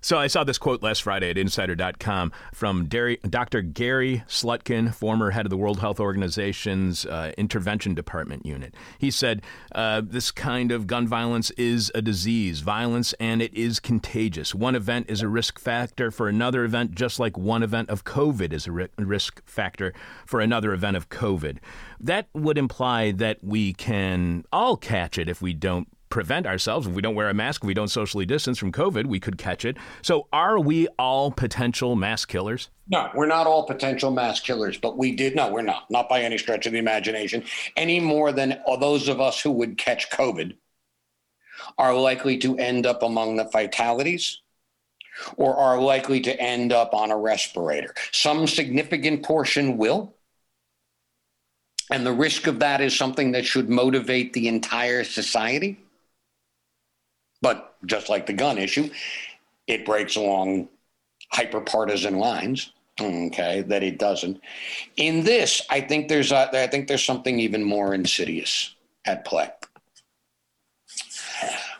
So 0.00 0.16
I 0.16 0.28
saw 0.28 0.44
this 0.44 0.58
quote 0.58 0.82
last 0.82 1.02
Friday 1.02 1.30
at 1.30 1.38
Insider.com 1.38 2.32
from 2.54 2.86
Dr. 2.86 3.62
Gary 3.62 4.22
Slutkin, 4.28 4.94
former 4.94 5.30
head 5.30 5.44
of 5.44 5.50
the 5.50 5.56
World 5.56 5.80
Health 5.80 5.98
Organization's 5.98 7.04
uh, 7.04 7.32
Intervention 7.36 7.94
Department 7.94 8.46
unit. 8.46 8.74
He 8.98 9.10
said, 9.10 9.42
uh, 9.74 10.02
This 10.04 10.30
kind 10.30 10.70
of 10.70 10.86
gun 10.86 11.08
violence 11.08 11.50
is 11.52 11.90
a 11.96 12.02
disease, 12.02 12.60
violence, 12.60 13.12
and 13.14 13.42
it 13.42 13.52
is 13.54 13.80
contagious. 13.80 14.54
One 14.54 14.76
event 14.76 15.06
is 15.08 15.20
a 15.20 15.28
risk 15.28 15.58
factor 15.58 16.12
for 16.12 16.28
another 16.28 16.64
event, 16.64 16.94
just 16.94 17.18
like 17.18 17.36
one 17.36 17.64
event 17.64 17.90
of 17.90 18.04
COVID 18.04 18.52
is 18.52 18.68
a 18.68 18.72
ri- 18.72 18.88
risk 18.98 19.44
factor 19.46 19.92
for 20.24 20.40
another 20.40 20.72
event 20.72 20.96
of 20.96 21.08
COVID. 21.08 21.58
That 21.98 22.28
would 22.34 22.56
imply 22.56 23.10
that 23.12 23.42
we 23.42 23.72
can 23.72 24.44
all 24.52 24.76
catch 24.76 25.18
it 25.18 25.28
if 25.28 25.42
we 25.42 25.54
don't 25.54 25.88
prevent 26.10 26.46
ourselves. 26.46 26.86
If 26.86 26.94
we 26.94 27.02
don't 27.02 27.14
wear 27.14 27.28
a 27.28 27.34
mask, 27.34 27.62
if 27.62 27.66
we 27.66 27.74
don't 27.74 27.88
socially 27.88 28.26
distance 28.26 28.58
from 28.58 28.72
COVID, 28.72 29.06
we 29.06 29.20
could 29.20 29.38
catch 29.38 29.64
it. 29.64 29.76
So, 30.02 30.28
are 30.32 30.58
we 30.58 30.88
all 30.98 31.30
potential 31.30 31.96
mass 31.96 32.24
killers? 32.24 32.70
No, 32.88 33.10
we're 33.14 33.26
not 33.26 33.46
all 33.46 33.66
potential 33.66 34.10
mass 34.10 34.40
killers, 34.40 34.78
but 34.78 34.96
we 34.96 35.14
did. 35.14 35.36
No, 35.36 35.52
we're 35.52 35.62
not. 35.62 35.90
Not 35.90 36.08
by 36.08 36.22
any 36.22 36.38
stretch 36.38 36.66
of 36.66 36.72
the 36.72 36.78
imagination, 36.78 37.44
any 37.76 38.00
more 38.00 38.32
than 38.32 38.60
those 38.80 39.08
of 39.08 39.20
us 39.20 39.40
who 39.40 39.50
would 39.52 39.76
catch 39.76 40.10
COVID 40.10 40.56
are 41.76 41.94
likely 41.94 42.38
to 42.38 42.56
end 42.58 42.86
up 42.86 43.02
among 43.02 43.36
the 43.36 43.44
fatalities 43.44 44.40
or 45.36 45.56
are 45.56 45.80
likely 45.80 46.20
to 46.20 46.40
end 46.40 46.72
up 46.72 46.94
on 46.94 47.10
a 47.10 47.16
respirator. 47.16 47.94
Some 48.12 48.46
significant 48.46 49.22
portion 49.22 49.76
will. 49.76 50.14
And 51.90 52.04
the 52.04 52.12
risk 52.12 52.46
of 52.46 52.58
that 52.60 52.80
is 52.80 52.96
something 52.96 53.32
that 53.32 53.46
should 53.46 53.70
motivate 53.70 54.32
the 54.32 54.48
entire 54.48 55.04
society. 55.04 55.78
But 57.40 57.76
just 57.86 58.08
like 58.08 58.26
the 58.26 58.32
gun 58.32 58.58
issue, 58.58 58.90
it 59.66 59.84
breaks 59.84 60.16
along 60.16 60.68
hyperpartisan 61.32 62.16
lines. 62.18 62.72
Okay, 63.00 63.60
that 63.62 63.84
it 63.84 63.98
doesn't. 63.98 64.40
In 64.96 65.22
this, 65.22 65.62
I 65.70 65.80
think 65.80 66.08
there's 66.08 66.32
a, 66.32 66.50
I 66.52 66.66
think 66.66 66.88
there's 66.88 67.04
something 67.04 67.38
even 67.38 67.62
more 67.62 67.94
insidious 67.94 68.74
at 69.04 69.24
play. 69.24 69.50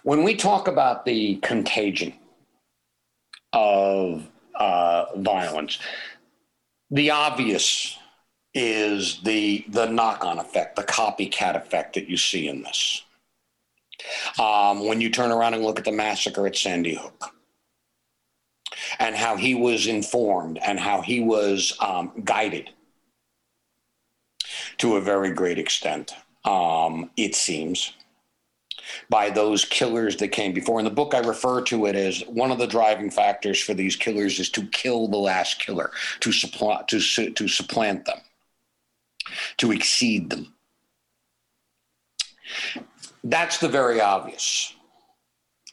When 0.04 0.22
we 0.22 0.36
talk 0.36 0.68
about 0.68 1.04
the 1.04 1.36
contagion 1.36 2.14
of 3.52 4.28
uh, 4.54 5.06
violence, 5.16 5.80
the 6.90 7.10
obvious 7.10 7.98
is 8.54 9.20
the 9.22 9.64
the 9.68 9.86
knock-on 9.86 10.38
effect, 10.38 10.76
the 10.76 10.84
copycat 10.84 11.56
effect 11.56 11.94
that 11.94 12.08
you 12.08 12.16
see 12.16 12.48
in 12.48 12.62
this. 12.62 13.02
Um, 14.38 14.86
when 14.86 15.00
you 15.00 15.10
turn 15.10 15.30
around 15.30 15.54
and 15.54 15.62
look 15.62 15.78
at 15.78 15.84
the 15.84 15.92
massacre 15.92 16.46
at 16.46 16.56
Sandy 16.56 16.94
Hook 16.94 17.34
and 18.98 19.16
how 19.16 19.36
he 19.36 19.54
was 19.54 19.86
informed 19.86 20.58
and 20.64 20.78
how 20.78 21.00
he 21.00 21.20
was 21.20 21.76
um, 21.80 22.12
guided 22.24 22.70
to 24.78 24.96
a 24.96 25.00
very 25.00 25.32
great 25.32 25.58
extent, 25.58 26.14
um, 26.44 27.10
it 27.16 27.34
seems, 27.34 27.92
by 29.10 29.30
those 29.30 29.64
killers 29.64 30.16
that 30.16 30.28
came 30.28 30.52
before. 30.52 30.78
In 30.78 30.84
the 30.84 30.90
book, 30.90 31.14
I 31.14 31.18
refer 31.18 31.62
to 31.62 31.86
it 31.86 31.96
as 31.96 32.20
one 32.26 32.50
of 32.50 32.58
the 32.58 32.66
driving 32.66 33.10
factors 33.10 33.60
for 33.60 33.74
these 33.74 33.96
killers 33.96 34.38
is 34.38 34.50
to 34.50 34.66
kill 34.68 35.08
the 35.08 35.18
last 35.18 35.60
killer, 35.60 35.90
to, 36.20 36.32
supplant, 36.32 36.88
to, 36.88 37.30
to 37.30 37.48
supplant 37.48 38.04
them, 38.04 38.18
to 39.58 39.72
exceed 39.72 40.30
them. 40.30 40.54
That's 43.28 43.58
the 43.58 43.68
very 43.68 44.00
obvious 44.00 44.72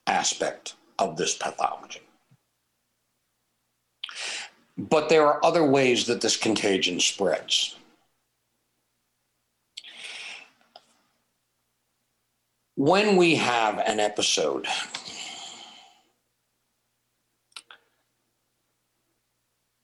aspect 0.08 0.76
of 1.00 1.16
this 1.16 1.38
pathology. 1.38 2.02
But 4.78 5.08
there 5.08 5.26
are 5.26 5.44
other 5.44 5.64
ways 5.64 6.06
that 6.08 6.20
this 6.20 6.36
contagion 6.36 7.00
spreads. 7.00 7.78
When 12.76 13.16
we 13.16 13.36
have 13.36 13.80
an 13.80 14.02
episode 14.02 14.68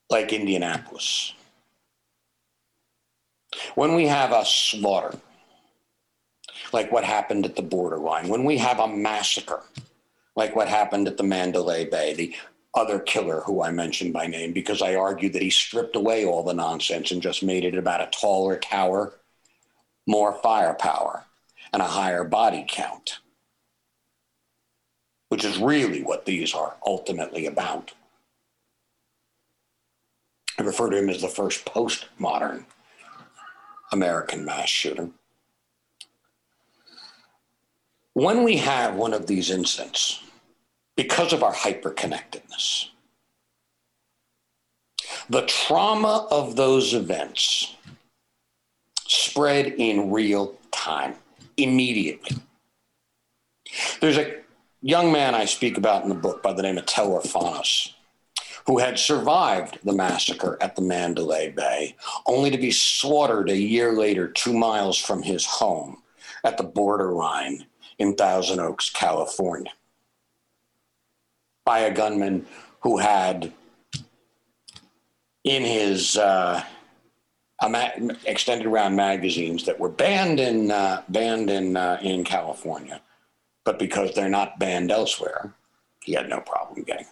like 0.10 0.34
Indianapolis, 0.34 1.34
when 3.76 3.96
we 3.96 4.08
have 4.08 4.34
a 4.34 4.44
slaughter, 4.46 5.18
like 6.74 6.92
what 6.92 7.04
happened 7.04 7.46
at 7.46 7.56
the 7.56 7.62
borderline, 7.62 8.28
when 8.28 8.44
we 8.44 8.58
have 8.58 8.80
a 8.80 8.88
massacre, 8.88 9.64
like 10.36 10.56
what 10.56 10.68
happened 10.68 11.08
at 11.08 11.18
the 11.18 11.24
Mandalay 11.24 11.86
Bay, 11.86 12.14
the 12.14 12.36
other 12.74 13.00
killer 13.00 13.42
who 13.42 13.62
I 13.62 13.72
mentioned 13.72 14.14
by 14.14 14.28
name 14.28 14.54
because 14.54 14.82
I 14.82 14.96
argued 14.96 15.34
that 15.34 15.42
he 15.42 15.50
stripped 15.50 15.96
away 15.96 16.26
all 16.26 16.44
the 16.44 16.54
nonsense 16.54 17.12
and 17.12 17.22
just 17.22 17.44
made 17.44 17.66
it 17.66 17.76
about 17.76 18.02
a 18.02 18.18
taller 18.18 18.58
tower, 18.58 19.14
more 20.08 20.34
firepower, 20.42 21.26
and 21.74 21.82
a 21.82 21.86
higher 21.88 22.24
body 22.24 22.66
count, 22.68 23.20
which 25.30 25.44
is 25.44 25.58
really 25.58 26.02
what 26.02 26.26
these 26.26 26.54
are 26.54 26.76
ultimately 26.86 27.46
about. 27.46 27.92
I 30.58 30.64
refer 30.64 30.90
to 30.90 30.98
him 30.98 31.10
as 31.10 31.22
the 31.22 31.28
first 31.28 31.66
postmodern 31.66 32.66
American 33.92 34.46
mass 34.46 34.70
shooter 34.70 35.10
when 38.14 38.44
we 38.44 38.58
have 38.58 38.96
one 38.96 39.14
of 39.14 39.28
these 39.28 39.50
incidents, 39.50 40.22
because 40.96 41.34
of 41.34 41.44
our 41.44 41.54
hyperconnectedness, 41.54 42.90
the 45.30 45.46
trauma 45.46 46.28
of 46.30 46.56
those 46.56 46.94
events 46.94 47.76
spread 49.08 49.68
in 49.68 50.12
real 50.12 50.58
time, 50.72 51.16
immediately. 51.58 52.38
There's 54.02 54.18
a 54.18 54.36
young 54.82 55.12
man 55.12 55.36
I 55.36 55.46
speak 55.46 55.78
about 55.78 56.04
in 56.04 56.10
the 56.10 56.16
book 56.16 56.44
by 56.44 56.54
the 56.54 56.64
name 56.64 56.78
of 56.78 56.86
Tel 56.86 57.12
Orfanos, 57.12 57.94
who 58.68 58.80
had 58.80 59.00
survived 59.00 59.80
the 59.84 59.94
massacre 59.94 60.58
at 60.62 60.76
the 60.76 60.82
Mandalay 60.82 61.52
Bay, 61.52 61.96
only 62.26 62.52
to 62.52 62.58
be 62.58 62.72
slaughtered 62.72 63.50
a 63.50 63.58
year 63.58 63.94
later, 63.94 64.28
two 64.28 64.54
miles 64.54 64.98
from 64.98 65.24
his 65.24 65.46
home 65.46 66.02
at 66.44 66.58
the 66.58 66.64
borderline 66.64 67.66
in 68.02 68.16
Thousand 68.16 68.60
Oaks, 68.60 68.90
California, 68.90 69.72
by 71.64 71.80
a 71.80 71.94
gunman 71.94 72.48
who 72.80 72.98
had 72.98 73.54
in 75.44 75.62
his 75.64 76.18
uh, 76.18 76.64
extended 78.26 78.68
round 78.68 78.96
magazines 78.96 79.66
that 79.66 79.80
were 79.80 79.90
banned 79.90 80.40
in 80.40 80.72
uh, 80.72 81.04
banned 81.10 81.52
in 81.52 81.78
uh, 81.78 82.00
in 82.02 82.24
California, 82.24 83.00
but 83.64 83.78
because 83.78 84.16
they're 84.16 84.30
not 84.30 84.58
banned 84.58 84.92
elsewhere, 84.92 85.54
he 86.04 86.14
had 86.14 86.28
no 86.28 86.42
problem 86.42 86.84
getting. 86.84 87.06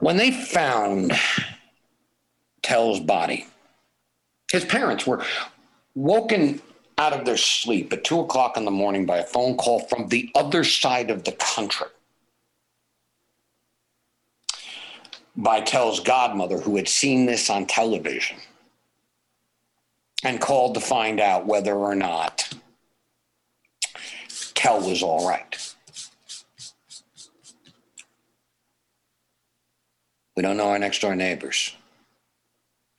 When 0.00 0.16
they 0.16 0.32
found 0.32 1.12
Tel's 2.62 2.98
body, 2.98 3.46
his 4.50 4.64
parents 4.64 5.06
were 5.06 5.24
woken 5.94 6.60
out 7.02 7.12
of 7.12 7.24
their 7.24 7.36
sleep 7.36 7.92
at 7.92 8.04
two 8.04 8.20
o'clock 8.20 8.56
in 8.56 8.64
the 8.64 8.70
morning 8.70 9.04
by 9.06 9.18
a 9.18 9.24
phone 9.24 9.56
call 9.56 9.80
from 9.80 10.08
the 10.08 10.30
other 10.34 10.62
side 10.64 11.10
of 11.10 11.24
the 11.24 11.32
country. 11.32 11.88
by 15.36 15.60
Tel's 15.60 16.00
godmother, 16.00 16.58
who 16.58 16.76
had 16.76 16.88
seen 16.88 17.26
this 17.26 17.48
on 17.48 17.66
television 17.66 18.36
and 20.22 20.40
called 20.40 20.74
to 20.74 20.80
find 20.80 21.20
out 21.20 21.46
whether 21.46 21.74
or 21.74 21.94
not 21.94 22.52
Tel 24.54 24.80
was 24.80 25.02
all 25.02 25.28
right. 25.28 25.74
We 30.36 30.42
don't 30.42 30.56
know 30.56 30.68
our 30.68 30.78
next 30.78 31.00
door 31.00 31.14
neighbors, 31.16 31.76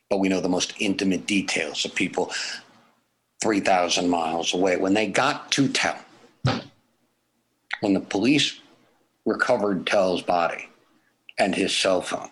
but 0.09 0.19
we 0.19 0.29
know 0.29 0.41
the 0.41 0.49
most 0.49 0.73
intimate 0.79 1.25
details 1.25 1.85
of 1.85 1.95
people 1.95 2.31
3,000 3.43 4.09
miles 4.09 4.53
away. 4.53 4.77
When 4.77 4.93
they 4.93 5.07
got 5.07 5.51
to 5.51 5.67
Tel, 5.67 5.97
when 7.81 7.93
the 7.93 7.99
police 7.99 8.59
recovered 9.25 9.85
Tel's 9.85 10.21
body 10.21 10.69
and 11.37 11.53
his 11.53 11.75
cell 11.75 12.01
phone, 12.01 12.29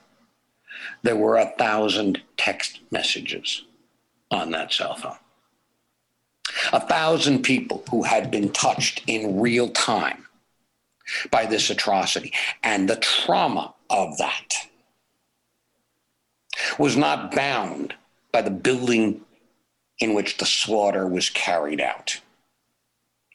there 1.03 1.17
were 1.17 1.35
a 1.35 1.53
thousand 1.57 2.21
text 2.37 2.79
messages 2.91 3.63
on 4.31 4.51
that 4.51 4.71
cell 4.71 4.95
phone. 4.95 5.17
A 6.71 6.79
thousand 6.79 7.43
people 7.43 7.83
who 7.91 8.03
had 8.03 8.31
been 8.31 8.49
touched 8.49 9.03
in 9.05 9.41
real 9.41 9.67
time 9.69 10.25
by 11.29 11.45
this 11.45 11.69
atrocity 11.69 12.31
and 12.63 12.89
the 12.89 12.95
trauma 12.95 13.73
of 13.89 14.17
that 14.17 14.55
was 16.79 16.95
not 16.95 17.35
bound 17.35 17.93
by 18.31 18.41
the 18.41 18.49
building 18.49 19.19
in 20.01 20.15
which 20.15 20.37
the 20.37 20.45
slaughter 20.45 21.07
was 21.07 21.29
carried 21.29 21.79
out. 21.79 22.19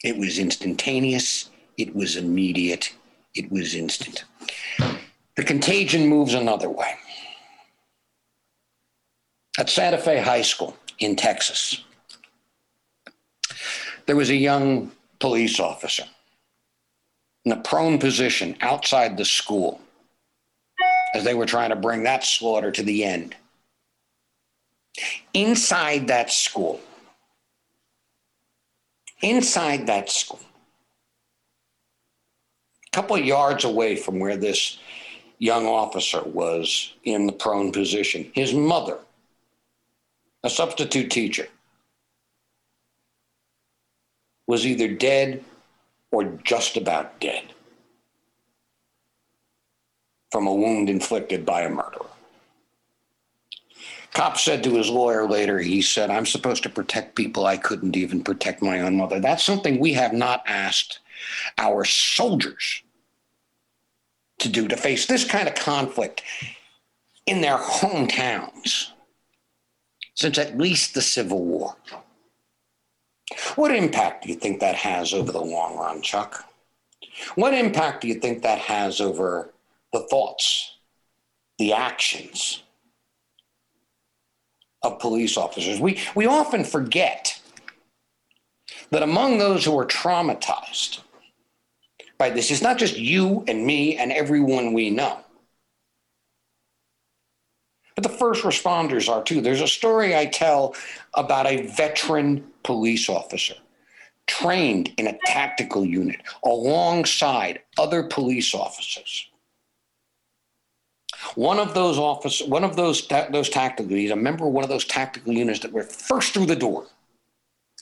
It 0.05 0.19
was 0.19 0.39
instantaneous, 0.39 1.49
it 1.79 1.95
was 1.95 2.17
immediate, 2.17 2.93
it 3.35 3.51
was 3.51 3.75
instant. 3.75 4.25
The 5.37 5.45
contagion 5.45 6.09
moves 6.09 6.35
another 6.35 6.69
way. 6.69 6.97
At 9.59 9.71
Santa 9.71 9.97
Fe 9.97 10.21
High 10.21 10.43
School 10.43 10.77
in 10.99 11.17
Texas, 11.17 11.83
there 14.07 14.17
was 14.17 14.31
a 14.31 14.37
young 14.37 14.93
police 15.19 15.59
officer 15.61 16.05
in 17.45 17.53
a 17.53 17.57
prone 17.57 17.99
position 17.99 18.57
outside 18.61 19.17
the 19.17 19.25
school 19.25 19.81
as 21.15 21.25
they 21.25 21.35
were 21.35 21.47
trying 21.47 21.71
to 21.71 21.77
bring 21.77 22.03
that 22.03 22.25
slaughter 22.25 22.71
to 22.73 22.83
the 22.83 23.05
end. 23.05 23.35
Inside 25.35 26.09
that 26.09 26.31
school, 26.31 26.81
inside 29.21 29.87
that 29.87 30.11
school, 30.11 30.41
a 32.87 32.91
couple 32.97 33.19
yards 33.19 33.65
away 33.65 33.97
from 33.97 34.19
where 34.19 34.37
this 34.37 34.79
young 35.39 35.67
officer 35.67 36.23
was 36.23 36.95
in 37.05 37.27
the 37.27 37.33
prone 37.33 37.73
position, 37.73 38.31
his 38.35 38.55
mother, 38.55 38.99
a 40.43 40.51
substitute 40.51 41.11
teacher, 41.11 41.49
was 44.47 44.67
either 44.67 44.89
dead 44.89 45.45
or 46.11 46.25
just 46.45 46.77
about 46.77 47.21
dead 47.21 47.45
from 50.31 50.47
a 50.47 50.55
wound 50.55 50.89
inflicted 50.89 51.45
by 51.45 51.63
a 51.63 51.69
murderer. 51.69 52.07
Cop 54.17 54.39
said 54.39 54.65
to 54.65 54.75
his 54.75 54.89
lawyer 54.89 55.29
later, 55.29 55.59
he 55.59 55.83
said, 55.83 56.09
I'm 56.09 56.25
supposed 56.25 56.63
to 56.63 56.71
protect 56.71 57.17
people. 57.17 57.45
I 57.45 57.59
couldn't 57.59 57.99
even 57.99 58.25
protect 58.25 58.63
my 58.63 58.81
own 58.81 58.97
mother. 58.97 59.21
That's 59.21 59.45
something 59.45 59.79
we 59.79 59.93
have 59.93 60.15
not 60.15 60.43
asked 60.47 61.01
our 61.59 61.85
soldiers 61.85 62.83
to 64.39 64.49
do 64.49 64.69
to 64.69 64.77
face 64.79 65.05
this 65.05 65.27
kind 65.27 65.47
of 65.47 65.55
conflict 65.55 66.23
in 67.27 67.43
their 67.43 67.59
hometowns 67.59 68.87
since 70.15 70.39
at 70.39 70.57
least 70.57 70.95
the 70.95 71.03
Civil 71.03 71.45
War. 71.45 71.77
What 73.57 73.71
impact 73.71 74.25
do 74.25 74.31
you 74.31 74.37
think 74.37 74.61
that 74.61 74.77
has 74.77 75.13
over 75.13 75.31
the 75.31 75.43
long 75.43 75.77
run, 75.77 76.01
Chuck? 76.01 76.43
What 77.35 77.53
impact 77.53 78.01
do 78.01 78.09
you 78.09 78.15
think 78.15 78.43
that 78.45 78.61
has 78.61 78.99
over 78.99 79.53
the 79.93 80.07
thoughts, 80.09 80.79
the 81.59 81.75
actions 81.75 82.63
of 84.87 84.99
police 84.99 85.37
officers? 85.37 85.81
We, 85.81 86.01
we 86.15 86.27
often 86.27 86.65
forget 86.65 87.41
that 88.91 89.03
among 89.03 89.39
those 89.39 89.65
who 89.65 89.79
are 89.79 89.87
traumatized 89.87 91.01
by 92.19 92.31
this, 92.31 92.51
it's 92.51 92.63
not 92.63 92.79
just 92.79 92.97
you 92.97 93.45
and 93.47 93.67
me 93.67 93.97
and 93.97 94.13
everyone 94.13 94.73
we 94.73 94.91
know. 94.91 95.21
But 97.95 98.03
the 98.03 98.11
first 98.11 98.43
responders 98.45 99.09
are 99.09 99.23
too. 99.23 99.41
There's 99.41 99.63
a 99.63 99.69
story 99.69 100.15
I 100.15 100.27
tell 100.27 100.75
about 101.15 101.47
a 101.47 101.67
veteran 101.67 102.45
police 102.63 103.09
officer 103.09 103.55
trained 104.27 104.93
in 104.99 105.07
a 105.07 105.19
tactical 105.25 105.85
unit 105.85 106.21
alongside 106.45 107.61
other 107.79 108.03
police 108.03 108.55
officers. 108.55 109.31
One 111.35 111.59
of 111.59 111.75
those 111.75 111.99
office, 111.99 112.43
one 112.43 112.65
of 112.65 112.77
those 112.77 113.07
those 113.07 113.49
tactical, 113.49 113.97
he's 113.97 114.11
a 114.11 114.17
member 114.17 114.47
of 114.47 114.53
one 114.53 114.65
of 114.65 114.71
those 114.71 114.85
tactical 114.85 115.33
units 115.33 115.61
that 115.61 115.73
were 115.73 115.83
first 115.83 116.35
through 116.35 116.47
the 116.47 116.57
door 116.57 116.87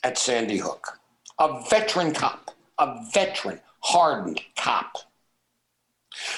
at 0.03 0.19
Sandy 0.19 0.59
Hook. 0.59 0.99
A 1.39 1.63
veteran 1.69 2.13
cop, 2.13 2.53
a 2.79 3.05
veteran, 3.13 3.61
hardened 3.81 4.41
cop. 4.57 4.99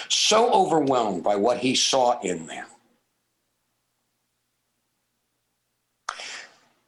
So 0.08 0.50
overwhelmed 0.52 1.22
by 1.22 1.36
what 1.36 1.58
he 1.58 1.74
saw 1.74 2.18
in 2.20 2.46
there 2.46 2.66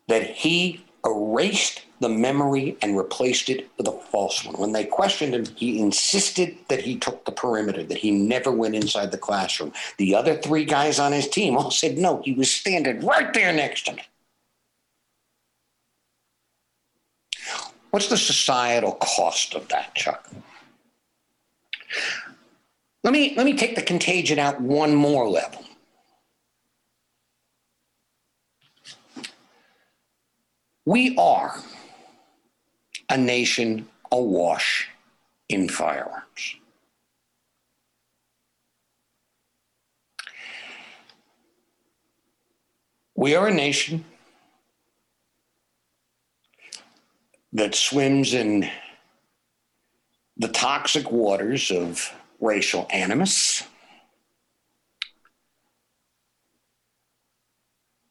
that 0.08 0.24
he 0.24 0.84
erased 1.04 1.82
the 2.00 2.08
memory 2.08 2.76
and 2.82 2.96
replaced 2.96 3.48
it 3.48 3.68
with 3.76 3.88
a 3.88 3.92
false 3.92 4.44
one. 4.44 4.56
When 4.56 4.72
they 4.72 4.84
questioned 4.84 5.34
him, 5.34 5.46
he 5.56 5.80
insisted 5.80 6.56
that 6.68 6.80
he 6.80 6.96
took 6.96 7.24
the 7.24 7.32
perimeter, 7.32 7.82
that 7.82 7.98
he 7.98 8.10
never 8.10 8.52
went 8.52 8.74
inside 8.74 9.10
the 9.10 9.18
classroom. 9.18 9.72
The 9.96 10.14
other 10.14 10.36
three 10.36 10.64
guys 10.64 10.98
on 10.98 11.12
his 11.12 11.28
team 11.28 11.56
all 11.56 11.70
said 11.70 11.98
no, 11.98 12.22
he 12.24 12.32
was 12.32 12.50
standing 12.50 13.04
right 13.04 13.32
there 13.34 13.52
next 13.52 13.86
to 13.86 13.94
me. 13.94 14.02
What's 17.90 18.08
the 18.08 18.18
societal 18.18 18.92
cost 18.92 19.54
of 19.54 19.68
that, 19.68 19.94
Chuck? 19.94 20.28
Let 23.02 23.12
me, 23.12 23.34
let 23.36 23.46
me 23.46 23.56
take 23.56 23.74
the 23.76 23.82
contagion 23.82 24.38
out 24.38 24.60
one 24.60 24.94
more 24.94 25.28
level. 25.28 25.64
We 30.84 31.16
are 31.16 31.60
a 33.10 33.16
nation 33.16 33.88
awash 34.12 34.88
in 35.48 35.68
firearms. 35.68 36.56
We 43.14 43.34
are 43.34 43.48
a 43.48 43.54
nation 43.54 44.04
that 47.52 47.74
swims 47.74 48.34
in 48.34 48.70
the 50.36 50.48
toxic 50.48 51.10
waters 51.10 51.70
of 51.70 52.12
racial 52.40 52.86
animus 52.90 53.64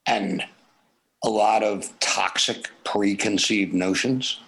and 0.06 0.44
a 1.24 1.30
lot 1.30 1.64
of 1.64 1.98
toxic 2.00 2.70
preconceived 2.84 3.74
notions. 3.74 4.40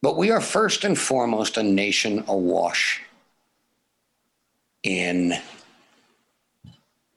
But 0.00 0.16
we 0.16 0.30
are 0.30 0.40
first 0.40 0.84
and 0.84 0.96
foremost 0.96 1.56
a 1.56 1.62
nation 1.62 2.24
awash 2.28 3.02
in 4.82 5.34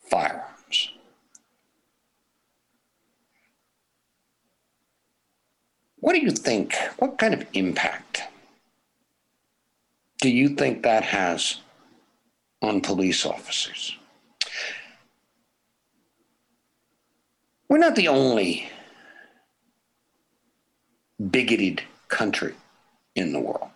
firearms. 0.09 0.91
What 5.99 6.13
do 6.13 6.19
you 6.19 6.31
think? 6.31 6.75
What 6.97 7.19
kind 7.19 7.35
of 7.35 7.45
impact 7.53 8.23
do 10.19 10.29
you 10.29 10.49
think 10.49 10.81
that 10.81 11.03
has 11.03 11.57
on 12.63 12.81
police 12.81 13.25
officers? 13.25 13.95
We're 17.69 17.77
not 17.77 17.95
the 17.95 18.07
only 18.07 18.67
bigoted 21.29 21.83
country 22.07 22.55
in 23.15 23.33
the 23.33 23.39
world. 23.39 23.69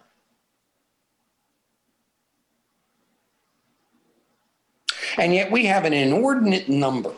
And 5.18 5.34
yet 5.34 5.52
we 5.52 5.66
have 5.66 5.86
an 5.86 5.94
inordinate 5.94 6.68
number 6.68 7.14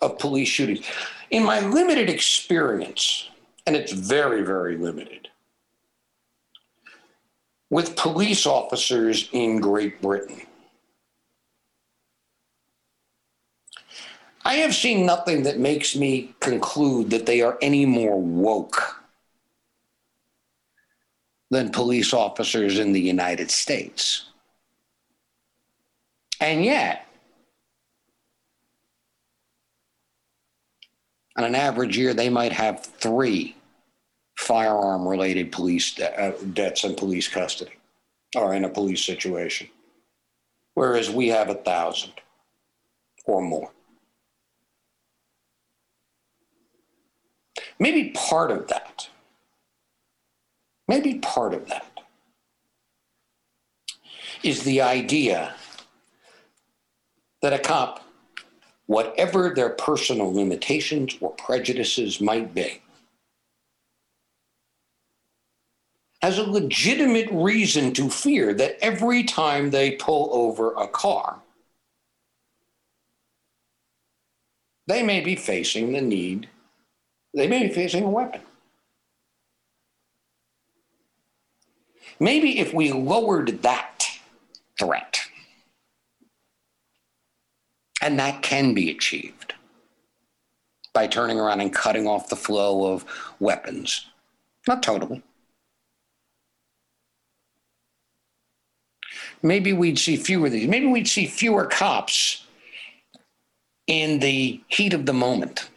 of 0.00 0.18
police 0.18 0.48
shootings. 0.48 0.84
In 1.30 1.44
my 1.44 1.60
limited 1.60 2.10
experience, 2.10 3.30
and 3.66 3.76
it's 3.76 3.92
very, 3.92 4.42
very 4.42 4.76
limited, 4.76 5.28
with 7.70 7.96
police 7.96 8.44
officers 8.44 9.30
in 9.32 9.60
Great 9.60 10.02
Britain. 10.02 10.42
I 14.44 14.54
have 14.56 14.74
seen 14.74 15.06
nothing 15.06 15.44
that 15.44 15.58
makes 15.58 15.94
me 15.94 16.34
conclude 16.40 17.10
that 17.10 17.24
they 17.26 17.40
are 17.40 17.56
any 17.62 17.86
more 17.86 18.20
woke 18.20 19.01
than 21.52 21.68
police 21.68 22.14
officers 22.14 22.78
in 22.78 22.92
the 22.92 23.00
United 23.00 23.50
States. 23.50 24.24
And 26.40 26.64
yet, 26.64 27.06
on 31.36 31.44
an 31.44 31.54
average 31.54 31.98
year, 31.98 32.14
they 32.14 32.30
might 32.30 32.52
have 32.52 32.82
three 32.82 33.54
firearm 34.38 35.06
related 35.06 35.52
police 35.52 35.94
de- 35.94 36.18
uh, 36.18 36.32
deaths 36.54 36.84
in 36.84 36.94
police 36.94 37.28
custody 37.28 37.76
or 38.34 38.54
in 38.54 38.64
a 38.64 38.68
police 38.70 39.04
situation, 39.04 39.68
whereas 40.72 41.10
we 41.10 41.28
have 41.28 41.50
a 41.50 41.54
thousand 41.54 42.12
or 43.26 43.42
more. 43.42 43.70
Maybe 47.78 48.08
part 48.14 48.50
of 48.50 48.68
that, 48.68 49.08
maybe 50.92 51.14
part 51.20 51.54
of 51.54 51.66
that 51.68 52.00
is 54.42 54.62
the 54.64 54.82
idea 54.82 55.54
that 57.40 57.54
a 57.54 57.58
cop, 57.58 58.04
whatever 58.84 59.48
their 59.48 59.70
personal 59.70 60.30
limitations 60.30 61.16
or 61.22 61.30
prejudices 61.30 62.20
might 62.20 62.54
be, 62.54 62.82
has 66.20 66.36
a 66.36 66.42
legitimate 66.42 67.30
reason 67.32 67.94
to 67.94 68.10
fear 68.10 68.52
that 68.52 68.76
every 68.82 69.24
time 69.24 69.70
they 69.70 69.92
pull 69.92 70.28
over 70.34 70.74
a 70.74 70.86
car, 70.86 71.38
they 74.86 75.02
may 75.02 75.22
be 75.22 75.36
facing 75.36 75.92
the 75.94 76.02
need, 76.02 76.50
they 77.32 77.46
may 77.46 77.66
be 77.66 77.72
facing 77.72 78.04
a 78.04 78.10
weapon. 78.10 78.42
Maybe 82.22 82.60
if 82.60 82.72
we 82.72 82.92
lowered 82.92 83.62
that 83.62 84.06
threat, 84.78 85.22
and 88.00 88.16
that 88.20 88.42
can 88.42 88.74
be 88.74 88.92
achieved 88.92 89.54
by 90.92 91.08
turning 91.08 91.40
around 91.40 91.62
and 91.62 91.74
cutting 91.74 92.06
off 92.06 92.28
the 92.28 92.36
flow 92.36 92.92
of 92.92 93.04
weapons. 93.40 94.06
Not 94.68 94.84
totally. 94.84 95.20
Maybe 99.42 99.72
we'd 99.72 99.98
see 99.98 100.14
fewer 100.14 100.46
of 100.46 100.52
these. 100.52 100.68
Maybe 100.68 100.86
we'd 100.86 101.08
see 101.08 101.26
fewer 101.26 101.66
cops 101.66 102.46
in 103.88 104.20
the 104.20 104.60
heat 104.68 104.94
of 104.94 105.06
the 105.06 105.12
moment. 105.12 105.68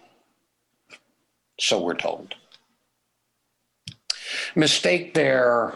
So 1.59 1.81
we're 1.81 1.95
told. 1.95 2.35
Mistake 4.53 5.15
their 5.15 5.73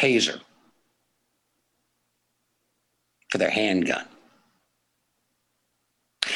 taser 0.00 0.40
for 3.28 3.38
their 3.38 3.50
handgun. 3.50 4.06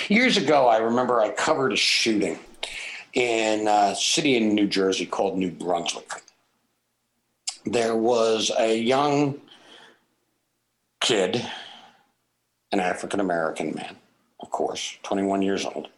Years 0.09 0.37
ago, 0.37 0.69
I 0.69 0.79
remember 0.79 1.21
I 1.21 1.31
covered 1.31 1.73
a 1.73 1.77
shooting 1.77 2.39
in 3.15 3.67
a 3.67 3.95
city 3.97 4.37
in 4.37 4.55
New 4.55 4.67
Jersey 4.67 5.07
called 5.07 5.39
New 5.39 5.51
Brunswick. 5.51 6.11
There 7.65 7.97
was 7.97 8.51
a 8.59 8.77
young 8.77 9.41
kid, 11.01 11.45
an 12.73 12.81
African 12.81 13.21
American 13.21 13.75
man, 13.75 13.97
of 14.41 14.51
course, 14.51 14.99
21 15.05 15.41
years 15.41 15.65
old, 15.65 15.89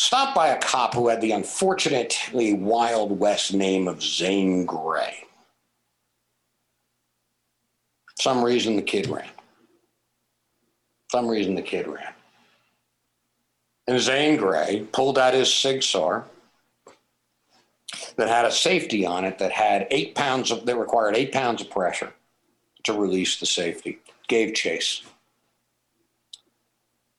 stopped 0.00 0.34
by 0.34 0.48
a 0.48 0.58
cop 0.58 0.94
who 0.94 1.08
had 1.08 1.20
the 1.20 1.32
unfortunately 1.32 2.54
Wild 2.54 3.18
West 3.18 3.52
name 3.54 3.88
of 3.88 4.02
Zane. 4.02 4.66
For 4.66 5.02
some 8.18 8.44
reason 8.44 8.76
the 8.76 8.82
kid 8.82 9.08
ran 9.08 9.28
some 11.10 11.26
reason 11.26 11.54
the 11.54 11.62
kid 11.62 11.88
ran. 11.88 12.12
And 13.88 13.98
Zane 13.98 14.36
Grey 14.36 14.86
pulled 14.92 15.18
out 15.18 15.34
his 15.34 15.52
Sig 15.52 15.82
Sauer 15.82 16.24
that 18.16 18.28
had 18.28 18.44
a 18.44 18.52
safety 18.52 19.04
on 19.04 19.24
it 19.24 19.38
that 19.38 19.50
had 19.50 19.88
eight 19.90 20.14
pounds 20.14 20.52
of 20.52 20.64
that 20.66 20.76
required 20.76 21.16
eight 21.16 21.32
pounds 21.32 21.60
of 21.60 21.70
pressure 21.70 22.12
to 22.84 22.92
release 22.92 23.40
the 23.40 23.46
safety. 23.46 23.98
Gave 24.28 24.54
chase. 24.54 25.02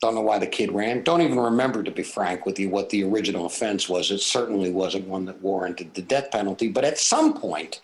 Don't 0.02 0.16
know 0.16 0.22
why 0.22 0.40
the 0.40 0.48
kid 0.48 0.72
ran. 0.72 1.04
Don't 1.04 1.22
even 1.22 1.40
remember, 1.40 1.84
to 1.84 1.92
be 1.92 2.02
frank 2.02 2.46
with 2.46 2.60
you, 2.60 2.70
what 2.70 2.90
the 2.90 3.04
original 3.04 3.46
offense 3.46 3.88
was. 3.88 4.10
It 4.10 4.20
certainly 4.20 4.72
wasn't 4.72 5.08
one 5.08 5.26
that 5.26 5.42
warranted 5.42 5.94
the 5.94 6.02
death 6.02 6.32
penalty. 6.32 6.70
But 6.70 6.86
at 6.86 6.98
some 6.98 7.36
point, 7.36 7.82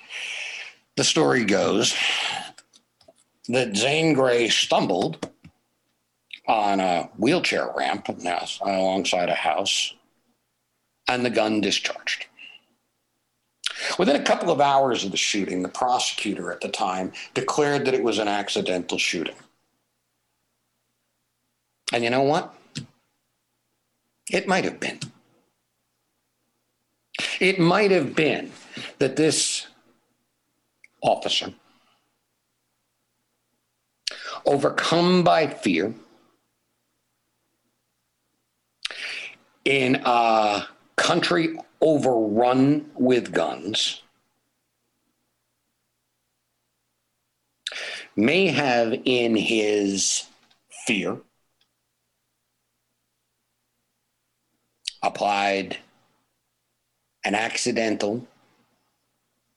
the 0.95 1.03
story 1.03 1.45
goes 1.45 1.95
that 3.49 3.78
Zane 3.78 4.13
Grey 4.13 4.49
stumbled 4.49 5.30
on 6.47 6.80
a 6.80 7.09
wheelchair 7.18 7.72
ramp 7.78 8.09
alongside 8.09 9.30
a 9.30 9.36
house, 9.36 9.93
and 11.07 11.24
the 11.24 11.30
gun 11.30 11.61
discharged. 11.61 12.26
Within 13.99 14.15
a 14.15 14.24
couple 14.24 14.51
of 14.51 14.59
hours 14.59 15.03
of 15.03 15.11
the 15.11 15.18
shooting, 15.18 15.61
the 15.61 15.70
prosecutor 15.70 16.51
at 16.51 16.61
the 16.61 16.70
time 16.70 17.11
declared 17.36 17.86
that 17.86 17.93
it 17.93 18.03
was 18.03 18.18
an 18.18 18.28
accidental 18.28 18.97
shooting. 18.97 19.36
And 21.94 22.04
you 22.04 22.10
know 22.10 22.24
what? 22.24 22.54
It 24.30 24.48
might 24.48 24.66
have 24.66 24.80
been. 24.80 25.00
It 27.40 27.60
might 27.60 27.92
have 27.92 28.16
been 28.16 28.52
that 29.00 29.16
this 29.16 29.68
officer, 31.02 31.54
overcome 34.46 35.24
by 35.24 35.48
fear, 35.48 35.94
in 39.64 40.02
a 40.06 40.66
country 40.96 41.58
overrun 41.82 42.90
with 42.96 43.34
guns 43.34 44.02
may 48.16 48.48
have 48.48 48.94
in 49.06 49.36
his 49.36 50.24
fear 50.86 51.18
applied 55.08 55.78
an 57.24 57.34
accidental 57.34 58.28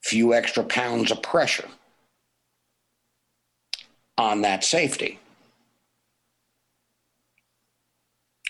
few 0.02 0.32
extra 0.32 0.64
pounds 0.64 1.10
of 1.10 1.22
pressure 1.22 1.68
on 4.16 4.42
that 4.42 4.64
safety. 4.64 5.18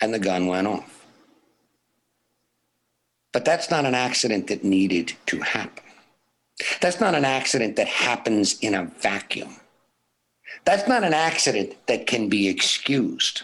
And 0.00 0.14
the 0.14 0.18
gun 0.18 0.46
went 0.46 0.66
off. 0.66 1.06
But 3.32 3.44
that's 3.44 3.70
not 3.70 3.84
an 3.84 3.94
accident 3.94 4.48
that 4.48 4.64
needed 4.64 5.12
to 5.26 5.40
happen. 5.40 5.84
That's 6.80 7.00
not 7.00 7.14
an 7.14 7.24
accident 7.24 7.76
that 7.76 7.88
happens 7.88 8.58
in 8.60 8.74
a 8.74 8.84
vacuum. 8.84 9.56
That's 10.64 10.88
not 10.88 11.04
an 11.04 11.14
accident 11.14 11.74
that 11.86 12.06
can 12.06 12.28
be 12.28 12.48
excused. 12.48 13.42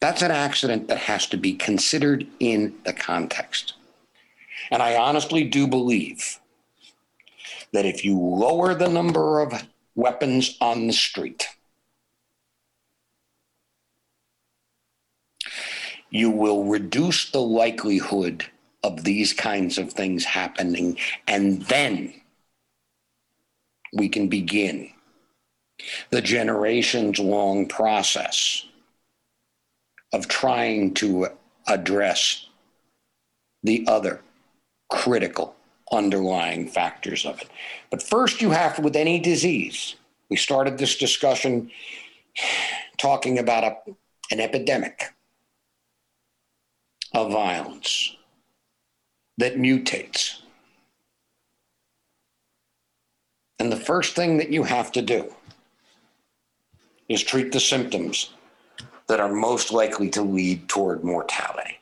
That's 0.00 0.22
an 0.22 0.30
accident 0.30 0.88
that 0.88 0.98
has 0.98 1.26
to 1.26 1.36
be 1.36 1.54
considered 1.54 2.26
in 2.38 2.74
the 2.84 2.92
context. 2.92 3.74
And 4.70 4.82
I 4.82 4.96
honestly 4.96 5.44
do 5.44 5.66
believe 5.66 6.38
that 7.72 7.84
if 7.84 8.04
you 8.04 8.18
lower 8.18 8.74
the 8.74 8.88
number 8.88 9.40
of 9.40 9.66
weapons 9.94 10.56
on 10.60 10.86
the 10.86 10.92
street, 10.92 11.48
you 16.10 16.30
will 16.30 16.64
reduce 16.64 17.30
the 17.30 17.40
likelihood 17.40 18.46
of 18.82 19.04
these 19.04 19.32
kinds 19.32 19.78
of 19.78 19.92
things 19.92 20.24
happening. 20.24 20.96
And 21.26 21.62
then 21.62 22.14
we 23.92 24.08
can 24.08 24.28
begin 24.28 24.90
the 26.10 26.22
generations 26.22 27.18
long 27.18 27.66
process 27.66 28.64
of 30.12 30.28
trying 30.28 30.94
to 30.94 31.28
address 31.66 32.46
the 33.62 33.84
other 33.86 34.20
critical 34.88 35.54
underlying 35.92 36.66
factors 36.66 37.24
of 37.26 37.40
it. 37.40 37.48
But 37.90 38.02
first, 38.02 38.40
you 38.40 38.50
have 38.50 38.76
to, 38.76 38.82
with 38.82 38.96
any 38.96 39.20
disease, 39.20 39.96
we 40.28 40.36
started 40.36 40.78
this 40.78 40.96
discussion 40.96 41.70
talking 42.96 43.38
about 43.38 43.64
a, 43.64 43.76
an 44.30 44.40
epidemic 44.40 45.14
of 47.14 47.32
violence 47.32 48.16
that 49.38 49.56
mutates. 49.56 50.40
And 53.58 53.72
the 53.72 53.76
first 53.76 54.14
thing 54.14 54.36
that 54.38 54.50
you 54.50 54.62
have 54.64 54.92
to 54.92 55.02
do 55.02 55.34
is 57.08 57.22
treat 57.22 57.52
the 57.52 57.60
symptoms 57.60 58.30
that 59.08 59.20
are 59.20 59.32
most 59.32 59.72
likely 59.72 60.08
to 60.10 60.22
lead 60.22 60.68
toward 60.68 61.02
mortality. 61.02 61.78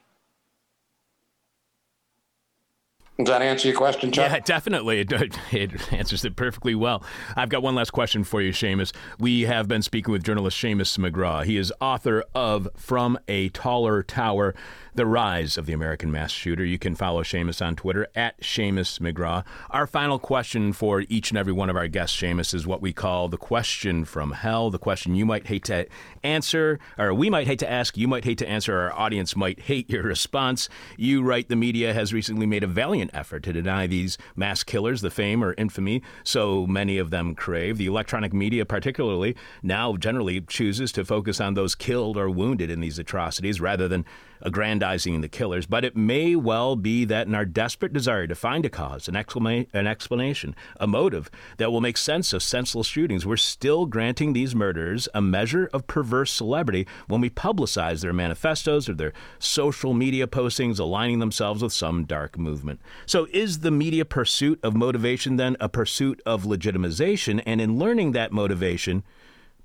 Does 3.18 3.28
that 3.28 3.40
answer 3.40 3.68
your 3.68 3.76
question, 3.76 4.12
Chuck? 4.12 4.30
Yeah, 4.30 4.40
definitely. 4.40 5.00
It, 5.00 5.10
it 5.50 5.92
answers 5.92 6.24
it 6.26 6.36
perfectly 6.36 6.74
well. 6.74 7.02
I've 7.34 7.48
got 7.48 7.62
one 7.62 7.74
last 7.74 7.90
question 7.90 8.24
for 8.24 8.42
you, 8.42 8.52
Seamus. 8.52 8.92
We 9.18 9.42
have 9.42 9.66
been 9.68 9.80
speaking 9.80 10.12
with 10.12 10.22
journalist 10.22 10.62
Seamus 10.62 10.98
McGraw. 10.98 11.42
He 11.42 11.56
is 11.56 11.72
author 11.80 12.24
of 12.34 12.68
From 12.76 13.18
a 13.26 13.48
Taller 13.48 14.02
Tower 14.02 14.54
the 14.96 15.06
rise 15.06 15.58
of 15.58 15.66
the 15.66 15.72
American 15.72 16.10
mass 16.10 16.30
shooter. 16.30 16.64
You 16.64 16.78
can 16.78 16.94
follow 16.94 17.22
Seamus 17.22 17.64
on 17.64 17.76
Twitter 17.76 18.08
at 18.14 18.40
Seamus 18.40 18.98
McGraw. 18.98 19.44
Our 19.70 19.86
final 19.86 20.18
question 20.18 20.72
for 20.72 21.04
each 21.08 21.30
and 21.30 21.38
every 21.38 21.52
one 21.52 21.68
of 21.68 21.76
our 21.76 21.86
guests, 21.86 22.20
Seamus, 22.20 22.54
is 22.54 22.66
what 22.66 22.80
we 22.80 22.92
call 22.92 23.28
the 23.28 23.36
question 23.36 24.04
from 24.06 24.32
hell. 24.32 24.70
The 24.70 24.78
question 24.78 25.14
you 25.14 25.26
might 25.26 25.46
hate 25.46 25.64
to 25.64 25.86
answer, 26.22 26.78
or 26.98 27.12
we 27.12 27.28
might 27.28 27.46
hate 27.46 27.58
to 27.60 27.70
ask, 27.70 27.96
you 27.96 28.08
might 28.08 28.24
hate 28.24 28.38
to 28.38 28.48
answer, 28.48 28.76
our 28.76 28.92
audience 28.92 29.36
might 29.36 29.60
hate 29.60 29.90
your 29.90 30.02
response. 30.02 30.68
You 30.96 31.22
write 31.22 31.48
the 31.48 31.56
media 31.56 31.92
has 31.92 32.14
recently 32.14 32.46
made 32.46 32.64
a 32.64 32.68
valiant 32.68 33.10
effort 33.12 33.42
to 33.44 33.52
deny 33.52 33.86
these 33.86 34.16
mass 34.34 34.62
killers 34.62 35.02
the 35.02 35.10
fame 35.10 35.44
or 35.44 35.54
infamy 35.58 36.02
so 36.24 36.66
many 36.66 36.96
of 36.96 37.10
them 37.10 37.34
crave. 37.34 37.76
The 37.76 37.86
electronic 37.86 38.32
media, 38.32 38.64
particularly, 38.64 39.36
now 39.62 39.96
generally 39.96 40.40
chooses 40.40 40.90
to 40.92 41.04
focus 41.04 41.40
on 41.40 41.54
those 41.54 41.74
killed 41.74 42.16
or 42.16 42.30
wounded 42.30 42.70
in 42.70 42.80
these 42.80 42.98
atrocities 42.98 43.60
rather 43.60 43.88
than 43.88 44.06
aggrandizing 44.40 45.20
the 45.20 45.28
killers, 45.28 45.66
but 45.66 45.84
it 45.84 45.96
may 45.96 46.36
well 46.36 46.76
be 46.76 47.04
that 47.04 47.26
in 47.26 47.34
our 47.34 47.44
desperate 47.44 47.92
desire 47.92 48.26
to 48.26 48.34
find 48.34 48.64
a 48.64 48.70
cause, 48.70 49.08
an, 49.08 49.14
exclama- 49.14 49.66
an 49.72 49.86
explanation, 49.86 50.54
a 50.78 50.86
motive 50.86 51.30
that 51.58 51.70
will 51.70 51.80
make 51.80 51.96
sense 51.96 52.32
of 52.32 52.42
senseless 52.42 52.86
shootings, 52.86 53.26
we're 53.26 53.36
still 53.36 53.86
granting 53.86 54.32
these 54.32 54.54
murderers 54.54 55.08
a 55.14 55.20
measure 55.20 55.68
of 55.72 55.86
perverse 55.86 56.32
celebrity 56.32 56.86
when 57.06 57.20
we 57.20 57.30
publicize 57.30 58.02
their 58.02 58.12
manifestos 58.12 58.88
or 58.88 58.94
their 58.94 59.12
social 59.38 59.94
media 59.94 60.26
postings 60.26 60.78
aligning 60.78 61.18
themselves 61.18 61.62
with 61.62 61.72
some 61.72 62.04
dark 62.04 62.38
movement. 62.38 62.80
So, 63.06 63.26
is 63.32 63.60
the 63.60 63.70
media 63.70 64.04
pursuit 64.04 64.60
of 64.62 64.74
motivation 64.74 65.36
then 65.36 65.56
a 65.60 65.68
pursuit 65.68 66.20
of 66.26 66.44
legitimization? 66.44 67.42
And 67.46 67.60
in 67.60 67.78
learning 67.78 68.12
that 68.12 68.32
motivation, 68.32 69.02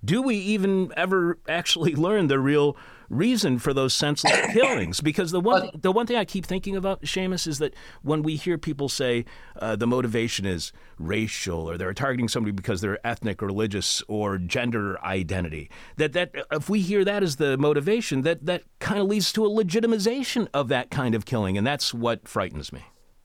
do 0.04 0.22
we 0.22 0.36
even 0.36 0.91
ever 0.97 1.39
actually 1.47 1.95
learn 1.95 2.28
the 2.28 2.39
real 2.39 2.78
reason 3.12 3.60
for 3.60 3.74
those 3.74 3.93
senseless 3.93 4.39
killings. 4.54 5.02
Because 5.02 5.32
the 5.32 5.39
one 5.39 5.70
the 5.80 5.91
one 5.91 6.08
thing 6.08 6.18
I 6.18 6.26
keep 6.26 6.45
thinking 6.45 6.76
about, 6.76 7.04
Seamus, 7.04 7.45
is 7.45 7.60
that 7.60 7.76
when 8.02 8.24
we 8.24 8.36
hear 8.38 8.58
people 8.58 8.89
say 8.89 9.26
uh, 9.60 9.76
the 9.76 9.86
motivation 9.86 10.45
is 10.45 10.72
racial 10.97 11.70
or 11.70 11.78
they're 11.78 11.93
targeting 11.93 12.28
somebody 12.28 12.52
because 12.52 12.82
they're 12.82 13.06
ethnic, 13.06 13.41
religious, 13.41 14.02
or 14.08 14.38
gender 14.38 14.99
identity, 15.04 15.70
that 15.97 16.14
that 16.14 16.32
if 16.52 16.70
we 16.70 16.80
hear 16.80 17.04
that 17.06 17.22
as 17.22 17.36
the 17.36 17.58
motivation, 17.58 18.22
that 18.22 18.45
that 18.45 18.64
kind 18.80 18.99
of 18.99 19.08
leads 19.08 19.32
to 19.34 19.45
a 19.45 19.49
legitimization 19.49 20.47
of 20.54 20.70
that 20.70 20.89
kind 20.89 21.14
of 21.14 21.26
killing, 21.26 21.58
and 21.58 21.68
that's 21.68 21.93
what 21.93 22.28
frightens 22.28 22.72
me. 22.72 22.82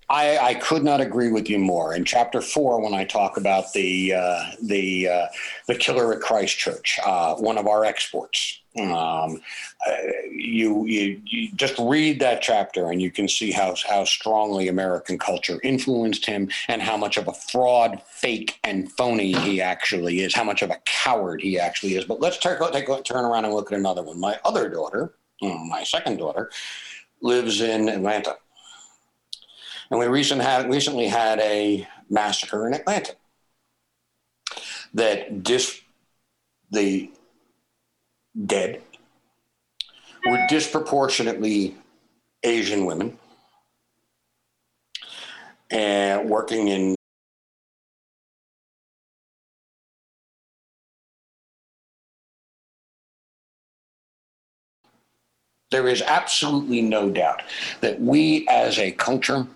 I, 0.08 0.38
I, 0.38 0.54
could 0.54 0.84
not 0.84 1.00
agree 1.00 1.30
with 1.32 1.50
you 1.50 1.58
more. 1.58 1.94
In 1.94 2.04
chapter 2.04 2.40
four, 2.40 2.80
when 2.80 2.94
I 2.94 3.04
talk 3.04 3.36
about 3.36 3.72
the 3.72 4.14
uh, 4.14 4.44
the 4.62 5.08
uh, 5.08 5.26
the 5.66 5.74
killer 5.74 6.12
at 6.12 6.20
Christchurch, 6.20 7.00
uh, 7.04 7.34
one 7.34 7.58
of 7.58 7.66
our 7.66 7.84
exports, 7.84 8.60
um, 8.78 9.40
uh, 9.84 9.96
you, 10.30 10.84
you, 10.86 11.20
you 11.24 11.52
just 11.56 11.76
read 11.78 12.20
that 12.20 12.40
chapter 12.40 12.90
and 12.90 13.02
you 13.02 13.10
can 13.10 13.26
see 13.26 13.50
how 13.50 13.74
how 13.88 14.04
strongly 14.04 14.68
American 14.68 15.18
culture 15.18 15.58
influenced 15.64 16.24
him 16.24 16.50
and 16.68 16.82
how 16.82 16.96
much 16.96 17.16
of 17.16 17.26
a 17.26 17.32
fraud, 17.32 18.00
fake, 18.08 18.60
and 18.62 18.92
phony 18.92 19.32
he 19.32 19.60
actually 19.60 20.20
is. 20.20 20.34
How 20.34 20.44
much 20.44 20.62
of 20.62 20.70
a 20.70 20.80
coward 20.84 21.40
he 21.40 21.58
actually 21.58 21.96
is. 21.96 22.04
But 22.04 22.20
let's 22.20 22.38
take, 22.38 22.58
take 22.72 22.86
turn 23.04 23.24
around 23.24 23.44
and 23.44 23.54
look 23.54 23.72
at 23.72 23.78
another 23.78 24.04
one. 24.04 24.20
My 24.20 24.38
other 24.44 24.68
daughter, 24.68 25.14
my 25.42 25.82
second 25.82 26.18
daughter, 26.18 26.50
lives 27.22 27.60
in 27.60 27.88
Atlanta 27.88 28.36
and 29.90 30.00
we 30.00 30.06
recent 30.06 30.42
had, 30.42 30.70
recently 30.70 31.06
had 31.06 31.38
a 31.40 31.86
massacre 32.10 32.66
in 32.66 32.74
Atlanta 32.74 33.14
that 34.94 35.42
dis, 35.42 35.80
the 36.70 37.10
dead 38.46 38.82
were 40.24 40.44
disproportionately 40.48 41.76
Asian 42.42 42.84
women 42.84 43.18
and 45.70 46.28
working 46.28 46.68
in 46.68 46.94
there 55.70 55.88
is 55.88 56.02
absolutely 56.02 56.80
no 56.80 57.10
doubt 57.10 57.42
that 57.80 58.00
we 58.00 58.46
as 58.48 58.78
a 58.78 58.92
culture 58.92 59.46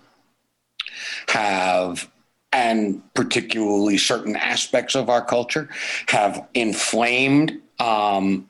have 1.29 2.09
and 2.53 3.01
particularly 3.13 3.97
certain 3.97 4.35
aspects 4.35 4.95
of 4.95 5.09
our 5.09 5.23
culture 5.23 5.69
have 6.07 6.47
inflamed 6.53 7.61
um, 7.79 8.49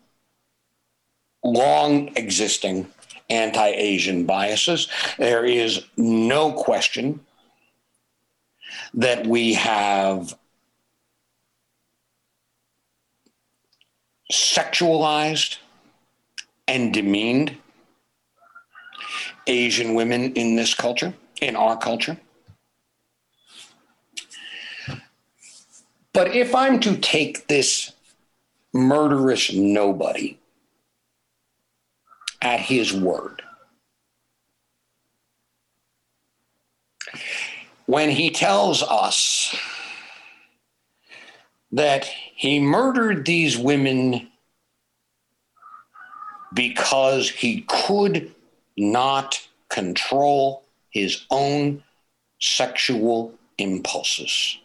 long 1.44 2.10
existing 2.16 2.88
anti 3.30 3.68
Asian 3.68 4.26
biases. 4.26 4.88
There 5.18 5.46
is 5.46 5.84
no 5.98 6.52
question 6.52 7.20
that 8.94 9.26
we 9.26 9.54
have 9.54 10.36
sexualized 14.32 15.58
and 16.68 16.94
demeaned 16.94 17.58
Asian 19.48 19.94
women 19.94 20.34
in 20.34 20.56
this 20.56 20.74
culture, 20.74 21.14
in 21.42 21.56
our 21.56 21.78
culture. 21.78 22.18
But 26.14 26.36
if 26.36 26.54
I'm 26.54 26.80
to 26.82 26.98
take 26.98 27.48
this 27.48 27.94
murderous 28.74 29.54
nobody 29.54 30.38
at 32.42 32.60
his 32.60 32.94
word, 32.94 33.42
when 37.86 38.10
he 38.10 38.30
tells 38.30 38.84
us 38.84 39.56
that 41.72 42.06
he 42.36 42.60
murdered 42.60 43.26
these 43.26 43.58
women 43.58 44.30
because 46.54 47.30
he 47.30 47.66
could 47.68 48.32
not 48.78 49.48
control 49.70 50.64
his 50.90 51.26
own 51.30 51.84
sexual 52.40 53.34
impulses. 53.58 54.58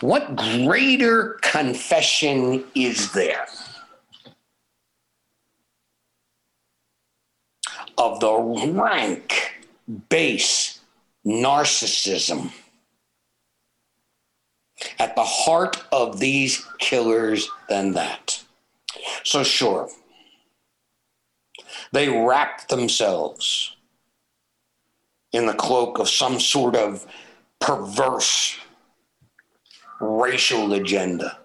What 0.00 0.36
greater 0.36 1.38
confession 1.40 2.64
is 2.74 3.12
there 3.12 3.46
of 7.96 8.20
the 8.20 8.34
rank, 8.72 9.64
base 10.10 10.80
narcissism 11.26 12.50
at 14.98 15.16
the 15.16 15.24
heart 15.24 15.82
of 15.90 16.20
these 16.20 16.66
killers 16.78 17.48
than 17.70 17.92
that? 17.92 18.42
So, 19.24 19.42
sure, 19.42 19.88
they 21.92 22.08
wrap 22.08 22.68
themselves 22.68 23.76
in 25.32 25.46
the 25.46 25.54
cloak 25.54 25.98
of 25.98 26.08
some 26.08 26.38
sort 26.38 26.76
of 26.76 27.06
perverse 27.60 28.58
racial 30.00 30.72
agenda 30.74 31.38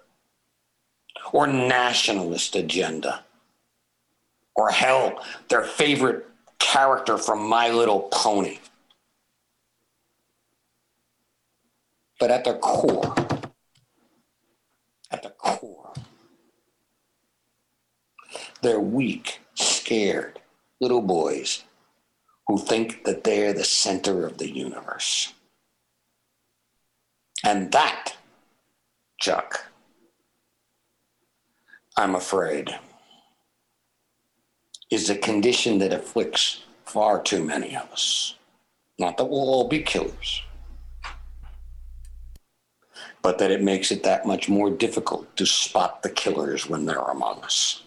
or 1.32 1.46
nationalist 1.46 2.56
agenda 2.56 3.24
or 4.54 4.70
hell, 4.70 5.24
their 5.48 5.62
favorite 5.62 6.26
character 6.58 7.16
from 7.16 7.48
My 7.48 7.70
Little 7.70 8.08
Pony. 8.12 8.58
But 12.18 12.30
at 12.30 12.44
their 12.44 12.58
core, 12.58 13.14
at 15.10 15.22
the 15.22 15.30
core, 15.30 15.92
they're 18.60 18.80
weak, 18.80 19.40
scared 19.54 20.38
little 20.80 21.00
boys 21.00 21.64
who 22.46 22.58
think 22.58 23.04
that 23.04 23.24
they're 23.24 23.52
the 23.52 23.64
center 23.64 24.26
of 24.26 24.38
the 24.38 24.50
universe. 24.50 25.32
And 27.42 27.72
that 27.72 28.16
Chuck. 29.20 29.66
I'm 31.96 32.14
afraid, 32.14 32.70
is 34.90 35.10
a 35.10 35.16
condition 35.16 35.78
that 35.78 35.92
afflicts 35.92 36.62
far 36.86 37.22
too 37.22 37.44
many 37.44 37.76
of 37.76 37.90
us. 37.92 38.34
Not 38.98 39.16
that 39.18 39.26
we'll 39.26 39.40
all 39.40 39.68
be 39.68 39.82
killers. 39.82 40.42
but 43.22 43.38
that 43.38 43.50
it 43.50 43.62
makes 43.62 43.90
it 43.90 44.02
that 44.02 44.26
much 44.26 44.48
more 44.48 44.70
difficult 44.70 45.36
to 45.36 45.44
spot 45.44 46.02
the 46.02 46.10
killers 46.10 46.68
when 46.68 46.86
they're 46.86 46.98
among 46.98 47.42
us. 47.42 47.82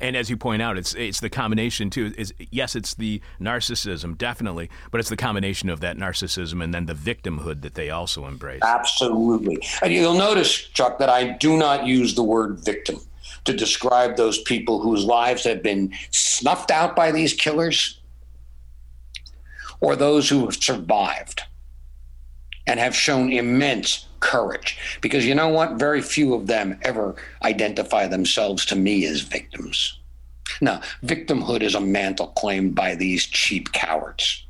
And 0.00 0.16
as 0.16 0.30
you 0.30 0.36
point 0.36 0.62
out, 0.62 0.78
it's 0.78 0.94
it's 0.94 1.20
the 1.20 1.30
combination 1.30 1.90
too. 1.90 2.12
Is 2.16 2.32
yes, 2.50 2.76
it's 2.76 2.94
the 2.94 3.20
narcissism 3.40 4.16
definitely, 4.16 4.70
but 4.90 5.00
it's 5.00 5.08
the 5.08 5.16
combination 5.16 5.68
of 5.68 5.80
that 5.80 5.96
narcissism 5.96 6.62
and 6.62 6.72
then 6.72 6.86
the 6.86 6.94
victimhood 6.94 7.62
that 7.62 7.74
they 7.74 7.90
also 7.90 8.26
embrace. 8.26 8.60
Absolutely. 8.62 9.58
And 9.82 9.92
you'll 9.92 10.14
notice, 10.14 10.52
Chuck, 10.54 10.98
that 10.98 11.08
I 11.08 11.32
do 11.38 11.56
not 11.56 11.86
use 11.86 12.14
the 12.14 12.22
word 12.22 12.58
victim 12.60 13.00
to 13.44 13.52
describe 13.52 14.16
those 14.16 14.42
people 14.42 14.80
whose 14.80 15.04
lives 15.04 15.44
have 15.44 15.62
been 15.62 15.92
snuffed 16.10 16.70
out 16.70 16.96
by 16.96 17.12
these 17.12 17.32
killers 17.32 18.00
or 19.80 19.96
those 19.96 20.28
who 20.28 20.44
have 20.44 20.56
survived 20.56 21.42
and 22.66 22.80
have 22.80 22.94
shown 22.94 23.32
immense 23.32 24.07
courage. 24.20 24.98
Because 25.00 25.26
you 25.26 25.34
know 25.34 25.48
what? 25.48 25.74
Very 25.74 26.02
few 26.02 26.34
of 26.34 26.46
them 26.46 26.78
ever 26.82 27.16
identify 27.42 28.06
themselves 28.06 28.64
to 28.66 28.76
me 28.76 29.04
as 29.06 29.20
victims. 29.20 29.98
Now, 30.60 30.80
victimhood 31.04 31.62
is 31.62 31.74
a 31.74 31.80
mantle 31.80 32.28
claimed 32.28 32.74
by 32.74 32.94
these 32.94 33.26
cheap 33.26 33.72
cowards. 33.72 34.46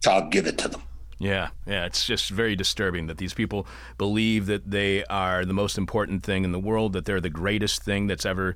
So 0.00 0.12
I'll 0.12 0.28
give 0.28 0.46
it 0.46 0.58
to 0.58 0.68
them. 0.68 0.82
Yeah, 1.18 1.48
yeah, 1.66 1.84
it's 1.84 2.06
just 2.06 2.30
very 2.30 2.54
disturbing 2.54 3.08
that 3.08 3.18
these 3.18 3.34
people 3.34 3.66
believe 3.98 4.46
that 4.46 4.70
they 4.70 5.04
are 5.06 5.44
the 5.44 5.52
most 5.52 5.76
important 5.76 6.22
thing 6.22 6.44
in 6.44 6.52
the 6.52 6.60
world, 6.60 6.92
that 6.92 7.06
they're 7.06 7.20
the 7.20 7.28
greatest 7.28 7.82
thing 7.82 8.06
that's 8.06 8.24
ever 8.24 8.54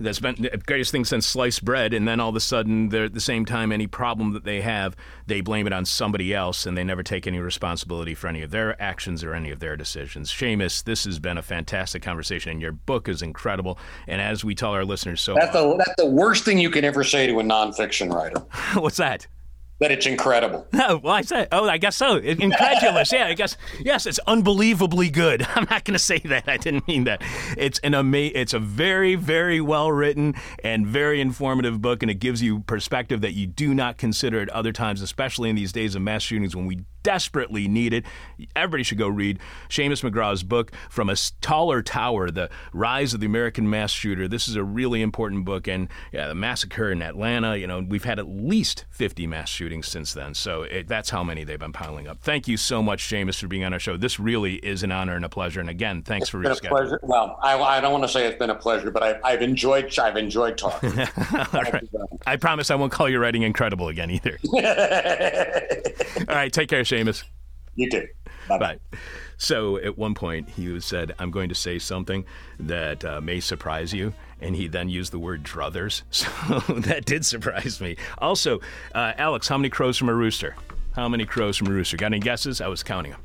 that's 0.00 0.20
been 0.20 0.36
the 0.38 0.62
greatest 0.66 0.92
thing 0.92 1.04
since 1.04 1.26
sliced 1.26 1.64
bread, 1.64 1.94
and 1.94 2.06
then 2.06 2.20
all 2.20 2.30
of 2.30 2.36
a 2.36 2.40
sudden, 2.40 2.88
they're 2.88 3.04
at 3.04 3.14
the 3.14 3.20
same 3.20 3.44
time, 3.44 3.72
any 3.72 3.86
problem 3.86 4.32
that 4.32 4.44
they 4.44 4.60
have, 4.60 4.96
they 5.26 5.40
blame 5.40 5.66
it 5.66 5.72
on 5.72 5.84
somebody 5.84 6.34
else, 6.34 6.66
and 6.66 6.76
they 6.76 6.84
never 6.84 7.02
take 7.02 7.26
any 7.26 7.38
responsibility 7.38 8.14
for 8.14 8.28
any 8.28 8.42
of 8.42 8.50
their 8.50 8.80
actions 8.80 9.22
or 9.22 9.34
any 9.34 9.50
of 9.50 9.60
their 9.60 9.76
decisions. 9.76 10.32
Seamus, 10.32 10.82
this 10.84 11.04
has 11.04 11.18
been 11.18 11.38
a 11.38 11.42
fantastic 11.42 12.02
conversation, 12.02 12.52
and 12.52 12.62
your 12.62 12.72
book 12.72 13.08
is 13.08 13.22
incredible. 13.22 13.78
And 14.06 14.20
as 14.20 14.44
we 14.44 14.54
tell 14.54 14.72
our 14.72 14.84
listeners, 14.84 15.20
so 15.20 15.34
That's 15.34 15.52
the 15.52 15.76
that's 15.76 15.94
the 15.98 16.06
worst 16.06 16.44
thing 16.44 16.58
you 16.58 16.70
can 16.70 16.84
ever 16.84 17.04
say 17.04 17.26
to 17.26 17.40
a 17.40 17.42
nonfiction 17.42 18.12
writer. 18.12 18.40
what's 18.80 18.96
that? 18.96 19.26
That 19.82 19.90
it's 19.90 20.06
incredible. 20.06 20.66
No, 20.72 20.96
well, 21.02 21.12
I 21.14 21.22
said, 21.22 21.48
oh, 21.52 21.68
I 21.68 21.76
guess 21.78 21.96
so. 21.96 22.16
Incredulous. 22.16 23.12
yeah, 23.12 23.26
I 23.26 23.34
guess. 23.34 23.56
Yes, 23.80 24.06
it's 24.06 24.18
unbelievably 24.26 25.10
good. 25.10 25.42
I'm 25.56 25.66
not 25.70 25.84
going 25.84 25.92
to 25.94 25.98
say 25.98 26.18
that. 26.20 26.48
I 26.48 26.56
didn't 26.56 26.86
mean 26.88 27.04
that. 27.04 27.20
It's 27.58 27.78
an 27.80 27.94
ama- 27.94 28.16
It's 28.34 28.54
a 28.54 28.58
very, 28.58 29.14
very 29.16 29.60
well 29.60 29.90
written 29.92 30.34
and 30.64 30.86
very 30.86 31.20
informative 31.20 31.82
book, 31.82 32.02
and 32.02 32.10
it 32.10 32.20
gives 32.20 32.42
you 32.42 32.60
perspective 32.60 33.20
that 33.22 33.32
you 33.32 33.46
do 33.46 33.74
not 33.74 33.98
consider 33.98 34.40
at 34.40 34.48
other 34.50 34.72
times, 34.72 35.02
especially 35.02 35.50
in 35.50 35.56
these 35.56 35.72
days 35.72 35.94
of 35.94 36.02
mass 36.02 36.22
shootings 36.22 36.54
when 36.56 36.66
we 36.66 36.84
desperately 37.02 37.68
needed. 37.68 38.04
Everybody 38.56 38.82
should 38.82 38.98
go 38.98 39.08
read 39.08 39.38
Seamus 39.68 40.08
McGraw's 40.08 40.42
book, 40.42 40.72
From 40.90 41.08
a 41.08 41.16
Taller 41.40 41.82
Tower 41.82 42.30
The 42.30 42.50
Rise 42.72 43.14
of 43.14 43.20
the 43.20 43.26
American 43.26 43.68
Mass 43.68 43.90
Shooter. 43.90 44.28
This 44.28 44.48
is 44.48 44.56
a 44.56 44.64
really 44.64 45.02
important 45.02 45.44
book, 45.44 45.66
and 45.68 45.88
yeah, 46.12 46.28
the 46.28 46.34
massacre 46.34 46.90
in 46.90 47.02
Atlanta, 47.02 47.56
you 47.56 47.66
know, 47.66 47.80
we've 47.80 48.04
had 48.04 48.18
at 48.18 48.28
least 48.28 48.84
50 48.90 49.26
mass 49.26 49.48
shootings 49.48 49.88
since 49.88 50.12
then. 50.14 50.34
So 50.34 50.62
it, 50.62 50.88
that's 50.88 51.10
how 51.10 51.22
many 51.24 51.44
they've 51.44 51.58
been 51.58 51.72
piling 51.72 52.08
up. 52.08 52.18
Thank 52.20 52.48
you 52.48 52.56
so 52.56 52.82
much, 52.82 53.04
Seamus, 53.08 53.38
for 53.40 53.48
being 53.48 53.64
on 53.64 53.72
our 53.72 53.78
show. 53.80 53.96
This 53.96 54.18
really 54.20 54.54
is 54.56 54.82
an 54.82 54.92
honor 54.92 55.16
and 55.16 55.24
a 55.24 55.28
pleasure. 55.28 55.60
And 55.60 55.68
again, 55.68 56.02
thanks 56.02 56.28
for 56.28 56.42
It's 56.44 56.60
been 56.60 56.70
a 56.70 56.74
rescheduling. 56.74 56.78
pleasure. 56.78 57.00
Well, 57.02 57.38
I, 57.42 57.58
I 57.58 57.80
don't 57.80 57.92
want 57.92 58.04
to 58.04 58.08
say 58.08 58.26
it's 58.26 58.38
been 58.38 58.50
a 58.50 58.54
pleasure, 58.54 58.90
but 58.90 59.02
I, 59.02 59.18
I've 59.24 59.42
enjoyed 59.42 59.98
I've 59.98 60.16
enjoyed 60.16 60.56
talking. 60.58 60.90
All 60.98 61.62
right. 61.62 61.88
I 62.26 62.36
promise 62.36 62.70
I 62.70 62.74
won't 62.76 62.92
call 62.92 63.08
your 63.08 63.20
writing 63.20 63.42
incredible 63.42 63.88
again 63.88 64.10
either. 64.10 64.38
All 66.28 66.34
right, 66.36 66.52
take 66.52 66.68
care, 66.68 66.82
Seamus. 66.82 66.91
You 67.74 67.90
too. 67.90 68.06
Bye. 68.48 68.58
Bye. 68.58 68.78
so 69.36 69.78
at 69.78 69.96
one 69.96 70.14
point 70.14 70.48
he 70.48 70.78
said, 70.80 71.14
"I'm 71.18 71.30
going 71.30 71.48
to 71.48 71.54
say 71.54 71.78
something 71.78 72.24
that 72.60 73.04
uh, 73.04 73.20
may 73.20 73.40
surprise 73.40 73.92
you," 73.92 74.14
and 74.40 74.54
he 74.54 74.68
then 74.68 74.88
used 74.88 75.12
the 75.12 75.18
word 75.18 75.42
"druthers." 75.42 76.02
So 76.12 76.74
that 76.80 77.04
did 77.04 77.24
surprise 77.24 77.80
me. 77.80 77.96
Also, 78.18 78.60
uh, 78.94 79.12
Alex, 79.16 79.48
how 79.48 79.58
many 79.58 79.70
crows 79.70 79.96
from 79.96 80.08
a 80.08 80.14
rooster? 80.14 80.54
How 80.92 81.08
many 81.08 81.24
crows 81.24 81.56
from 81.56 81.68
a 81.68 81.70
rooster? 81.70 81.96
Got 81.96 82.06
any 82.06 82.18
guesses? 82.18 82.60
I 82.60 82.68
was 82.68 82.82
counting 82.82 83.12
them. 83.12 83.20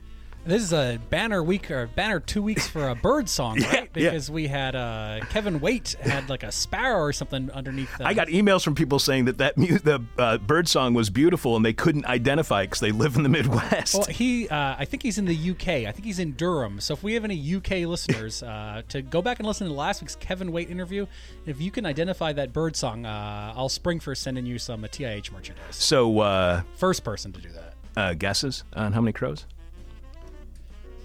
This 0.47 0.63
is 0.63 0.71
a 0.71 0.97
banner 1.09 1.43
week 1.43 1.69
or 1.69 1.87
banner 1.87 2.21
two 2.21 2.41
weeks 2.41 2.67
for 2.69 2.87
a 2.87 2.95
bird 2.95 3.27
song, 3.37 3.59
right? 3.63 3.89
yeah. 3.93 4.11
Because 4.11 4.31
we 4.31 4.47
had 4.47 4.77
uh, 4.77 5.19
Kevin 5.29 5.59
Waite 5.59 5.97
had 5.99 6.29
like 6.29 6.43
a 6.43 6.53
sparrow 6.53 7.01
or 7.01 7.11
something 7.11 7.51
underneath. 7.51 7.97
The, 7.97 8.07
I 8.07 8.13
got 8.13 8.29
emails 8.29 8.63
from 8.63 8.73
people 8.73 8.97
saying 8.97 9.25
that 9.25 9.39
that 9.39 9.57
mu- 9.57 9.77
the 9.77 10.01
uh, 10.17 10.37
bird 10.37 10.69
song 10.69 10.93
was 10.93 11.09
beautiful 11.09 11.57
and 11.57 11.65
they 11.65 11.73
couldn't 11.73 12.05
identify 12.05 12.63
because 12.63 12.79
they 12.79 12.93
live 12.93 13.17
in 13.17 13.23
the 13.23 13.29
Midwest. 13.29 13.93
Well, 13.95 14.05
he, 14.05 14.47
uh, 14.47 14.75
I 14.79 14.85
think 14.85 15.03
he's 15.03 15.17
in 15.17 15.25
the 15.25 15.51
UK. 15.51 15.67
I 15.85 15.91
think 15.91 16.05
he's 16.05 16.19
in 16.19 16.31
Durham. 16.31 16.79
So 16.79 16.93
if 16.93 17.03
we 17.03 17.13
have 17.15 17.25
any 17.25 17.55
UK 17.55 17.85
listeners, 17.85 18.41
uh, 18.47 18.83
to 18.87 19.01
go 19.01 19.21
back 19.21 19.39
and 19.39 19.47
listen 19.47 19.67
to 19.67 19.73
last 19.73 20.01
week's 20.01 20.15
Kevin 20.15 20.53
Waite 20.53 20.69
interview, 20.69 21.07
if 21.45 21.59
you 21.59 21.71
can 21.71 21.85
identify 21.85 22.31
that 22.31 22.53
bird 22.53 22.77
song, 22.77 23.05
uh, 23.05 23.53
I'll 23.53 23.67
spring 23.67 23.99
for 23.99 24.15
sending 24.15 24.45
you 24.45 24.59
some 24.59 24.81
uh, 24.81 24.87
TIH 24.87 25.29
merchandise. 25.33 25.75
so 25.75 26.19
uh, 26.19 26.61
First 26.77 27.03
person 27.03 27.33
to 27.33 27.41
do 27.41 27.49
that. 27.49 27.73
uh, 27.97 28.13
guesses 28.13 28.63
on 28.73 28.93
how 28.93 29.01
many 29.01 29.11
crows? 29.11 29.45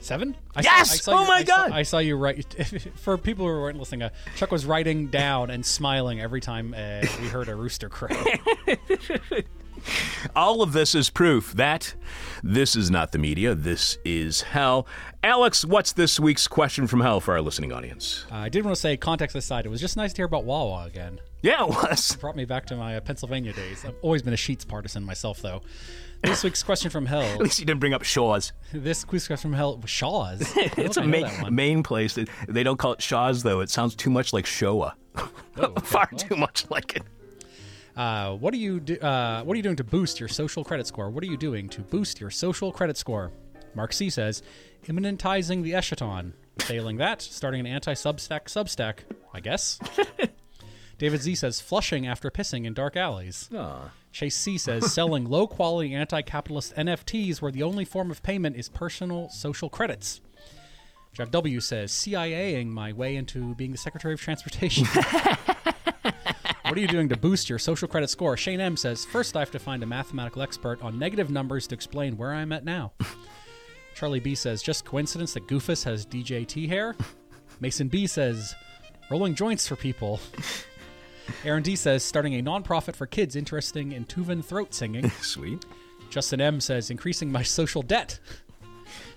Seven? 0.02 0.36
I 0.56 0.62
Yes! 0.62 1.06
Oh 1.06 1.24
my 1.26 1.36
I 1.36 1.44
saw- 1.44 1.56
God! 1.56 1.72
I 1.72 1.82
saw 1.84 1.98
you 1.98 2.16
write. 2.16 2.54
For 2.96 3.16
people 3.16 3.46
who 3.46 3.52
weren't 3.52 3.78
listening, 3.78 4.02
uh, 4.02 4.10
Chuck 4.36 4.50
was 4.50 4.66
writing 4.66 5.06
down 5.08 5.50
and 5.50 5.64
smiling 5.64 6.20
every 6.20 6.40
time 6.40 6.74
uh, 6.76 7.06
we 7.20 7.28
heard 7.28 7.48
a 7.48 7.54
rooster 7.54 7.88
crow. 7.88 8.08
All 10.36 10.62
of 10.62 10.72
this 10.72 10.94
is 10.94 11.10
proof 11.10 11.52
that 11.54 11.94
this 12.42 12.76
is 12.76 12.90
not 12.90 13.12
the 13.12 13.18
media. 13.18 13.54
This 13.54 13.98
is 14.04 14.42
hell. 14.42 14.86
Alex, 15.24 15.64
what's 15.64 15.92
this 15.92 16.20
week's 16.20 16.46
question 16.46 16.86
from 16.86 17.00
hell 17.00 17.20
for 17.20 17.34
our 17.34 17.40
listening 17.40 17.72
audience? 17.72 18.24
Uh, 18.30 18.36
I 18.36 18.48
did 18.48 18.64
want 18.64 18.74
to 18.76 18.80
say, 18.80 18.96
context 18.96 19.34
aside, 19.34 19.66
it 19.66 19.70
was 19.70 19.80
just 19.80 19.96
nice 19.96 20.12
to 20.12 20.18
hear 20.18 20.26
about 20.26 20.44
Wawa 20.44 20.84
again. 20.86 21.20
Yeah, 21.42 21.64
it 21.64 21.68
was. 21.70 22.16
Brought 22.20 22.36
me 22.36 22.44
back 22.44 22.66
to 22.66 22.76
my 22.76 22.96
uh, 22.96 23.00
Pennsylvania 23.00 23.52
days. 23.52 23.84
I've 23.84 23.96
always 24.02 24.22
been 24.22 24.32
a 24.34 24.36
Sheetz 24.36 24.66
partisan 24.66 25.02
myself, 25.04 25.42
though. 25.42 25.62
This 26.22 26.44
week's 26.44 26.62
question 26.62 26.90
from 26.90 27.06
hell. 27.06 27.22
At 27.22 27.40
least 27.40 27.58
you 27.58 27.66
didn't 27.66 27.80
bring 27.80 27.94
up 27.94 28.04
Shaw's. 28.04 28.52
This 28.72 29.06
week's 29.08 29.26
question 29.26 29.50
from 29.50 29.56
hell 29.56 29.76
was 29.76 29.90
Shaw's. 29.90 30.40
It's 30.56 30.96
a 30.96 31.02
main, 31.02 31.26
main 31.50 31.82
place. 31.82 32.16
They 32.48 32.62
don't 32.62 32.78
call 32.78 32.92
it 32.92 33.02
Shaw's, 33.02 33.42
though. 33.42 33.60
It 33.60 33.70
sounds 33.70 33.96
too 33.96 34.10
much 34.10 34.32
like 34.32 34.46
Shoah. 34.46 34.94
Far 35.82 36.06
too 36.16 36.36
much 36.36 36.64
like 36.70 36.96
it. 36.96 37.02
Uh, 37.96 38.36
what 38.36 38.52
do 38.52 38.58
you 38.58 38.80
do? 38.80 38.96
Uh, 38.98 39.42
what 39.42 39.54
are 39.54 39.56
you 39.56 39.62
doing 39.62 39.76
to 39.76 39.84
boost 39.84 40.20
your 40.20 40.28
social 40.28 40.64
credit 40.64 40.86
score? 40.86 41.10
What 41.10 41.22
are 41.24 41.26
you 41.26 41.36
doing 41.36 41.68
to 41.70 41.82
boost 41.82 42.20
your 42.20 42.30
social 42.30 42.72
credit 42.72 42.96
score? 42.96 43.32
Mark 43.74 43.92
C 43.92 44.08
says, 44.08 44.42
immanentizing 44.86 45.62
the 45.62 45.72
eschaton. 45.72 46.32
Failing 46.58 46.98
that, 46.98 47.20
starting 47.22 47.60
an 47.60 47.66
anti-Substack 47.66 48.44
Substack, 48.44 48.98
I 49.34 49.40
guess. 49.40 49.78
David 51.02 51.20
Z 51.20 51.34
says, 51.34 51.60
flushing 51.60 52.06
after 52.06 52.30
pissing 52.30 52.64
in 52.64 52.74
dark 52.74 52.96
alleys. 52.96 53.50
Ah. 53.52 53.90
Chase 54.12 54.36
C 54.36 54.56
says, 54.56 54.92
selling 54.94 55.24
low-quality 55.24 55.92
anti-capitalist 55.92 56.76
NFTs 56.76 57.42
where 57.42 57.50
the 57.50 57.64
only 57.64 57.84
form 57.84 58.08
of 58.08 58.22
payment 58.22 58.54
is 58.54 58.68
personal 58.68 59.28
social 59.28 59.68
credits. 59.68 60.20
Jack 61.12 61.32
W 61.32 61.58
says, 61.58 61.90
CIAing 61.90 62.68
my 62.68 62.92
way 62.92 63.16
into 63.16 63.52
being 63.56 63.72
the 63.72 63.78
Secretary 63.78 64.14
of 64.14 64.20
Transportation. 64.20 64.86
What 66.64 66.78
are 66.78 66.80
you 66.80 66.88
doing 66.88 67.10
to 67.10 67.18
boost 67.18 67.50
your 67.50 67.58
social 67.58 67.86
credit 67.86 68.08
score? 68.08 68.34
Shane 68.34 68.60
M 68.60 68.78
says, 68.78 69.04
First, 69.04 69.36
I 69.36 69.40
have 69.40 69.50
to 69.50 69.58
find 69.58 69.82
a 69.82 69.86
mathematical 69.86 70.40
expert 70.40 70.80
on 70.80 70.98
negative 70.98 71.28
numbers 71.28 71.66
to 71.66 71.74
explain 71.74 72.16
where 72.16 72.32
I'm 72.32 72.50
at 72.50 72.64
now. 72.64 72.92
Charlie 73.94 74.20
B 74.20 74.34
says, 74.34 74.62
Just 74.62 74.86
coincidence 74.86 75.34
that 75.34 75.46
Goofus 75.48 75.84
has 75.84 76.06
DJT 76.06 76.68
hair? 76.68 76.96
Mason 77.60 77.88
B 77.88 78.06
says, 78.06 78.54
Rolling 79.10 79.34
joints 79.34 79.68
for 79.68 79.76
people. 79.76 80.18
Aaron 81.44 81.62
D 81.62 81.76
says, 81.76 82.02
Starting 82.02 82.34
a 82.34 82.42
nonprofit 82.42 82.94
for 82.94 83.06
kids 83.06 83.36
interested 83.36 83.92
in 83.92 84.04
Tuvan 84.04 84.44
throat 84.44 84.74
singing. 84.74 85.10
Sweet. 85.22 85.64
Justin 86.10 86.40
M 86.40 86.60
says, 86.60 86.90
Increasing 86.90 87.30
my 87.30 87.42
social 87.42 87.82
debt. 87.82 88.18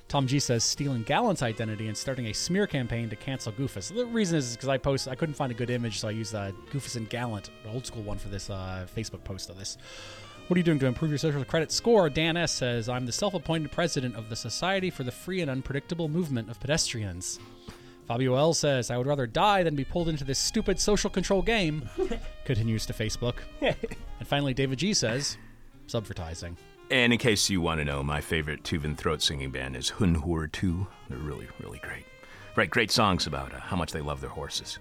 Tom 0.08 0.28
G 0.28 0.40
says 0.40 0.64
stealing 0.64 1.02
Gallant's 1.04 1.42
identity 1.42 1.88
and 1.88 1.98
starting 1.98 2.28
a 2.28 2.34
smear 2.34 2.68
campaign 2.68 3.10
to 3.10 3.16
cancel 3.16 3.52
Goofus. 3.52 3.94
The 3.94 4.06
reason 4.06 4.38
is 4.38 4.56
because 4.56 4.70
I 4.70 4.78
post 4.78 5.08
I 5.08 5.16
couldn't 5.16 5.36
find 5.36 5.52
a 5.52 5.56
good 5.56 5.72
image, 5.72 6.00
so 6.00 6.08
I 6.08 6.12
used 6.12 6.36
uh, 6.36 6.52
Goofus 6.72 6.96
and 6.96 7.10
Gallant, 7.10 7.50
the 7.64 7.72
old 7.72 7.88
school 7.88 8.04
one, 8.04 8.20
for 8.20 8.30
this 8.30 8.50
uh, 8.50 8.86
Facebook 8.96 9.24
post 9.24 9.50
of 9.50 9.58
this. 9.58 9.78
What 10.48 10.58
are 10.58 10.60
you 10.60 10.64
doing 10.64 10.78
to 10.80 10.86
improve 10.86 11.10
your 11.10 11.18
social 11.18 11.44
credit 11.44 11.72
score? 11.72 12.08
Dan 12.08 12.38
S 12.38 12.52
says 12.52 12.88
I'm 12.88 13.08
the 13.08 13.12
self-appointed 13.12 13.72
president 13.72 14.16
of 14.16 14.30
the 14.30 14.36
Society 14.36 14.92
for 14.92 15.04
the 15.04 15.12
Free 15.12 15.42
and 15.42 15.50
Unpredictable 15.50 16.08
Movement 16.08 16.52
of 16.52 16.60
Pedestrians. 16.60 17.40
Fabio 18.07 18.36
L 18.36 18.53
says 18.53 18.91
I 18.91 18.98
would 18.98 19.07
rather 19.07 19.26
die 19.26 19.64
than 19.64 19.76
be 19.76 19.84
pulled 19.84 20.10
into 20.10 20.23
this 20.23 20.38
stupid 20.40 20.80
social 20.80 21.10
control 21.10 21.41
game. 21.41 21.90
Continues 22.45 22.86
to 22.86 22.94
Facebook. 22.94 23.36
and 23.61 24.27
finally, 24.27 24.53
David 24.53 24.80
G 24.80 24.94
says 24.94 25.38
subvertising. 25.88 26.56
And 26.91 27.11
in 27.11 27.18
case 27.18 27.49
you 27.49 27.61
want 27.61 27.80
to 27.80 27.86
know, 27.86 28.03
my 28.03 28.22
favorite 28.22 28.64
Tuvan 28.64 28.95
throat 28.95 29.22
singing 29.22 29.49
band 29.49 29.76
is 29.76 29.90
Huun-Huur-Tu. 29.90 30.86
They're 31.10 31.18
really, 31.18 31.48
really 31.60 31.80
great. 31.80 32.06
Write 32.56 32.69
great 32.69 32.91
songs 32.91 33.26
about 33.26 33.53
uh, 33.53 33.60
how 33.60 33.76
much 33.76 33.91
they 33.91 34.02
love 34.02 34.22
their 34.22 34.30
horses. 34.30 34.77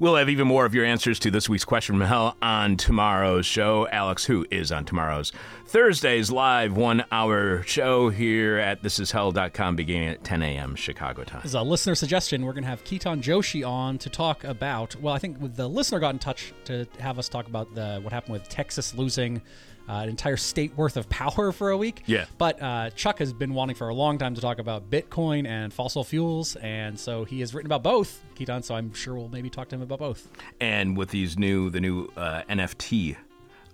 We'll 0.00 0.16
have 0.16 0.28
even 0.28 0.46
more 0.46 0.66
of 0.66 0.74
your 0.74 0.84
answers 0.84 1.18
to 1.20 1.30
this 1.30 1.48
week's 1.48 1.64
question 1.64 1.96
from 1.96 2.06
hell 2.06 2.36
on 2.42 2.76
tomorrow's 2.76 3.46
show. 3.46 3.88
Alex, 3.88 4.24
who 4.24 4.46
is 4.50 4.72
on 4.72 4.84
tomorrow's 4.84 5.32
Thursday's 5.66 6.30
live 6.30 6.76
one 6.76 7.04
hour 7.10 7.62
show 7.64 8.08
here 8.08 8.58
at 8.58 8.82
thisishell.com 8.82 9.76
beginning 9.76 10.08
at 10.08 10.22
10 10.22 10.42
a.m. 10.42 10.74
Chicago 10.76 11.24
time. 11.24 11.40
As 11.42 11.54
a 11.54 11.62
listener 11.62 11.94
suggestion, 11.94 12.44
we're 12.44 12.52
going 12.52 12.64
to 12.64 12.70
have 12.70 12.84
Keaton 12.84 13.22
Joshi 13.22 13.66
on 13.66 13.98
to 13.98 14.08
talk 14.08 14.44
about. 14.44 14.94
Well, 14.96 15.14
I 15.14 15.18
think 15.18 15.56
the 15.56 15.68
listener 15.68 15.98
got 15.98 16.14
in 16.14 16.18
touch 16.18 16.52
to 16.66 16.86
have 17.00 17.18
us 17.18 17.28
talk 17.28 17.48
about 17.48 17.74
the 17.74 18.00
what 18.02 18.12
happened 18.12 18.34
with 18.34 18.48
Texas 18.48 18.94
losing 18.94 19.42
uh, 19.88 19.92
an 19.92 20.08
entire 20.08 20.36
state 20.36 20.76
worth 20.76 20.96
of 20.96 21.08
power 21.08 21.52
for 21.52 21.70
a 21.70 21.76
week. 21.76 22.02
Yeah. 22.06 22.26
But 22.38 22.60
uh, 22.62 22.90
Chuck 22.90 23.18
has 23.18 23.32
been 23.32 23.54
wanting 23.54 23.76
for 23.76 23.88
a 23.88 23.94
long 23.94 24.18
time 24.18 24.34
to 24.34 24.40
talk 24.40 24.58
about 24.58 24.90
Bitcoin 24.90 25.46
and 25.46 25.72
fossil 25.72 26.04
fuels, 26.04 26.56
and 26.56 26.98
so 26.98 27.24
he 27.24 27.40
has 27.40 27.54
written 27.54 27.66
about 27.66 27.82
both, 27.82 28.22
Keaton. 28.34 28.62
So 28.62 28.74
I'm 28.74 28.92
sure 28.94 29.14
we'll 29.14 29.28
maybe 29.28 29.50
talk 29.50 29.68
to 29.68 29.76
him 29.76 29.82
about 29.82 29.98
both. 29.98 30.28
And 30.60 30.96
with 30.96 31.10
these 31.10 31.38
new, 31.38 31.70
the 31.70 31.80
new 31.80 32.10
uh, 32.16 32.42
NFT 32.48 33.16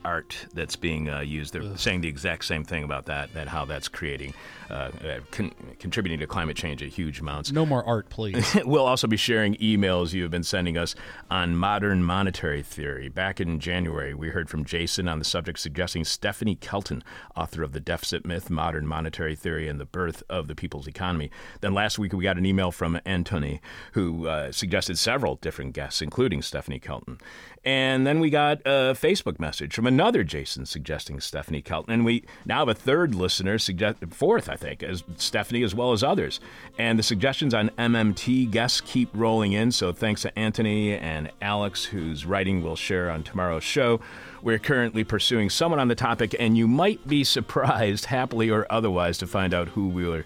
art 0.04 0.46
that's 0.54 0.76
being 0.76 1.08
uh, 1.08 1.20
used. 1.20 1.52
They're 1.52 1.76
saying 1.76 2.00
the 2.00 2.08
exact 2.08 2.44
same 2.44 2.64
thing 2.64 2.84
about 2.84 3.06
that, 3.06 3.32
that 3.34 3.48
how 3.48 3.64
that's 3.64 3.88
creating, 3.88 4.34
uh, 4.70 4.74
uh, 4.74 5.20
con- 5.30 5.52
contributing 5.78 6.18
to 6.20 6.26
climate 6.26 6.56
change 6.56 6.82
at 6.82 6.88
huge 6.88 7.20
amounts. 7.20 7.52
No 7.52 7.66
more 7.66 7.84
art, 7.84 8.08
please. 8.08 8.56
we'll 8.64 8.86
also 8.86 9.06
be 9.06 9.16
sharing 9.16 9.54
emails 9.56 10.12
you 10.12 10.22
have 10.22 10.30
been 10.30 10.42
sending 10.42 10.78
us 10.78 10.94
on 11.30 11.56
modern 11.56 12.02
monetary 12.02 12.62
theory. 12.62 13.08
Back 13.08 13.40
in 13.40 13.60
January, 13.60 14.14
we 14.14 14.28
heard 14.28 14.48
from 14.48 14.64
Jason 14.64 15.08
on 15.08 15.18
the 15.18 15.24
subject, 15.24 15.58
suggesting 15.58 16.04
Stephanie 16.04 16.56
Kelton, 16.56 17.02
author 17.36 17.62
of 17.62 17.72
The 17.72 17.80
Deficit 17.80 18.24
Myth, 18.24 18.50
Modern 18.50 18.86
Monetary 18.86 19.36
Theory, 19.36 19.68
and 19.68 19.78
the 19.78 19.84
Birth 19.84 20.22
of 20.28 20.48
the 20.48 20.54
People's 20.54 20.86
Economy. 20.86 21.30
Then 21.60 21.74
last 21.74 21.98
week, 21.98 22.12
we 22.12 22.24
got 22.24 22.38
an 22.38 22.46
email 22.46 22.70
from 22.70 23.00
Antony 23.04 23.60
who 23.92 24.26
uh, 24.26 24.52
suggested 24.52 24.98
several 24.98 25.36
different 25.36 25.74
guests, 25.74 26.00
including 26.00 26.42
Stephanie 26.42 26.78
Kelton. 26.78 27.18
And 27.62 28.06
then 28.06 28.20
we 28.20 28.30
got 28.30 28.60
a 28.62 28.94
Facebook 28.94 29.38
message 29.38 29.74
from 29.74 29.86
another 29.86 30.24
Jason 30.24 30.64
suggesting 30.64 31.20
Stephanie 31.20 31.60
Kelton. 31.60 31.92
And 31.92 32.04
we 32.06 32.24
now 32.46 32.60
have 32.60 32.68
a 32.68 32.74
third 32.74 33.14
listener, 33.14 33.58
suggest, 33.58 33.98
fourth, 34.10 34.48
I 34.48 34.56
think, 34.56 34.82
as 34.82 35.04
Stephanie 35.16 35.62
as 35.62 35.74
well 35.74 35.92
as 35.92 36.02
others. 36.02 36.40
And 36.78 36.98
the 36.98 37.02
suggestions 37.02 37.52
on 37.52 37.68
MMT 37.70 38.50
guests 38.50 38.80
keep 38.80 39.10
rolling 39.12 39.52
in. 39.52 39.72
So 39.72 39.92
thanks 39.92 40.22
to 40.22 40.38
Anthony 40.38 40.94
and 40.94 41.30
Alex, 41.42 41.84
whose 41.84 42.24
writing 42.24 42.62
we'll 42.62 42.76
share 42.76 43.10
on 43.10 43.22
tomorrow's 43.24 43.64
show. 43.64 44.00
We're 44.42 44.58
currently 44.58 45.04
pursuing 45.04 45.50
someone 45.50 45.80
on 45.80 45.88
the 45.88 45.94
topic, 45.94 46.34
and 46.40 46.56
you 46.56 46.66
might 46.66 47.06
be 47.06 47.24
surprised, 47.24 48.04
happily 48.06 48.48
or 48.48 48.66
otherwise, 48.70 49.18
to 49.18 49.26
find 49.26 49.52
out 49.52 49.68
who 49.68 49.88
we 49.88 50.10
are 50.10 50.24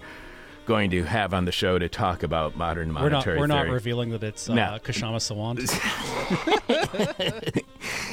going 0.66 0.90
to 0.90 1.02
have 1.04 1.34
on 1.34 1.44
the 1.44 1.52
show 1.52 1.78
to 1.78 1.88
talk 1.88 2.22
about 2.22 2.56
modern 2.56 2.88
We're 2.88 3.00
not. 3.02 3.10
monetary 3.12 3.38
We're 3.38 3.46
not 3.46 3.68
revealing 3.68 4.10
that 4.10 4.22
it's 4.24 4.48
uh, 4.48 4.54
No. 4.54 4.78
Kashama 4.82 5.16
Sawant. 5.20 5.60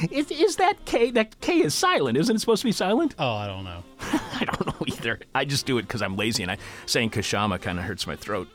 Is, 0.10 0.30
is 0.30 0.56
that 0.56 0.84
K? 0.84 1.10
That 1.12 1.40
K 1.40 1.60
is 1.60 1.74
silent. 1.74 2.18
Isn't 2.18 2.36
it 2.36 2.38
supposed 2.40 2.62
to 2.62 2.66
be 2.68 2.72
silent? 2.72 3.14
oh, 3.18 3.32
I 3.34 3.46
don't 3.46 3.62
know. 3.64 3.82
I 4.00 4.44
don't 4.44 4.66
know 4.66 4.84
either. 4.86 5.20
I 5.34 5.44
just 5.44 5.64
do 5.64 5.78
it 5.78 5.82
because 5.82 6.02
I'm 6.02 6.16
lazy, 6.16 6.42
and 6.42 6.50
I 6.50 6.58
saying 6.86 7.10
Kashama 7.10 7.60
kind 7.60 7.78
of 7.78 7.84
hurts 7.84 8.06
my 8.06 8.16
throat. 8.16 8.48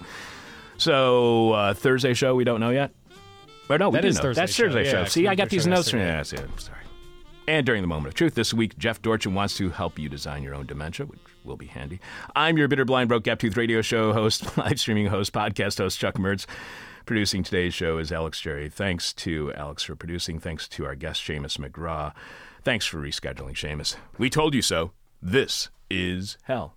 So 0.78 1.53
uh, 1.53 1.74
Thursday 1.74 2.14
show, 2.14 2.36
we 2.36 2.44
don't 2.44 2.60
know 2.60 2.69
yet. 2.72 2.91
Or 3.69 3.78
no, 3.78 3.90
we 3.90 3.95
That 3.95 4.02
do 4.02 4.07
is 4.10 4.18
know. 4.18 4.22
Thursday 4.24 4.41
That's 4.41 4.53
show, 4.53 4.64
Thursday 4.65 4.86
yeah, 4.86 4.91
show. 4.91 5.03
'cause 5.03 5.11
See, 5.14 5.28
I 5.28 5.36
got 5.36 5.49
these 5.49 5.65
notes 5.68 5.90
from 5.90 5.99
yesterday. 6.02 6.41
yeah, 6.44 6.48
yeah, 6.48 6.53
I'm 6.53 6.60
sorry. 6.60 6.78
And 7.48 7.65
during 7.65 7.82
the 7.82 7.88
moment 7.88 8.07
of 8.10 8.14
truth 8.14 8.36
this 8.36 8.53
week, 8.53 8.78
Jeff 8.78 9.02
Dorchin 9.02 9.34
wants 9.34 9.56
to 9.57 9.69
help 9.69 9.98
you 9.98 10.10
design 10.10 10.44
your 10.44 10.53
own 10.53 10.65
dementia, 10.65 11.06
which 11.06 11.19
will 11.48 11.57
be 11.57 11.68
handy. 11.68 11.99
I'm 12.36 12.57
your 12.57 12.68
bitter, 12.68 12.86
blind, 12.86 13.10
broke, 13.10 13.24
gap 13.24 13.40
tooth 13.40 13.57
radio 13.57 13.82
show 13.82 14.14
host, 14.14 14.57
live 14.57 14.80
streaming 14.80 15.07
host, 15.07 15.34
podcast 15.34 15.80
host 15.80 15.98
Chuck 15.99 16.15
Mertz. 16.15 16.45
Producing 17.06 17.41
today's 17.41 17.74
show 17.74 17.98
is 17.99 18.11
Alex 18.11 18.41
Jerry. 18.41 18.69
Thanks 18.69 19.14
to 19.14 19.53
Alex 19.53 19.82
for 19.84 19.95
producing. 19.95 20.40
Thanks 20.40 20.68
to 20.68 20.86
our 20.86 20.94
guest, 20.94 21.22
Seamus 21.22 21.57
McGraw. 21.57 22.14
Thanks 22.64 22.86
for 22.86 22.98
rescheduling, 22.98 23.53
Seamus. 23.56 23.95
We 24.18 24.30
told 24.30 24.53
you 24.53 24.61
so. 24.61 24.91
This 25.22 25.69
is 25.90 26.38
hell. 26.44 26.76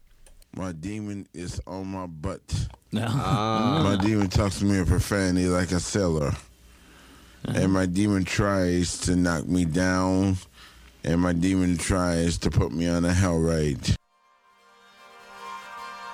My 0.55 0.71
demon 0.73 1.27
is 1.35 1.61
on 1.67 1.89
my 1.89 2.07
butt. 2.07 2.69
Ah. 2.93 3.83
My 3.85 4.05
demon 4.05 4.29
talks 4.29 4.59
to 4.59 4.65
me 4.65 4.79
in 4.79 4.85
profanity 4.85 5.47
like 5.47 5.71
a 5.71 5.79
sailor. 5.79 6.33
And 7.45 7.73
my 7.73 7.87
demon 7.87 8.25
tries 8.25 8.99
to 9.03 9.15
knock 9.15 9.47
me 9.47 9.65
down. 9.65 10.39
And 11.05 11.21
my 11.21 11.33
demon 11.33 11.79
tries 11.79 12.37
to 12.39 12.51
put 12.51 12.73
me 12.73 12.89
on 12.89 13.05
a 13.05 13.13
hell 13.15 13.39
ride. 13.39 13.95